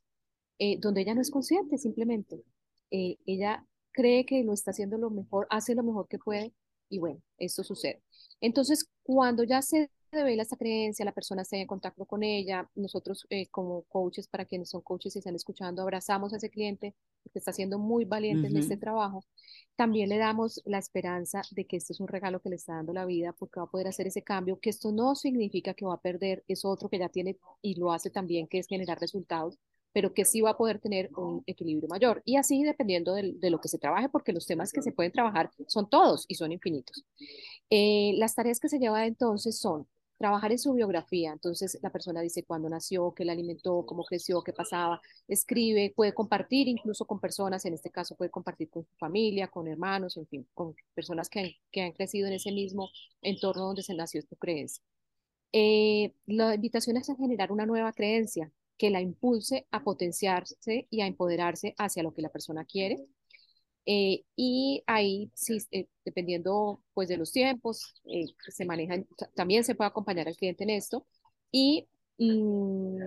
eh, 0.59 0.79
donde 0.81 1.03
ella 1.03 1.15
no 1.15 1.21
es 1.23 1.31
consciente 1.31 1.79
simplemente. 1.79 2.43
Ella 3.27 3.67
cree 3.93 4.25
que 4.27 4.43
lo 4.45 4.53
está 4.53 4.71
haciendo 4.73 4.99
lo 4.99 5.11
mejor, 5.11 5.47
hace 5.51 5.75
lo 5.75 5.83
mejor 5.83 6.09
que 6.09 6.19
puede 6.19 6.53
y 6.89 6.99
bueno, 6.99 7.21
esto 7.39 7.63
sucede. 7.65 8.03
Entonces, 8.41 8.89
cuando 9.03 9.45
ya 9.45 9.63
se 9.63 9.91
revela 10.13 10.43
esta 10.43 10.57
creencia, 10.57 11.05
la 11.05 11.13
persona 11.13 11.43
está 11.43 11.57
en 11.57 11.67
contacto 11.67 12.05
con 12.05 12.23
ella, 12.23 12.69
nosotros 12.75 13.27
eh, 13.31 13.49
como 13.49 13.83
coaches, 13.83 14.29
para 14.29 14.45
quienes 14.45 14.71
son 14.71 14.83
coaches 14.83 15.15
y 15.17 15.19
están 15.19 15.35
escuchando, 15.35 15.83
abrazamos 15.83 16.33
a 16.33 16.37
ese 16.37 16.51
cliente 16.51 16.95
que 17.33 17.39
está 17.39 17.53
siendo 17.53 17.79
muy 17.79 18.05
valiente 18.05 18.49
en 18.49 18.57
este 18.57 18.77
trabajo. 18.77 19.25
También 19.77 20.09
le 20.09 20.19
damos 20.19 20.61
la 20.65 20.79
esperanza 20.79 21.43
de 21.53 21.67
que 21.67 21.77
esto 21.77 21.93
es 21.93 22.01
un 22.01 22.09
regalo 22.09 22.41
que 22.41 22.51
le 22.51 22.57
está 22.57 22.75
dando 22.75 22.93
la 22.93 23.05
vida 23.05 23.33
porque 23.39 23.61
va 23.61 23.67
a 23.67 23.71
poder 23.71 23.89
hacer 23.89 24.07
ese 24.07 24.23
cambio, 24.23 24.59
que 24.61 24.71
esto 24.71 24.93
no 24.93 25.15
significa 25.15 25.75
que 25.75 25.85
va 25.85 25.95
a 25.95 26.01
perder 26.01 26.45
eso 26.49 26.69
otro 26.69 26.89
que 26.89 26.99
ya 26.99 27.09
tiene 27.09 27.39
y 27.63 27.77
lo 27.77 27.93
hace 27.93 28.11
también, 28.11 28.47
que 28.49 28.59
es 28.59 28.67
generar 28.67 28.99
resultados 29.01 29.59
pero 29.93 30.15
que 30.15 30.25
sí 30.25 30.41
va 30.41 30.51
a 30.51 30.57
poder 30.57 30.79
tener 30.79 31.11
un 31.17 31.43
equilibrio 31.47 31.89
mayor. 31.89 32.23
Y 32.25 32.37
así 32.37 32.63
dependiendo 32.63 33.15
de, 33.15 33.33
de 33.35 33.51
lo 33.51 33.61
que 33.61 33.69
se 33.69 33.79
trabaje, 33.79 34.09
porque 34.09 34.33
los 34.33 34.47
temas 34.47 34.73
que 34.73 34.83
se 34.83 34.93
pueden 34.93 35.13
trabajar 35.13 35.51
son 35.67 35.91
todos 35.91 36.27
y 36.29 36.37
son 36.37 36.53
infinitos. 36.53 37.05
Eh, 37.71 38.15
las 38.17 38.35
tareas 38.35 38.61
que 38.61 38.69
se 38.69 38.79
lleva 38.79 39.07
entonces 39.07 39.59
son 39.59 39.87
trabajar 40.21 40.53
en 40.53 40.59
su 40.59 40.75
biografía. 40.75 41.33
Entonces 41.33 41.79
la 41.83 41.91
persona 41.91 42.21
dice 42.21 42.45
cuándo 42.45 42.69
nació, 42.69 43.15
qué 43.15 43.25
la 43.25 43.33
alimentó, 43.33 43.87
cómo 43.87 44.05
creció, 44.05 44.43
qué 44.43 44.53
pasaba, 44.53 45.01
escribe, 45.27 45.95
puede 45.97 46.13
compartir 46.13 46.69
incluso 46.69 47.07
con 47.07 47.21
personas, 47.21 47.65
en 47.65 47.73
este 47.73 47.91
caso 47.91 48.15
puede 48.17 48.31
compartir 48.31 48.69
con 48.69 48.85
su 48.85 48.95
familia, 48.99 49.49
con 49.49 49.67
hermanos, 49.67 50.19
en 50.19 50.27
fin, 50.27 50.47
con 50.53 50.75
personas 50.95 51.31
que 51.31 51.57
han, 51.81 51.93
crecido 51.93 52.27
en 52.29 52.35
ese 52.35 52.53
mismo 52.53 52.91
entorno 53.23 53.65
donde 53.65 53.83
se 53.83 53.95
nació 53.95 54.23
tu 54.27 54.37
creencia. 54.37 54.85
Eh, 55.53 56.15
la 56.27 56.55
invitación 56.55 56.99
es 56.99 57.09
a 57.09 57.17
generar 57.17 57.51
una 57.51 57.65
nueva 57.65 57.93
creencia 57.95 58.53
que 58.77 58.91
la 58.91 59.01
impulse 59.01 59.67
a 59.71 59.83
potenciarse 59.83 60.87
y 60.91 61.01
a 61.01 61.07
empoderarse 61.07 61.75
hacia 61.79 62.03
lo 62.03 62.13
que 62.13 62.23
la 62.23 62.29
persona 62.29 62.67
quiere. 62.67 63.07
Eh, 63.93 64.23
y 64.37 64.85
ahí, 64.87 65.33
sí, 65.35 65.59
eh, 65.73 65.89
dependiendo 66.05 66.81
pues 66.95 67.09
de 67.09 67.17
los 67.17 67.33
tiempos, 67.33 67.93
eh, 68.05 68.27
se 68.49 68.65
manejan, 68.65 69.05
también 69.35 69.65
se 69.65 69.75
puede 69.75 69.89
acompañar 69.89 70.29
al 70.29 70.37
cliente 70.37 70.63
en 70.63 70.71
esto. 70.71 71.09
Y 71.51 71.89
mmm, 72.17 73.01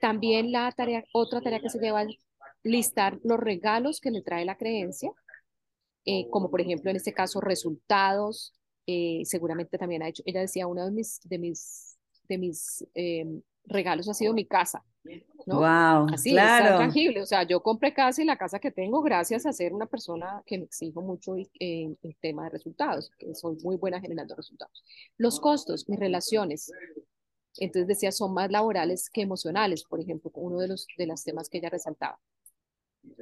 también 0.00 0.50
la 0.50 0.72
tarea, 0.72 1.04
otra 1.12 1.40
tarea 1.40 1.60
que 1.60 1.68
se 1.68 1.78
lleva 1.78 2.02
es 2.02 2.16
listar 2.64 3.20
los 3.22 3.38
regalos 3.38 4.00
que 4.00 4.10
le 4.10 4.22
trae 4.22 4.44
la 4.44 4.56
creencia, 4.56 5.12
eh, 6.06 6.28
como 6.30 6.50
por 6.50 6.60
ejemplo 6.60 6.90
en 6.90 6.96
este 6.96 7.12
caso 7.12 7.40
resultados, 7.40 8.54
eh, 8.88 9.22
seguramente 9.24 9.78
también 9.78 10.02
ha 10.02 10.08
hecho, 10.08 10.24
ella 10.26 10.40
decía, 10.40 10.66
uno 10.66 10.84
de 10.84 10.90
mis, 10.90 11.20
de 11.22 11.38
mis, 11.38 11.96
de 12.28 12.38
mis 12.38 12.84
eh, 12.96 13.26
regalos 13.64 14.08
ha 14.08 14.14
sido 14.14 14.32
mi 14.32 14.44
casa, 14.44 14.84
¿no? 15.46 15.58
Wow, 15.58 16.08
Así, 16.12 16.30
claro. 16.30 16.78
tangible, 16.78 17.22
o 17.22 17.26
sea, 17.26 17.42
yo 17.44 17.62
compré 17.62 17.92
casa 17.94 18.22
y 18.22 18.24
la 18.24 18.36
casa 18.36 18.58
que 18.58 18.70
tengo 18.70 19.02
gracias 19.02 19.46
a 19.46 19.52
ser 19.52 19.72
una 19.72 19.86
persona 19.86 20.42
que 20.46 20.58
me 20.58 20.64
exijo 20.64 21.00
mucho 21.00 21.34
en 21.58 21.98
el 22.02 22.16
tema 22.20 22.44
de 22.44 22.50
resultados, 22.50 23.10
que 23.18 23.34
soy 23.34 23.56
muy 23.62 23.76
buena 23.76 24.00
generando 24.00 24.34
resultados. 24.34 24.84
Los 25.16 25.40
costos, 25.40 25.88
mis 25.88 25.98
relaciones, 25.98 26.72
entonces 27.58 27.86
decía, 27.86 28.12
son 28.12 28.34
más 28.34 28.50
laborales 28.50 29.10
que 29.10 29.22
emocionales, 29.22 29.84
por 29.84 30.00
ejemplo, 30.00 30.30
uno 30.34 30.58
de 30.58 30.68
los 30.68 30.86
de 30.96 31.06
los 31.06 31.22
temas 31.22 31.48
que 31.48 31.58
ella 31.58 31.70
resaltaba. 31.70 32.18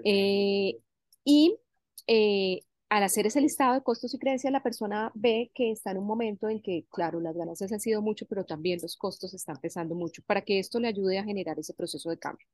Eh, 0.05 0.79
y 1.25 1.59
eh, 2.07 2.61
al 2.91 3.05
hacer 3.05 3.27
ese 3.27 3.41
listado 3.41 3.75
de 3.75 3.83
costos 3.83 4.13
y 4.15 4.19
creencias, 4.19 4.53
la 4.53 4.65
persona 4.65 5.13
ve 5.15 5.53
que 5.55 5.71
está 5.71 5.93
en 5.93 5.99
un 5.99 6.07
momento 6.07 6.49
en 6.49 6.61
que, 6.61 6.87
claro, 6.91 7.21
las 7.21 7.37
ganancias 7.37 7.73
han 7.73 7.81
sido 7.81 8.03
mucho, 8.03 8.27
pero 8.27 8.45
también 8.45 8.81
los 8.83 8.97
costos 8.97 9.33
están 9.33 9.57
pesando 9.59 9.95
mucho 9.95 10.23
para 10.27 10.43
que 10.43 10.59
esto 10.59 10.81
le 10.81 10.89
ayude 10.89 11.19
a 11.19 11.25
generar 11.25 11.59
ese 11.59 11.73
proceso 11.73 12.11
de 12.11 12.19
cambio. 12.19 12.47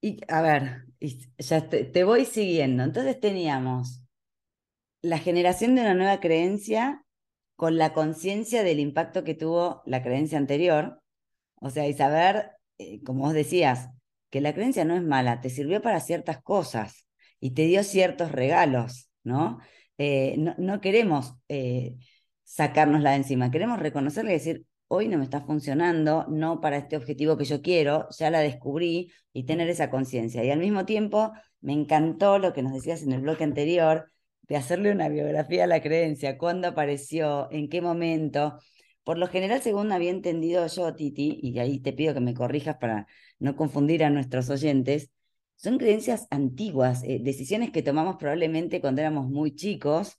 Y 0.00 0.20
a 0.28 0.42
ver, 0.42 0.86
ya 1.38 1.68
te, 1.68 1.84
te 1.84 2.04
voy 2.04 2.24
siguiendo. 2.24 2.82
Entonces 2.82 3.20
teníamos 3.20 4.02
la 5.02 5.18
generación 5.18 5.76
de 5.76 5.82
una 5.82 5.94
nueva 5.94 6.18
creencia 6.20 7.04
con 7.54 7.78
la 7.78 7.92
conciencia 7.92 8.64
del 8.64 8.80
impacto 8.80 9.22
que 9.22 9.34
tuvo 9.34 9.82
la 9.86 10.02
creencia 10.02 10.36
anterior. 10.38 11.00
O 11.60 11.70
sea, 11.70 11.86
y 11.86 11.94
saber, 11.94 12.50
eh, 12.78 13.02
como 13.04 13.24
vos 13.24 13.34
decías, 13.34 13.88
que 14.36 14.42
la 14.42 14.52
creencia 14.52 14.84
no 14.84 14.94
es 14.94 15.02
mala, 15.02 15.40
te 15.40 15.48
sirvió 15.48 15.80
para 15.80 15.98
ciertas 15.98 16.42
cosas 16.42 17.06
y 17.40 17.52
te 17.52 17.62
dio 17.62 17.82
ciertos 17.82 18.32
regalos, 18.32 19.10
¿no? 19.24 19.60
Eh, 19.96 20.36
no, 20.58 20.78
queremos 20.82 21.36
eh, 21.48 21.96
sacárnosla 22.44 23.12
de 23.12 23.16
encima, 23.16 23.50
queremos 23.50 23.78
reconocerle 23.78 24.32
y 24.32 24.34
decir, 24.34 24.66
hoy 24.88 25.08
no 25.08 25.16
me 25.16 25.24
está 25.24 25.40
funcionando, 25.40 26.26
no 26.28 26.60
para 26.60 26.76
este 26.76 26.98
objetivo 26.98 27.38
que 27.38 27.46
yo 27.46 27.62
quiero, 27.62 28.08
ya 28.10 28.28
la 28.30 28.40
descubrí 28.40 29.10
y 29.32 29.44
tener 29.46 29.70
esa 29.70 29.88
conciencia. 29.88 30.44
Y 30.44 30.50
al 30.50 30.58
mismo 30.58 30.84
tiempo, 30.84 31.32
me 31.62 31.72
encantó 31.72 32.38
lo 32.38 32.52
que 32.52 32.62
nos 32.62 32.74
decías 32.74 33.02
en 33.04 33.12
el 33.12 33.22
bloque 33.22 33.44
anterior, 33.44 34.12
de 34.42 34.56
hacerle 34.56 34.92
una 34.92 35.08
biografía 35.08 35.64
a 35.64 35.66
la 35.66 35.80
creencia, 35.80 36.36
cuándo 36.36 36.68
apareció, 36.68 37.48
en 37.50 37.70
qué 37.70 37.80
momento. 37.80 38.58
Por 39.06 39.18
lo 39.18 39.28
general, 39.28 39.62
según 39.62 39.92
había 39.92 40.10
entendido 40.10 40.66
yo, 40.66 40.92
Titi, 40.96 41.38
y 41.40 41.56
ahí 41.60 41.78
te 41.78 41.92
pido 41.92 42.12
que 42.12 42.18
me 42.18 42.34
corrijas 42.34 42.78
para 42.78 43.06
no 43.38 43.54
confundir 43.54 44.02
a 44.02 44.10
nuestros 44.10 44.50
oyentes, 44.50 45.12
son 45.54 45.78
creencias 45.78 46.26
antiguas, 46.30 47.04
eh, 47.04 47.20
decisiones 47.22 47.70
que 47.70 47.82
tomamos 47.82 48.16
probablemente 48.16 48.80
cuando 48.80 49.02
éramos 49.02 49.28
muy 49.28 49.54
chicos, 49.54 50.16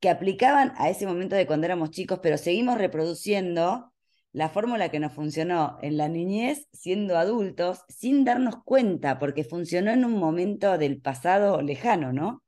que 0.00 0.08
aplicaban 0.08 0.72
a 0.76 0.88
ese 0.88 1.04
momento 1.04 1.34
de 1.34 1.48
cuando 1.48 1.66
éramos 1.66 1.90
chicos, 1.90 2.20
pero 2.22 2.38
seguimos 2.38 2.78
reproduciendo 2.78 3.92
la 4.30 4.50
fórmula 4.50 4.88
que 4.90 5.00
nos 5.00 5.12
funcionó 5.12 5.76
en 5.82 5.96
la 5.96 6.08
niñez 6.08 6.68
siendo 6.72 7.18
adultos 7.18 7.80
sin 7.88 8.24
darnos 8.24 8.62
cuenta, 8.64 9.18
porque 9.18 9.42
funcionó 9.42 9.90
en 9.90 10.04
un 10.04 10.12
momento 10.12 10.78
del 10.78 11.00
pasado 11.00 11.60
lejano, 11.60 12.12
¿no? 12.12 12.44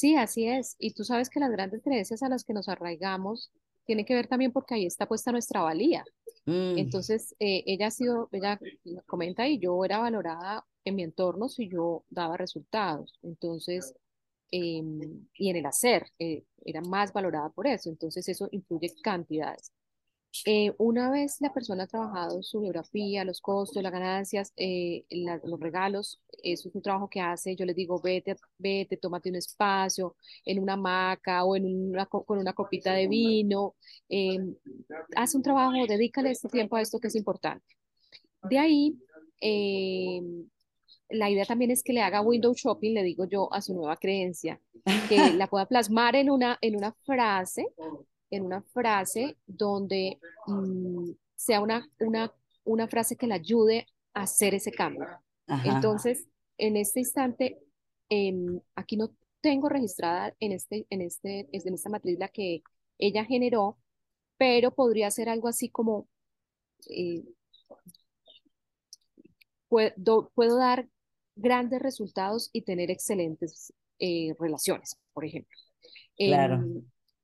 Sí, 0.00 0.16
así 0.16 0.46
es. 0.48 0.76
Y 0.78 0.94
tú 0.94 1.04
sabes 1.04 1.28
que 1.28 1.40
las 1.40 1.50
grandes 1.50 1.82
creencias 1.82 2.22
a 2.22 2.30
las 2.30 2.42
que 2.42 2.54
nos 2.54 2.68
arraigamos 2.70 3.50
tienen 3.84 4.06
que 4.06 4.14
ver 4.14 4.28
también 4.28 4.50
porque 4.50 4.74
ahí 4.74 4.86
está 4.86 5.06
puesta 5.06 5.30
nuestra 5.30 5.60
valía. 5.60 6.04
Mm, 6.46 6.78
Entonces, 6.78 7.34
eh, 7.38 7.62
ella 7.66 7.88
ha 7.88 7.90
sido, 7.90 8.30
ella 8.32 8.58
comenta 9.06 9.46
y 9.46 9.58
yo 9.58 9.84
era 9.84 9.98
valorada 9.98 10.64
en 10.86 10.94
mi 10.94 11.02
entorno 11.02 11.50
si 11.50 11.68
yo 11.68 12.04
daba 12.08 12.38
resultados. 12.38 13.18
Entonces, 13.22 13.94
eh, 14.50 14.82
y 15.34 15.50
en 15.50 15.56
el 15.56 15.66
hacer, 15.66 16.06
eh, 16.18 16.44
era 16.64 16.80
más 16.80 17.12
valorada 17.12 17.50
por 17.50 17.66
eso. 17.66 17.90
Entonces, 17.90 18.26
eso 18.26 18.48
influye 18.52 18.90
cantidades. 19.02 19.70
Eh, 20.46 20.72
una 20.78 21.10
vez 21.10 21.36
la 21.40 21.52
persona 21.52 21.84
ha 21.84 21.86
trabajado 21.86 22.42
su 22.42 22.60
biografía, 22.60 23.24
los 23.24 23.40
costos, 23.40 23.82
las 23.82 23.92
ganancias, 23.92 24.52
eh, 24.56 25.04
los 25.10 25.60
regalos, 25.60 26.20
eso 26.42 26.68
es 26.68 26.74
un 26.74 26.82
trabajo 26.82 27.10
que 27.10 27.20
hace, 27.20 27.56
yo 27.56 27.66
les 27.66 27.76
digo, 27.76 28.00
vete, 28.00 28.36
vete, 28.58 28.96
tómate 28.96 29.28
un 29.28 29.36
espacio 29.36 30.16
en 30.44 30.60
una 30.60 30.74
hamaca 30.74 31.44
o 31.44 31.56
en 31.56 31.66
una, 31.90 32.06
co- 32.06 32.24
con 32.24 32.38
una 32.38 32.52
copita 32.54 32.92
de 32.94 33.08
vino, 33.08 33.74
eh, 34.08 34.38
haz 35.16 35.34
un 35.34 35.42
trabajo, 35.42 35.72
dedícale 35.86 36.30
este 36.30 36.48
tiempo 36.48 36.76
a 36.76 36.80
esto 36.80 37.00
que 37.00 37.08
es 37.08 37.16
importante. 37.16 37.66
De 38.42 38.58
ahí, 38.58 38.96
eh, 39.40 40.20
la 41.10 41.30
idea 41.30 41.44
también 41.44 41.70
es 41.70 41.82
que 41.82 41.92
le 41.92 42.02
haga 42.02 42.20
window 42.22 42.54
shopping, 42.54 42.94
le 42.94 43.02
digo 43.02 43.24
yo, 43.26 43.52
a 43.52 43.60
su 43.62 43.74
nueva 43.74 43.96
creencia, 43.96 44.60
que 45.06 45.32
la 45.34 45.48
pueda 45.48 45.66
plasmar 45.66 46.16
en 46.16 46.30
una, 46.30 46.58
en 46.60 46.76
una 46.76 46.92
frase, 47.04 47.66
en 48.30 48.44
una 48.44 48.62
frase 48.62 49.36
donde 49.46 50.18
mm, 50.46 51.10
sea 51.34 51.60
una, 51.60 51.88
una, 51.98 52.32
una 52.64 52.88
frase 52.88 53.16
que 53.16 53.26
le 53.26 53.34
ayude 53.34 53.86
a 54.14 54.22
hacer 54.22 54.54
ese 54.54 54.70
cambio. 54.72 55.06
ajá, 55.46 55.76
Entonces, 55.76 56.26
en 56.58 56.76
este 56.76 57.00
instante, 57.00 57.58
em, 58.08 58.60
aquí 58.74 58.96
no 58.96 59.10
tengo 59.40 59.68
registrada 59.68 60.34
en, 60.40 60.52
este, 60.52 60.86
en, 60.90 61.00
este, 61.00 61.48
en 61.52 61.74
esta 61.74 61.90
matriz 61.90 62.18
la 62.18 62.28
que 62.28 62.62
ella 62.98 63.24
generó, 63.24 63.78
pero 64.36 64.74
podría 64.74 65.10
ser 65.10 65.28
algo 65.28 65.48
así 65.48 65.68
como 65.70 66.08
eh, 66.88 67.22
puedo, 69.68 70.30
puedo 70.34 70.56
dar 70.56 70.88
grandes 71.36 71.80
resultados 71.80 72.50
y 72.52 72.62
tener 72.62 72.90
excelentes 72.90 73.72
eh, 73.98 74.34
relaciones, 74.38 74.96
por 75.12 75.24
ejemplo. 75.24 75.56
Claro. 76.16 76.62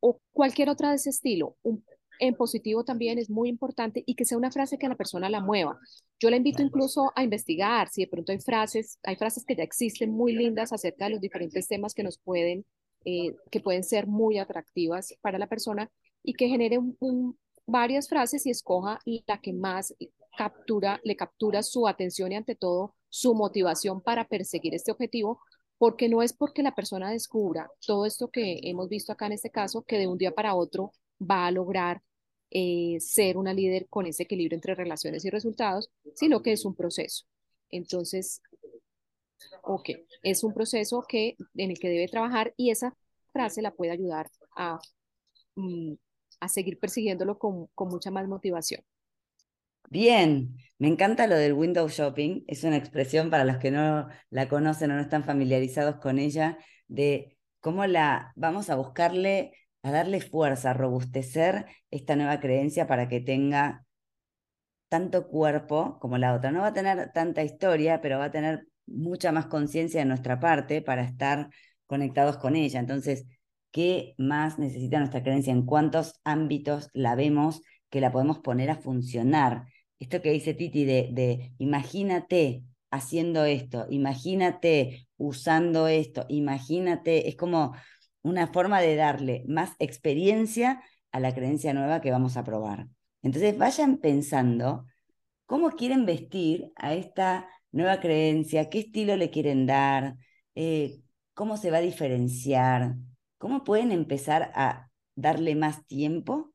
O 0.01 0.21
cualquier 0.33 0.71
otra 0.71 0.91
de 0.91 0.97
ese 0.97 1.11
estilo. 1.11 1.57
Un, 1.63 1.85
en 2.19 2.35
positivo 2.35 2.85
también 2.85 3.19
es 3.19 3.31
muy 3.31 3.49
importante 3.49 4.03
y 4.07 4.15
que 4.15 4.25
sea 4.25 4.39
una 4.39 4.51
frase 4.51 4.79
que 4.79 4.87
a 4.87 4.89
la 4.89 4.97
persona 4.97 5.29
la 5.29 5.41
mueva. 5.41 5.79
Yo 6.19 6.31
la 6.31 6.37
invito 6.37 6.63
incluso 6.63 7.13
a 7.15 7.23
investigar 7.23 7.89
si 7.89 8.03
de 8.03 8.09
pronto 8.09 8.33
hay 8.33 8.39
frases, 8.41 8.99
hay 9.03 9.17
frases 9.17 9.45
que 9.45 9.57
ya 9.57 9.63
existen 9.63 10.11
muy 10.11 10.33
lindas 10.33 10.73
acerca 10.73 11.07
de 11.07 11.13
los 11.13 11.21
diferentes 11.21 11.69
temas 11.69 11.95
que 11.95 12.03
nos 12.03 12.19
pueden, 12.19 12.65
eh, 13.05 13.35
que 13.51 13.61
pueden 13.61 13.85
ser 13.85 14.07
muy 14.07 14.39
atractivas 14.39 15.15
para 15.21 15.39
la 15.39 15.47
persona 15.47 15.91
y 16.23 16.35
que 16.35 16.49
genere 16.49 16.79
un, 16.79 17.39
varias 17.67 18.09
frases 18.09 18.47
y 18.47 18.51
escoja 18.51 18.99
la 19.27 19.41
que 19.41 19.53
más 19.53 19.95
captura, 20.37 21.01
le 21.05 21.17
captura 21.17 21.63
su 21.63 21.89
atención 21.89 22.33
y 22.33 22.37
ante 22.37 22.55
todo 22.55 22.95
su 23.09 23.35
motivación 23.35 24.01
para 24.01 24.29
perseguir 24.29 24.75
este 24.75 24.93
objetivo, 24.93 25.41
porque 25.79 26.09
no 26.09 26.23
es 26.23 26.33
porque 26.33 26.63
la 26.63 26.75
persona 26.75 27.11
descubra 27.11 27.71
todo 27.87 28.07
esto 28.07 28.29
que 28.29 28.61
hemos 28.63 28.89
visto 28.89 29.13
acá 29.13 29.27
en 29.27 29.33
este 29.33 29.51
caso, 29.51 29.83
que 29.83 29.99
de 29.99 30.07
un 30.07 30.19
día 30.19 30.33
para 30.33 30.55
otro 30.55 30.93
va 31.21 31.47
a 31.47 31.51
lograr 31.51 32.03
eh, 32.51 32.99
ser 33.01 33.37
una 33.37 33.53
líder 33.53 33.89
con 33.89 34.07
ese 34.07 34.23
equilibrio 34.23 34.57
entre 34.57 34.75
relaciones 34.75 35.25
y 35.25 35.31
resultados, 35.31 35.91
sino 36.15 36.43
que 36.43 36.53
es 36.53 36.65
un 36.65 36.75
proceso. 36.75 37.27
Entonces, 37.71 38.41
ok, 39.63 39.91
es 40.23 40.45
un 40.45 40.55
proceso 40.55 41.05
que, 41.09 41.37
en 41.55 41.71
el 41.71 41.79
que 41.79 41.89
debe 41.89 42.09
trabajar 42.09 42.55
y 42.57 42.71
esa 42.71 42.97
frase 43.33 43.63
la 43.63 43.73
puede 43.73 43.91
ayudar 43.93 44.31
a, 44.57 44.79
mm, 45.57 45.95
a 46.41 46.49
seguir 46.49 46.79
persiguiéndolo 46.79 47.39
con, 47.39 47.67
con 47.75 47.89
mucha 47.89 48.11
más 48.11 48.29
motivación. 48.29 48.83
Bien, 49.89 50.57
me 50.79 50.89
encanta 50.89 51.27
lo 51.27 51.37
del 51.37 51.53
window 51.53 51.89
shopping. 51.89 52.45
Es 52.47 52.65
una 52.65 52.77
expresión 52.77 53.31
para 53.31 53.45
los 53.45 53.59
que 53.59 53.71
no 53.71 54.09
la 54.31 54.49
conocen 54.49 54.91
o 54.91 54.95
no 54.95 55.01
están 55.01 55.25
familiarizados 55.25 55.97
con 55.97 56.19
ella, 56.19 56.59
de 56.89 57.37
cómo 57.61 57.87
la 57.87 58.33
vamos 58.37 58.69
a 58.71 58.77
buscarle, 58.77 59.53
a 59.83 59.91
darle 59.93 60.21
fuerza, 60.21 60.71
a 60.71 60.75
robustecer 60.75 61.67
esta 61.91 62.17
nueva 62.17 62.41
creencia 62.41 62.87
para 62.87 63.09
que 63.09 63.21
tenga 63.21 63.85
tanto 64.89 65.29
cuerpo 65.29 65.99
como 66.01 66.19
la 66.19 66.35
otra. 66.35 66.51
No 66.51 66.61
va 66.61 66.69
a 66.69 66.73
tener 66.73 67.11
tanta 67.13 67.43
historia, 67.43 68.01
pero 68.01 68.19
va 68.19 68.27
a 68.27 68.31
tener 68.31 68.67
mucha 68.87 69.33
más 69.33 69.47
conciencia 69.47 70.01
de 70.01 70.07
nuestra 70.07 70.39
parte 70.41 70.83
para 70.83 71.03
estar 71.03 71.51
conectados 71.87 72.37
con 72.39 72.57
ella. 72.57 72.81
Entonces, 72.81 73.27
¿qué 73.71 74.15
más 74.19 74.59
necesita 74.59 74.99
nuestra 74.99 75.23
creencia? 75.23 75.53
¿En 75.53 75.65
cuántos 75.67 76.21
ámbitos 76.25 76.91
la 76.93 77.15
vemos 77.15 77.63
que 77.91 78.01
la 78.01 78.13
podemos 78.13 78.39
poner 78.41 78.71
a 78.71 78.77
funcionar? 78.77 79.67
Esto 79.99 80.23
que 80.23 80.31
dice 80.31 80.55
Titi 80.55 80.85
de, 80.85 81.53
imagínate 81.59 82.63
haciendo 82.91 83.45
esto, 83.45 83.87
imagínate 83.91 85.09
usando 85.17 85.89
esto, 85.89 86.27
imagínate, 86.29 87.29
es 87.29 87.37
como 87.37 87.75
una 88.23 88.47
forma 88.49 88.81
de 88.81 88.97
darle 88.97 89.45
más 89.47 89.73
experiencia 89.79 90.83
a 91.13 91.21
la 91.21 91.35
creencia 91.35 91.73
nueva 91.73 92.01
que 92.01 92.11
vamos 92.11 92.37
a 92.37 92.45
probar. 92.45 92.89
Entonces 93.23 93.57
vayan 93.57 93.99
pensando 93.99 94.87
cómo 95.47 95.71
quieren 95.71 96.07
vestir 96.07 96.71
a 96.77 96.95
esta 96.95 97.49
nueva 97.73 98.01
creencia, 98.01 98.69
qué 98.69 98.81
estilo 98.81 99.17
le 99.17 99.31
quieren 99.31 99.67
dar, 99.67 100.17
eh, 100.55 101.01
cómo 101.35 101.57
se 101.57 101.71
va 101.71 101.79
a 101.79 101.83
diferenciar, 101.83 102.97
cómo 103.39 103.65
pueden 103.65 103.93
empezar 103.93 104.53
a 104.55 104.91
darle 105.15 105.55
más 105.55 105.87
tiempo, 105.87 106.53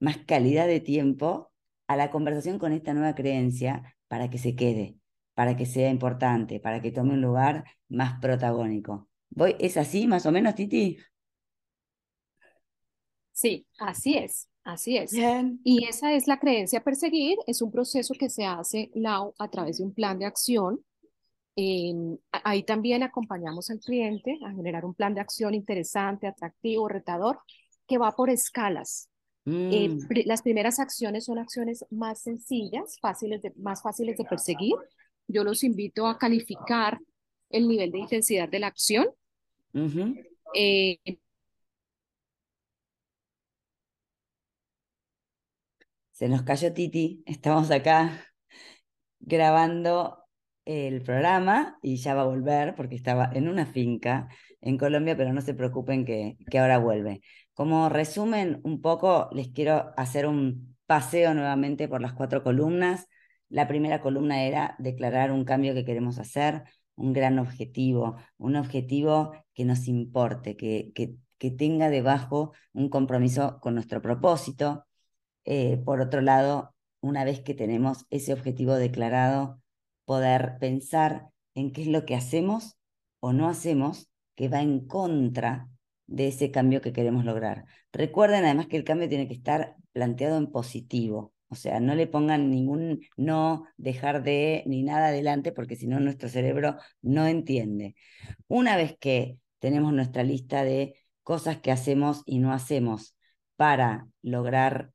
más 0.00 0.18
calidad 0.18 0.66
de 0.66 0.80
tiempo 0.80 1.50
a 1.86 1.96
la 1.96 2.10
conversación 2.10 2.58
con 2.58 2.72
esta 2.72 2.94
nueva 2.94 3.14
creencia 3.14 3.96
para 4.08 4.30
que 4.30 4.38
se 4.38 4.54
quede, 4.54 4.96
para 5.34 5.56
que 5.56 5.66
sea 5.66 5.90
importante, 5.90 6.60
para 6.60 6.80
que 6.80 6.92
tome 6.92 7.14
un 7.14 7.20
lugar 7.20 7.64
más 7.88 8.20
protagónico. 8.20 9.08
¿Voy, 9.30 9.56
¿Es 9.58 9.76
así 9.76 10.06
más 10.06 10.26
o 10.26 10.32
menos, 10.32 10.54
Titi? 10.54 10.98
Sí, 13.32 13.66
así 13.78 14.16
es, 14.16 14.48
así 14.64 14.96
es. 14.96 15.12
Y 15.62 15.84
esa 15.84 16.14
es 16.14 16.26
la 16.26 16.38
creencia 16.38 16.78
a 16.78 16.84
perseguir, 16.84 17.36
es 17.46 17.60
un 17.60 17.70
proceso 17.70 18.14
que 18.18 18.30
se 18.30 18.46
hace 18.46 18.90
a 19.38 19.48
través 19.48 19.78
de 19.78 19.84
un 19.84 19.92
plan 19.92 20.18
de 20.18 20.24
acción. 20.24 20.80
ahí 22.32 22.62
también 22.62 23.02
acompañamos 23.02 23.68
al 23.70 23.80
cliente 23.80 24.38
a 24.44 24.52
generar 24.52 24.86
un 24.86 24.94
plan 24.94 25.14
de 25.14 25.20
acción 25.20 25.52
interesante, 25.54 26.26
atractivo, 26.26 26.88
retador, 26.88 27.40
que 27.86 27.98
va 27.98 28.12
por 28.12 28.30
escalas. 28.30 29.10
Eh, 29.46 29.88
mm. 29.88 30.08
las 30.26 30.42
primeras 30.42 30.80
acciones 30.80 31.24
son 31.24 31.38
acciones 31.38 31.84
más 31.90 32.20
sencillas, 32.20 32.98
fáciles 33.00 33.42
de, 33.42 33.52
más 33.56 33.80
fáciles 33.82 34.16
de 34.16 34.24
perseguir. 34.24 34.74
Yo 35.28 35.44
los 35.44 35.62
invito 35.62 36.06
a 36.06 36.18
calificar 36.18 36.98
el 37.50 37.68
nivel 37.68 37.92
de 37.92 37.98
intensidad 37.98 38.48
de 38.48 38.58
la 38.58 38.66
acción. 38.66 39.06
Eh, 40.54 40.98
Se 46.16 46.30
nos 46.30 46.44
cayó 46.44 46.72
Titi, 46.72 47.22
estamos 47.26 47.70
acá 47.70 48.26
grabando 49.20 50.24
el 50.64 51.02
programa 51.02 51.78
y 51.82 51.96
ya 51.96 52.14
va 52.14 52.22
a 52.22 52.24
volver 52.24 52.74
porque 52.74 52.94
estaba 52.96 53.30
en 53.34 53.48
una 53.48 53.66
finca 53.66 54.26
en 54.62 54.78
Colombia, 54.78 55.14
pero 55.14 55.34
no 55.34 55.42
se 55.42 55.52
preocupen 55.52 56.06
que, 56.06 56.38
que 56.50 56.58
ahora 56.58 56.78
vuelve. 56.78 57.20
Como 57.56 57.88
resumen, 57.88 58.60
un 58.64 58.82
poco 58.82 59.30
les 59.32 59.48
quiero 59.48 59.94
hacer 59.96 60.26
un 60.26 60.76
paseo 60.84 61.32
nuevamente 61.32 61.88
por 61.88 62.02
las 62.02 62.12
cuatro 62.12 62.42
columnas. 62.42 63.08
La 63.48 63.66
primera 63.66 64.02
columna 64.02 64.44
era 64.44 64.76
declarar 64.78 65.32
un 65.32 65.46
cambio 65.46 65.72
que 65.72 65.86
queremos 65.86 66.18
hacer, 66.18 66.64
un 66.96 67.14
gran 67.14 67.38
objetivo, 67.38 68.16
un 68.36 68.56
objetivo 68.56 69.32
que 69.54 69.64
nos 69.64 69.88
importe, 69.88 70.54
que, 70.54 70.92
que, 70.94 71.16
tenga 71.50 71.88
debajo 71.88 72.52
un 72.74 72.90
compromiso 72.90 73.58
con 73.62 73.74
nuestro 73.74 74.02
propósito. 74.02 74.84
Eh, 75.46 75.78
por 75.78 76.02
otro 76.02 76.20
lado, 76.20 76.74
una 77.00 77.24
vez 77.24 77.40
que 77.40 77.54
tenemos 77.54 78.04
ese 78.10 78.34
objetivo 78.34 78.74
declarado, 78.74 79.62
poder 80.04 80.58
pensar 80.60 81.30
en 81.54 81.72
qué 81.72 81.82
es 81.82 81.88
lo 81.88 82.04
que 82.04 82.16
hacemos 82.16 82.76
o 83.20 83.32
no 83.32 83.48
hacemos 83.48 84.10
que 84.34 84.48
va 84.50 84.60
en 84.60 84.86
contra 84.86 85.70
de 86.06 86.28
ese 86.28 86.50
cambio 86.50 86.80
que 86.80 86.92
queremos 86.92 87.24
lograr. 87.24 87.64
Recuerden 87.92 88.44
además 88.44 88.66
que 88.66 88.76
el 88.76 88.84
cambio 88.84 89.08
tiene 89.08 89.28
que 89.28 89.34
estar 89.34 89.76
planteado 89.92 90.36
en 90.38 90.50
positivo, 90.50 91.34
o 91.48 91.54
sea, 91.54 91.78
no 91.80 91.94
le 91.94 92.06
pongan 92.06 92.50
ningún 92.50 93.00
no, 93.16 93.66
dejar 93.76 94.22
de, 94.24 94.64
ni 94.66 94.82
nada 94.82 95.08
adelante, 95.08 95.52
porque 95.52 95.76
si 95.76 95.86
no 95.86 96.00
nuestro 96.00 96.28
cerebro 96.28 96.76
no 97.02 97.26
entiende. 97.26 97.94
Una 98.48 98.76
vez 98.76 98.96
que 98.98 99.38
tenemos 99.60 99.92
nuestra 99.92 100.24
lista 100.24 100.64
de 100.64 100.96
cosas 101.22 101.60
que 101.60 101.70
hacemos 101.70 102.22
y 102.26 102.40
no 102.40 102.52
hacemos 102.52 103.16
para 103.56 104.08
lograr, 104.22 104.92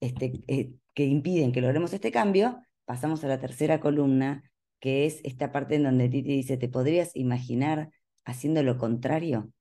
este, 0.00 0.42
eh, 0.48 0.72
que 0.94 1.06
impiden 1.06 1.52
que 1.52 1.60
logremos 1.60 1.92
este 1.92 2.10
cambio, 2.10 2.60
pasamos 2.84 3.22
a 3.24 3.28
la 3.28 3.38
tercera 3.38 3.80
columna, 3.80 4.42
que 4.80 5.06
es 5.06 5.20
esta 5.24 5.52
parte 5.52 5.76
en 5.76 5.84
donde 5.84 6.08
Titi 6.08 6.30
dice, 6.36 6.56
¿te 6.56 6.68
podrías 6.68 7.14
imaginar 7.14 7.90
haciendo 8.24 8.62
lo 8.62 8.76
contrario? 8.78 9.52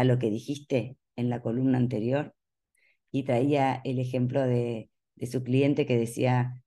A 0.00 0.04
lo 0.04 0.18
que 0.18 0.30
dijiste 0.30 0.96
en 1.16 1.28
la 1.28 1.42
columna 1.42 1.76
anterior 1.76 2.34
y 3.10 3.24
traía 3.24 3.82
el 3.84 3.98
ejemplo 3.98 4.40
de, 4.40 4.90
su 5.30 5.44
cliente 5.44 5.84
que 5.84 5.98
decía, 5.98 6.64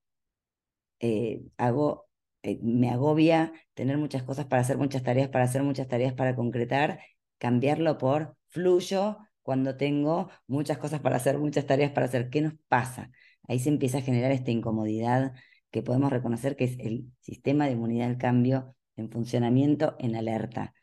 eh, 0.99 1.41
hago, 1.57 2.05
eh, 2.43 2.59
me 2.61 2.91
agobia 2.91 3.51
tener 3.73 3.97
muchas 3.97 4.21
cosas 4.21 4.45
para 4.45 4.61
hacer 4.61 4.77
muchas 4.77 5.01
tareas, 5.01 5.29
para 5.29 5.45
hacer 5.45 5.63
muchas 5.63 5.87
tareas 5.87 6.13
para 6.13 6.35
concretar, 6.35 6.99
cambiarlo 7.39 7.97
por 7.97 8.37
fluyo 8.49 9.17
cuando 9.41 9.77
tengo 9.77 10.29
muchas 10.45 10.77
cosas 10.77 10.99
para 11.01 11.15
hacer, 11.15 11.39
muchas 11.39 11.65
tareas 11.65 11.91
para 11.91 12.05
hacer. 12.05 12.29
¿Qué 12.29 12.41
nos 12.41 12.53
pasa? 12.67 13.09
Ahí 13.47 13.57
se 13.57 13.69
empieza 13.69 13.97
a 13.97 14.01
generar 14.01 14.31
esta 14.31 14.51
incomodidad 14.51 15.33
que 15.71 15.81
podemos 15.81 16.11
reconocer 16.11 16.55
que 16.55 16.65
es 16.65 16.77
el 16.79 17.11
sistema 17.19 17.65
de 17.65 17.71
inmunidad 17.71 18.09
al 18.09 18.19
cambio 18.19 18.75
en 18.95 19.09
funcionamiento 19.09 19.95
en 19.97 20.15
alerta. 20.15 20.75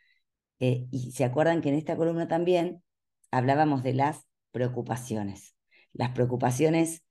Eh, 0.61 0.87
y 0.91 1.13
se 1.13 1.25
acuerdan 1.25 1.63
que 1.63 1.71
en 1.71 1.75
esta 1.75 1.97
columna 1.97 2.29
también 2.29 2.83
hablábamos 3.31 3.83
de 3.83 3.95
las 3.95 4.27
preocupaciones. 4.53 5.55
Las 5.93 6.11
preocupaciones 6.11 7.03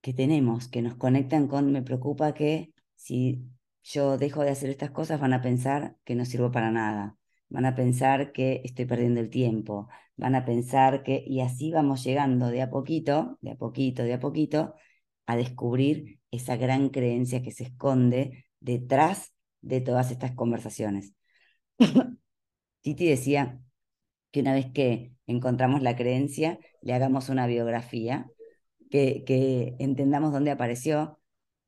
que 0.00 0.12
tenemos, 0.12 0.68
que 0.68 0.82
nos 0.82 0.96
conectan 0.96 1.46
con, 1.48 1.72
me 1.72 1.82
preocupa 1.82 2.34
que 2.34 2.72
si 2.96 3.44
yo 3.82 4.18
dejo 4.18 4.42
de 4.42 4.50
hacer 4.50 4.70
estas 4.70 4.90
cosas 4.90 5.20
van 5.20 5.32
a 5.32 5.42
pensar 5.42 5.96
que 6.04 6.14
no 6.14 6.24
sirvo 6.24 6.50
para 6.50 6.70
nada, 6.70 7.16
van 7.48 7.66
a 7.66 7.74
pensar 7.74 8.32
que 8.32 8.62
estoy 8.64 8.86
perdiendo 8.86 9.20
el 9.20 9.30
tiempo, 9.30 9.88
van 10.16 10.34
a 10.34 10.44
pensar 10.44 11.02
que, 11.02 11.22
y 11.26 11.40
así 11.40 11.70
vamos 11.70 12.04
llegando 12.04 12.48
de 12.48 12.62
a 12.62 12.70
poquito, 12.70 13.38
de 13.40 13.52
a 13.52 13.56
poquito, 13.56 14.02
de 14.02 14.14
a 14.14 14.20
poquito, 14.20 14.74
a 15.26 15.36
descubrir 15.36 16.20
esa 16.30 16.56
gran 16.56 16.88
creencia 16.88 17.42
que 17.42 17.52
se 17.52 17.64
esconde 17.64 18.46
detrás 18.60 19.32
de 19.60 19.80
todas 19.80 20.10
estas 20.10 20.32
conversaciones. 20.32 21.14
Titi 22.82 23.06
decía 23.06 23.60
que 24.30 24.40
una 24.40 24.54
vez 24.54 24.66
que 24.72 25.12
encontramos 25.26 25.82
la 25.82 25.96
creencia, 25.96 26.58
le 26.80 26.94
hagamos 26.94 27.28
una 27.28 27.46
biografía, 27.46 28.30
que, 28.90 29.76
entendamos 29.78 30.32
dónde 30.32 30.50
apareció 30.50 31.18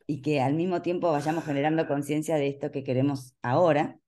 y 0.06 0.20
que 0.20 0.40
al 0.42 0.54
mismo 0.54 0.82
tiempo 0.82 1.10
vayamos 1.10 1.44
generando 1.44 1.86
conciencia 1.86 2.36
de 2.36 2.48
esto 2.48 2.70
que 2.70 2.84
queremos 2.84 3.34
ahora 3.42 3.98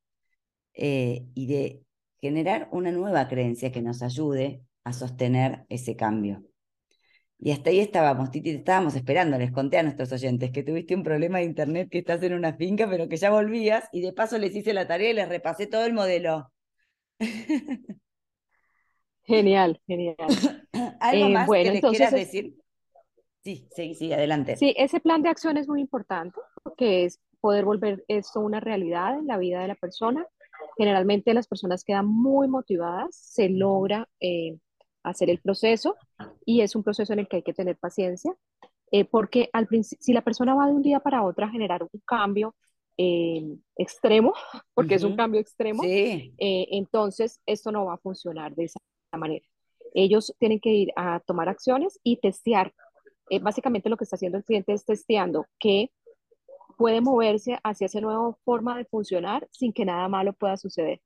eh, 0.74 1.26
y 1.34 1.46
de 1.46 1.82
generar 2.20 2.68
una 2.72 2.92
nueva 2.92 3.28
creencia 3.28 3.72
que 3.72 3.80
nos 3.80 4.02
ayude 4.02 4.62
a 4.84 4.92
sostener 4.92 5.64
ese 5.68 5.96
cambio. 5.96 6.44
Y 7.39 7.51
hasta 7.53 7.70
ahí 7.70 7.80
estábamos, 7.80 8.30
Titi, 8.30 8.53
te 8.53 8.59
estábamos 8.59 8.97
esperando, 8.97 9.37
les 9.37 9.53
conté 9.53 9.78
a 9.78 9.82
nuestros 9.82 10.11
oyentes 10.12 10.51
que 10.53 10.62
tuviste 10.62 10.95
un 10.95 11.03
problema 11.03 11.39
de 11.39 11.45
internet, 11.45 11.89
que 11.91 11.99
estás 11.99 12.22
en 12.22 12.32
una 12.32 12.55
finca, 12.55 12.89
pero 12.89 13.09
que 13.09 13.16
ya 13.18 13.30
volvías, 13.30 13.89
y 13.93 14.01
de 14.01 14.12
paso 14.12 14.39
les 14.39 14.55
hice 14.57 14.72
la 14.72 14.87
tarea 14.87 15.11
y 15.11 15.14
les 15.14 15.28
repasé 15.28 15.66
todo 15.66 15.84
el 15.84 15.93
modelo. 15.93 16.51
Genial, 19.26 19.80
genial. 19.87 20.16
¿Algo 21.01 21.26
eh, 21.26 21.30
más 21.30 21.51
que 21.51 21.64
les 21.64 21.80
quieras 21.80 22.12
decir? 22.12 22.55
Sí, 23.43 23.68
sí, 23.74 23.95
sí, 23.95 24.12
adelante. 24.12 24.57
Sí, 24.57 24.74
ese 24.76 25.01
plan 25.01 25.22
de 25.22 25.28
acción 25.28 25.57
es 25.57 25.68
muy 25.68 25.80
importante 25.80 26.39
porque 26.62 27.05
es 27.05 27.20
poder 27.41 27.64
volver 27.64 28.05
esto 28.09 28.41
una 28.41 28.61
realidad 28.61 29.18
en 29.18 29.26
la 29.26 29.37
vida 29.37 29.61
de 29.61 29.68
la 29.68 29.74
persona. 29.74 30.26
Generalmente 30.76 31.34
las 31.34 31.47
personas 31.47 31.84
quedan 31.84 32.07
muy 32.07 32.49
motivadas, 32.49 33.14
se 33.14 33.49
logra 33.49 34.09
eh, 34.20 34.59
hacer 35.03 35.30
el 35.30 35.39
proceso 35.39 35.97
y 36.47 36.62
es 36.62 36.74
un 36.74 36.82
proceso 36.82 37.12
en 37.12 37.18
el 37.18 37.28
que 37.28 37.36
hay 37.36 37.42
que 37.42 37.53
tener 37.53 37.76
paciencia 37.76 38.34
eh, 38.90 39.05
porque 39.05 39.51
al 39.53 39.68
si 39.82 40.12
la 40.14 40.22
persona 40.22 40.55
va 40.55 40.66
de 40.66 40.72
un 40.72 40.82
día 40.82 41.01
para 41.01 41.22
otro 41.22 41.44
a 41.44 41.51
generar 41.51 41.82
un 41.82 42.01
cambio 42.07 42.55
extremo, 43.76 44.32
porque 44.74 44.94
es 44.94 45.05
un 45.05 45.16
cambio 45.16 45.38
extremo, 45.38 45.82
entonces 45.84 47.42
esto 47.44 47.70
no 47.70 47.84
va 47.84 47.94
a 47.94 47.99
funcionar 47.99 48.55
de 48.55 48.64
esa 48.64 48.78
manera. 49.12 49.44
Ellos 49.99 50.34
tienen 50.38 50.61
que 50.61 50.70
ir 50.70 50.92
a 50.94 51.20
tomar 51.20 51.49
acciones 51.49 51.99
y 52.03 52.18
testear. 52.18 52.74
Eh, 53.30 53.38
básicamente 53.38 53.88
lo 53.88 53.97
que 53.97 54.05
está 54.05 54.16
haciendo 54.16 54.36
el 54.36 54.44
cliente 54.44 54.74
es 54.74 54.84
testeando 54.84 55.47
que 55.59 55.90
puede 56.76 57.01
moverse 57.01 57.59
hacia 57.64 57.86
esa 57.86 58.01
nueva 58.03 58.36
forma 58.44 58.76
de 58.76 58.84
funcionar 58.84 59.49
sin 59.51 59.72
que 59.72 59.86
nada 59.86 60.07
malo 60.09 60.34
pueda 60.34 60.59
suceder. 60.59 61.01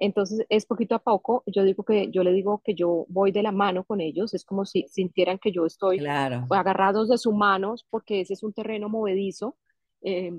Entonces 0.00 0.46
es 0.48 0.64
poquito 0.64 0.94
a 0.94 0.98
poco, 0.98 1.44
yo 1.46 1.62
digo 1.62 1.84
que 1.84 2.10
yo 2.10 2.24
le 2.24 2.32
digo 2.32 2.62
que 2.64 2.74
yo 2.74 3.04
voy 3.08 3.32
de 3.32 3.42
la 3.42 3.52
mano 3.52 3.84
con 3.84 4.00
ellos, 4.00 4.32
es 4.32 4.46
como 4.46 4.64
si 4.64 4.88
sintieran 4.88 5.38
que 5.38 5.52
yo 5.52 5.66
estoy 5.66 5.98
claro. 5.98 6.46
agarrados 6.48 7.10
de 7.10 7.18
sus 7.18 7.34
manos 7.34 7.86
porque 7.90 8.22
ese 8.22 8.32
es 8.32 8.42
un 8.42 8.54
terreno 8.54 8.88
movedizo. 8.88 9.56
Eh, 10.00 10.32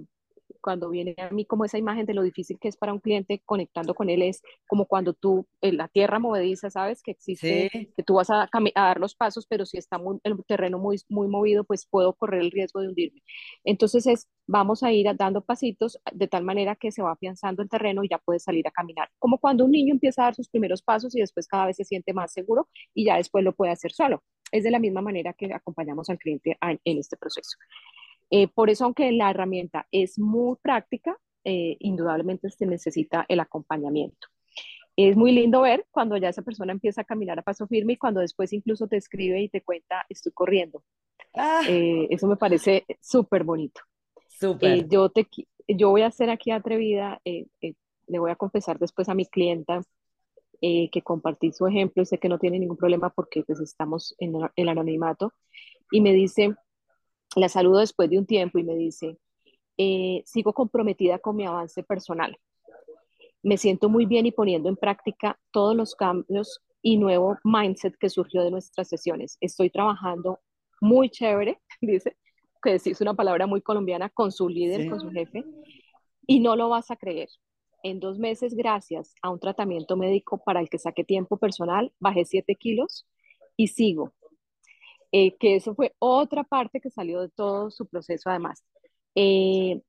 cuando 0.62 0.90
viene 0.90 1.16
a 1.18 1.30
mí 1.32 1.46
como 1.46 1.66
esa 1.66 1.78
imagen 1.78 2.06
de 2.06 2.14
lo 2.14 2.24
difícil 2.24 2.58
que 2.60 2.68
es 2.68 2.78
para 2.78 2.94
un 2.94 3.00
cliente 3.00 3.42
conectando 3.46 3.94
con 3.94 4.10
él, 4.10 4.22
es 4.22 4.42
como 4.68 4.86
cuando 4.86 5.14
tú, 5.14 5.48
en 5.62 5.78
la 5.78 5.88
tierra 5.88 6.20
movediza, 6.20 6.70
sabes 6.70 7.02
que 7.04 7.12
existe, 7.12 7.70
que 7.96 8.04
tú 8.04 8.16
vas 8.16 8.30
a, 8.30 8.50
dar 8.76 9.00
los 9.00 9.16
pasos, 9.16 9.46
pero 9.48 9.66
si 9.66 9.78
está 9.78 10.00
el 10.24 10.46
terreno 10.46 10.80
muy, 10.80 10.98
muy 11.10 11.28
movido, 11.28 11.64
pues 11.64 11.86
puedo 11.86 12.14
correr 12.14 12.42
el 12.42 12.52
riesgo 12.52 12.82
de 12.82 12.90
hundirme. 12.90 13.22
Entonces 13.64 14.08
es, 14.08 14.28
vamos 14.48 14.84
a 14.84 14.92
ir 14.92 15.08
dando 15.18 15.42
pasitos 15.42 16.00
de 16.12 16.28
tal 16.28 16.44
manera 16.44 16.76
que 16.76 16.92
se 16.92 17.02
va 17.02 17.12
afianzando 17.12 17.62
el 17.62 17.70
terreno 17.70 18.04
y 18.04 18.10
ya 18.10 18.20
puedes 18.20 18.44
salir 18.44 18.68
a 18.68 18.72
caminar. 18.72 19.10
Como 19.20 19.40
cuando 19.40 19.66
un 19.66 19.72
niño 19.72 19.94
empieza 19.94 20.22
a 20.22 20.26
dar 20.26 20.36
sus 20.36 20.50
primeros 20.50 20.82
pasos 20.82 21.16
y 21.16 21.20
después 21.20 21.48
cada 21.48 21.66
vez 21.68 21.78
se 21.78 21.86
siente 21.86 22.14
más 22.14 22.32
seguro 22.34 22.70
y 22.94 23.06
ya 23.06 23.18
después 23.18 23.44
lo 23.44 23.54
puede 23.54 23.72
hacer 23.72 23.92
solo. 23.92 24.24
Es 24.52 24.64
de 24.64 24.72
la 24.72 24.80
misma 24.80 25.02
manera 25.02 25.34
que 25.34 25.54
acompañamos 25.54 26.10
al 26.10 26.18
cliente 26.18 26.58
en 26.62 26.98
este 26.98 27.16
proceso. 27.18 27.58
Eh, 28.32 28.48
por 28.48 28.70
eso, 28.70 28.86
aunque 28.86 29.12
la 29.12 29.30
herramienta 29.30 29.88
es 29.92 30.18
muy 30.18 30.56
práctica, 30.62 31.18
eh, 31.44 31.76
indudablemente 31.80 32.50
se 32.50 32.66
necesita 32.66 33.26
el 33.28 33.42
acompañamiento. 33.42 34.30
Es 34.96 35.18
muy 35.18 35.34
lindo 35.34 35.62
ver 35.62 35.86
cuando 35.92 36.16
ya 36.16 36.30
esa 36.30 36.42
persona 36.42 36.72
empieza 36.72 37.02
a 37.02 37.04
caminar 37.04 37.40
a 37.40 37.44
paso 37.44 37.68
firme 37.68 37.94
y 37.94 37.98
cuando 37.98 38.22
después 38.22 38.54
incluso 38.54 38.88
te 38.88 38.96
escribe 38.96 39.42
y 39.42 39.50
te 39.50 39.62
cuenta, 39.62 40.06
estoy 40.08 40.32
corriendo. 40.32 40.82
Ah. 41.34 41.62
Eh, 41.68 42.08
eso 42.10 42.28
me 42.28 42.38
parece 42.38 42.86
súper 43.02 43.44
bonito. 43.44 43.82
Súper. 44.30 44.88
yo, 44.88 45.10
te, 45.10 45.28
yo 45.68 45.90
voy 45.90 46.02
a 46.02 46.12
ser 46.12 46.30
aquí 46.30 46.52
atrevida, 46.52 47.22
le 47.24 48.20
voy 48.20 48.32
a 48.32 48.36
confesar 48.36 48.80
después 48.80 49.08
a 49.10 49.14
mi 49.14 49.26
clienta 49.26 49.82
que 50.62 51.02
compartí 51.04 51.52
su 51.52 51.68
ejemplo, 51.68 52.06
sé 52.06 52.18
que 52.18 52.30
no 52.30 52.40
tiene 52.40 52.60
ningún 52.60 52.78
problema 52.78 53.10
porque 53.10 53.44
pues 53.44 53.60
estamos 53.60 54.16
en 54.20 54.34
el 54.56 54.70
anonimato, 54.70 55.34
y 55.92 56.02
me 56.02 56.14
dice, 56.14 56.56
la 57.36 57.50
saludo 57.50 57.80
después 57.80 58.10
de 58.10 58.18
un 58.18 58.26
tiempo 58.26 58.60
y 58.60 58.64
me 58.64 58.76
dice, 58.76 59.18
eh, 59.78 60.22
sigo 60.26 60.54
comprometida 60.54 61.20
con 61.20 61.36
mi 61.36 61.46
avance 61.46 61.84
personal. 61.84 62.38
Me 63.44 63.58
siento 63.58 63.90
muy 63.90 64.06
bien 64.06 64.26
y 64.26 64.32
poniendo 64.32 64.70
en 64.70 64.76
práctica 64.76 65.40
todos 65.52 65.76
los 65.76 65.96
cambios 65.96 66.62
y 66.82 66.98
nuevo 66.98 67.38
mindset 67.44 67.96
que 67.98 68.10
surgió 68.10 68.44
de 68.44 68.52
nuestras 68.52 68.88
sesiones. 68.88 69.38
Estoy 69.40 69.70
trabajando 69.70 70.40
muy 70.82 71.10
chévere, 71.10 71.60
dice, 71.82 72.18
que 72.62 72.76
es 72.76 73.02
una 73.02 73.14
palabra 73.14 73.48
muy 73.48 73.62
colombiana, 73.62 74.10
con 74.10 74.32
su 74.32 74.50
líder, 74.50 74.90
con 74.90 75.00
su 75.00 75.10
jefe, 75.10 75.44
y 76.28 76.40
no 76.40 76.56
lo 76.56 76.70
vas 76.70 76.92
a 76.92 76.96
creer. 76.96 77.30
En 77.84 78.00
dos 78.00 78.20
meses, 78.20 78.54
gracias 78.54 79.16
a 79.24 79.32
un 79.32 79.40
tratamiento 79.40 79.98
médico 79.98 80.40
para 80.44 80.60
el 80.60 80.70
que 80.70 80.78
saqué 80.78 81.04
tiempo 81.04 81.38
personal, 81.38 81.92
bajé 82.00 82.26
7 82.26 82.56
kilos 82.56 83.08
y 83.58 83.68
sigo. 83.70 84.14
Eh, 85.12 85.36
que 85.38 85.56
eso 85.58 85.76
fue 85.76 85.94
otra 86.00 86.44
parte 86.44 86.80
que 86.80 86.90
salió 86.90 87.22
de 87.22 87.30
todo 87.30 87.70
su 87.72 87.88
proceso 87.88 88.30
además. 88.30 88.64
Eh, 89.16 89.82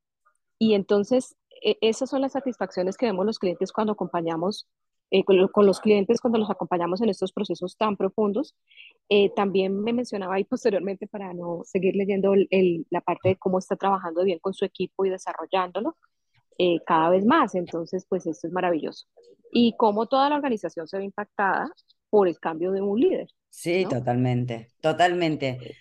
y 0.59 0.75
entonces, 0.75 1.37
e, 1.63 1.79
esas 1.81 2.11
son 2.11 2.23
las 2.23 2.33
satisfacciones 2.33 2.97
que 2.97 3.07
vemos 3.07 3.27
los 3.27 3.39
clientes 3.39 3.73
cuando 3.73 3.93
acompañamos, 3.95 4.69
eh, 5.11 5.25
con, 5.25 5.67
los 5.67 5.81
clientes 5.81 6.21
cuando 6.21 6.39
los 6.39 6.51
acompañamos 6.51 7.01
en 7.03 7.11
estos 7.11 7.33
procesos 7.33 7.77
tan 7.77 7.97
profundos. 7.97 8.55
también 9.37 9.83
me 9.83 9.93
mencionaba 9.93 10.37
ahí 10.37 10.45
posteriormente, 10.45 11.07
para 11.07 11.35
no 11.35 11.63
seguir 11.65 11.95
leyendo 11.97 12.35
la 12.91 13.01
parte 13.03 13.31
de 13.31 13.37
cómo 13.37 13.59
está 13.59 13.77
trabajando 13.77 14.25
bien 14.25 14.39
con 14.41 14.55
su 14.55 14.65
equipo 14.65 15.05
y 15.05 15.11
desarrollándolo 15.11 15.97
cada 16.87 17.11
vez 17.11 17.25
más. 17.27 17.55
Entonces, 17.55 18.07
pues 18.09 18.27
esto 18.27 18.47
es 18.49 18.53
maravilloso. 18.53 19.07
Y 19.53 19.77
cómo 19.77 20.07
toda 20.07 20.31
la 20.31 20.37
organización 20.37 20.89
se 20.89 20.99
ve 20.99 21.05
impactada 21.05 21.71
por 22.13 22.29
el 22.29 22.39
cambio 22.39 22.73
de 22.73 22.83
un 22.83 23.01
líder. 23.01 23.27
Sí, 23.49 23.87
totalmente, 23.89 24.69
totalmente. 24.83 25.79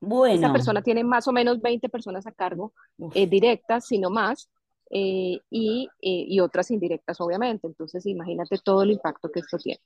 Bueno. 0.00 0.34
Esa 0.34 0.52
persona 0.52 0.82
tiene 0.82 1.04
más 1.04 1.28
o 1.28 1.32
menos 1.32 1.60
20 1.60 1.88
personas 1.88 2.26
a 2.26 2.32
cargo, 2.32 2.74
eh, 3.14 3.28
directas, 3.28 3.86
sino 3.86 4.10
más, 4.10 4.50
eh, 4.90 5.38
y, 5.48 5.88
eh, 6.00 6.24
y 6.26 6.40
otras 6.40 6.72
indirectas, 6.72 7.20
obviamente. 7.20 7.68
Entonces, 7.68 8.04
imagínate 8.04 8.58
todo 8.64 8.82
el 8.82 8.90
impacto 8.90 9.30
que 9.30 9.38
esto 9.38 9.58
tiene. 9.58 9.78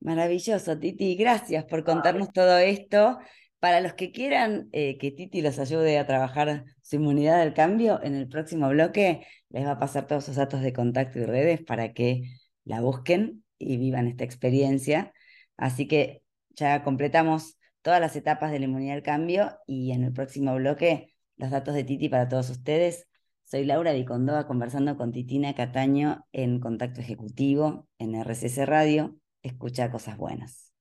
Maravilloso, 0.00 0.76
Titi. 0.76 1.14
Gracias 1.14 1.64
por 1.64 1.84
contarnos 1.84 2.32
todo 2.32 2.58
esto. 2.58 3.18
Para 3.60 3.80
los 3.80 3.94
que 3.94 4.10
quieran 4.10 4.68
que 4.72 5.14
Titi 5.16 5.42
los 5.42 5.60
ayude 5.60 5.96
a 5.98 6.06
trabajar 6.08 6.64
su 6.82 6.96
inmunidad 6.96 7.40
al 7.40 7.54
cambio, 7.54 8.02
en 8.02 8.16
el 8.16 8.26
próximo 8.26 8.68
bloque 8.68 9.24
les 9.50 9.64
va 9.64 9.70
a 9.70 9.78
pasar 9.78 10.08
todos 10.08 10.24
sus 10.24 10.34
datos 10.34 10.60
de 10.60 10.72
contacto 10.72 11.20
y 11.20 11.24
redes 11.24 11.62
para 11.62 11.92
que 11.92 12.22
la 12.64 12.80
busquen 12.80 13.43
y 13.64 13.76
vivan 13.76 14.08
esta 14.08 14.24
experiencia. 14.24 15.12
Así 15.56 15.88
que 15.88 16.22
ya 16.50 16.82
completamos 16.84 17.58
todas 17.82 18.00
las 18.00 18.16
etapas 18.16 18.50
de 18.50 18.58
la 18.58 18.64
inmunidad 18.66 18.96
al 18.96 19.02
cambio 19.02 19.58
y 19.66 19.92
en 19.92 20.04
el 20.04 20.12
próximo 20.12 20.54
bloque 20.54 21.14
los 21.36 21.50
datos 21.50 21.74
de 21.74 21.84
Titi 21.84 22.08
para 22.08 22.28
todos 22.28 22.50
ustedes. 22.50 23.08
Soy 23.44 23.64
Laura 23.64 23.92
Vicondoa 23.92 24.46
conversando 24.46 24.96
con 24.96 25.12
Titina 25.12 25.54
Cataño 25.54 26.26
en 26.32 26.60
Contacto 26.60 27.00
Ejecutivo 27.00 27.86
en 27.98 28.14
RCC 28.14 28.64
Radio. 28.64 29.16
Escucha 29.42 29.90
cosas 29.90 30.16
buenas. 30.16 30.72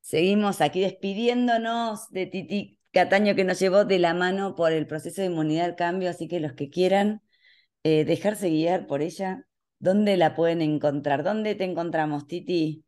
Seguimos 0.00 0.62
aquí 0.62 0.80
despidiéndonos 0.80 2.08
de 2.10 2.26
Titi 2.26 2.78
Cataño 2.92 3.34
que 3.34 3.44
nos 3.44 3.58
llevó 3.58 3.84
de 3.84 3.98
la 3.98 4.14
mano 4.14 4.54
por 4.54 4.72
el 4.72 4.86
proceso 4.86 5.20
de 5.20 5.26
inmunidad 5.26 5.66
al 5.66 5.76
cambio, 5.76 6.08
así 6.08 6.28
que 6.28 6.40
los 6.40 6.54
que 6.54 6.70
quieran 6.70 7.20
eh, 7.90 8.04
dejarse 8.04 8.50
guiar 8.50 8.86
por 8.86 9.00
ella, 9.00 9.46
¿dónde 9.78 10.18
la 10.18 10.34
pueden 10.34 10.60
encontrar? 10.60 11.24
¿Dónde 11.24 11.54
te 11.54 11.64
encontramos, 11.64 12.26
Titi? 12.26 12.84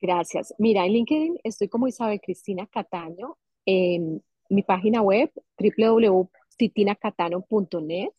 Gracias. 0.00 0.54
Mira, 0.58 0.86
en 0.86 0.92
LinkedIn 0.92 1.40
estoy 1.42 1.68
como 1.68 1.88
Isabel 1.88 2.20
Cristina 2.20 2.68
Cataño, 2.68 3.36
en 3.66 4.22
mi 4.48 4.62
página 4.62 5.02
web 5.02 5.32
www.titinacatano.net. 5.58 8.10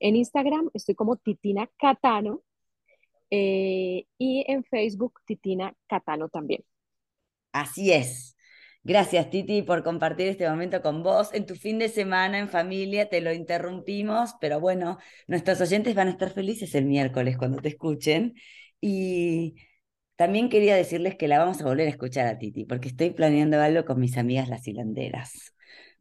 En 0.00 0.16
Instagram 0.16 0.70
estoy 0.72 0.94
como 0.94 1.16
Titina 1.16 1.70
Catano 1.76 2.40
eh, 3.28 4.06
y 4.16 4.42
en 4.48 4.64
Facebook 4.64 5.20
Titina 5.26 5.76
Catano 5.86 6.30
también. 6.30 6.64
Así 7.52 7.92
es. 7.92 8.33
Gracias, 8.86 9.30
Titi, 9.30 9.62
por 9.62 9.82
compartir 9.82 10.28
este 10.28 10.46
momento 10.46 10.82
con 10.82 11.02
vos. 11.02 11.32
En 11.32 11.46
tu 11.46 11.54
fin 11.54 11.78
de 11.78 11.88
semana, 11.88 12.38
en 12.38 12.50
familia, 12.50 13.08
te 13.08 13.22
lo 13.22 13.32
interrumpimos, 13.32 14.34
pero 14.42 14.60
bueno, 14.60 14.98
nuestros 15.26 15.58
oyentes 15.62 15.94
van 15.94 16.08
a 16.08 16.10
estar 16.10 16.28
felices 16.30 16.74
el 16.74 16.84
miércoles 16.84 17.38
cuando 17.38 17.62
te 17.62 17.68
escuchen. 17.68 18.34
Y 18.82 19.54
también 20.16 20.50
quería 20.50 20.76
decirles 20.76 21.16
que 21.16 21.28
la 21.28 21.38
vamos 21.38 21.62
a 21.62 21.64
volver 21.64 21.86
a 21.86 21.90
escuchar 21.90 22.26
a 22.26 22.38
Titi, 22.38 22.66
porque 22.66 22.88
estoy 22.88 23.10
planeando 23.10 23.58
algo 23.58 23.86
con 23.86 23.98
mis 23.98 24.18
amigas 24.18 24.50
las 24.50 24.68
hilanderas. 24.68 25.54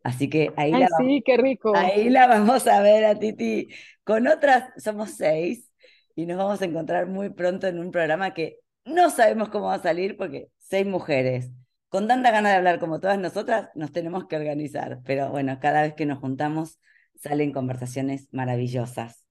Así 0.03 0.29
que 0.29 0.51
ahí, 0.57 0.71
la, 0.71 0.89
sí, 0.97 1.23
qué 1.25 1.37
rico. 1.37 1.73
ahí 1.73 2.09
la 2.09 2.27
vamos 2.27 2.67
a 2.67 2.81
ver 2.81 3.05
a 3.05 3.17
Titi. 3.17 3.69
Con 4.03 4.27
otras 4.27 4.65
somos 4.75 5.11
seis 5.11 5.71
y 6.17 6.25
nos 6.25 6.37
vamos 6.37 6.61
a 6.61 6.65
encontrar 6.65 7.07
muy 7.07 7.29
pronto 7.29 7.65
en 7.65 7.79
un 7.79 7.91
programa 7.91 8.33
que 8.33 8.57
no 8.83 9.09
sabemos 9.09 9.47
cómo 9.47 9.67
va 9.67 9.75
a 9.75 9.81
salir 9.81 10.17
porque 10.17 10.49
seis 10.57 10.85
mujeres 10.85 11.49
con 11.93 12.07
tanta 12.07 12.31
ganas 12.31 12.53
de 12.53 12.57
hablar 12.57 12.79
como 12.79 12.99
todas 12.99 13.19
nosotras, 13.19 13.69
nos 13.75 13.91
tenemos 13.91 14.25
que 14.25 14.35
organizar. 14.35 15.01
Pero 15.05 15.29
bueno, 15.29 15.59
cada 15.61 15.83
vez 15.83 15.93
que 15.93 16.07
nos 16.07 16.17
juntamos 16.17 16.79
salen 17.19 17.51
conversaciones 17.51 18.27
maravillosas. 18.31 19.27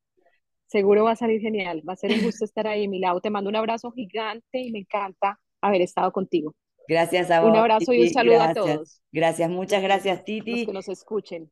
Seguro 0.67 1.03
va 1.03 1.11
a 1.11 1.17
salir 1.17 1.41
genial, 1.41 1.83
va 1.87 1.95
a 1.95 1.97
ser 1.97 2.13
un 2.13 2.23
gusto 2.23 2.45
estar 2.45 2.69
ahí, 2.69 2.87
mi 2.87 3.01
lado. 3.01 3.21
Te 3.21 3.31
mando 3.31 3.51
un 3.51 3.57
abrazo 3.57 3.91
gigante 3.91 4.61
y 4.61 4.71
me 4.71 4.79
encanta 4.79 5.41
haber 5.61 5.83
estado 5.83 6.13
contigo. 6.13 6.55
Gracias 6.87 7.33
a 7.33 7.41
vos. 7.41 7.51
Un 7.51 7.57
abrazo 7.57 7.93
y 7.95 8.03
un 8.03 8.11
saludo 8.11 8.37
gracias. 8.37 8.51
a 8.51 8.61
todos. 8.61 9.03
Gracias, 9.11 9.51
muchas 9.51 9.83
gracias, 9.83 10.23
Titi. 10.23 10.59
Los 10.59 10.67
que 10.67 10.73
nos 10.73 10.89
escuchen. 10.89 11.51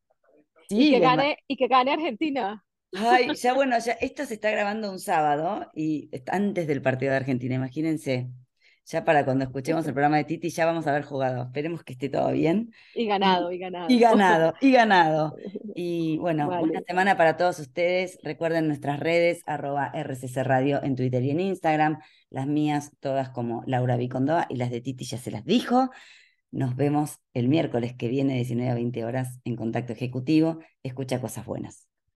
Sí, 0.68 0.90
y, 0.90 0.90
que 0.92 1.00
gane, 1.00 1.38
y 1.48 1.56
que 1.56 1.66
gane 1.66 1.90
Argentina. 1.90 2.64
Ay, 2.92 3.34
ya 3.34 3.52
bueno, 3.54 3.76
ya 3.80 3.94
esto 3.94 4.24
se 4.26 4.34
está 4.34 4.52
grabando 4.52 4.88
un 4.88 5.00
sábado 5.00 5.72
y 5.74 6.08
antes 6.28 6.68
del 6.68 6.82
partido 6.82 7.10
de 7.10 7.16
Argentina, 7.16 7.56
imagínense. 7.56 8.30
Ya 8.90 9.04
para 9.04 9.24
cuando 9.24 9.44
escuchemos 9.44 9.86
el 9.86 9.92
programa 9.92 10.16
de 10.16 10.24
Titi 10.24 10.50
ya 10.50 10.66
vamos 10.66 10.84
a 10.84 10.90
haber 10.90 11.04
jugado. 11.04 11.44
Esperemos 11.44 11.84
que 11.84 11.92
esté 11.92 12.08
todo 12.08 12.32
bien. 12.32 12.74
Y 12.92 13.06
ganado, 13.06 13.52
y, 13.52 13.58
ganado. 13.58 13.86
Y 13.88 14.00
ganado, 14.00 14.54
y 14.60 14.72
ganado. 14.72 15.36
Y 15.82 16.18
bueno, 16.18 16.48
buena 16.48 16.80
semana 16.84 17.16
para 17.16 17.36
todos 17.36 17.60
ustedes. 17.60 18.18
Recuerden 18.24 18.66
nuestras 18.66 18.98
redes, 18.98 19.42
arroba 19.46 19.92
RCC 19.94 20.42
Radio 20.42 20.82
en 20.82 20.96
Twitter 20.96 21.22
y 21.22 21.30
en 21.30 21.38
Instagram. 21.38 22.00
Las 22.30 22.48
mías 22.48 22.90
todas 22.98 23.30
como 23.30 23.62
Laura 23.66 23.96
Vicondoa 23.96 24.46
y 24.50 24.56
las 24.56 24.70
de 24.70 24.80
Titi 24.80 25.04
ya 25.04 25.18
se 25.18 25.30
las 25.30 25.44
dijo. 25.44 25.90
Nos 26.50 26.74
vemos 26.74 27.20
el 27.32 27.48
miércoles 27.48 27.94
que 27.94 28.08
viene, 28.08 28.34
19 28.34 28.72
a 28.72 28.74
20 28.74 29.04
horas, 29.04 29.38
en 29.44 29.54
Contacto 29.54 29.92
Ejecutivo. 29.92 30.58
Escucha 30.82 31.20
cosas 31.20 31.46
buenas. 31.46 31.89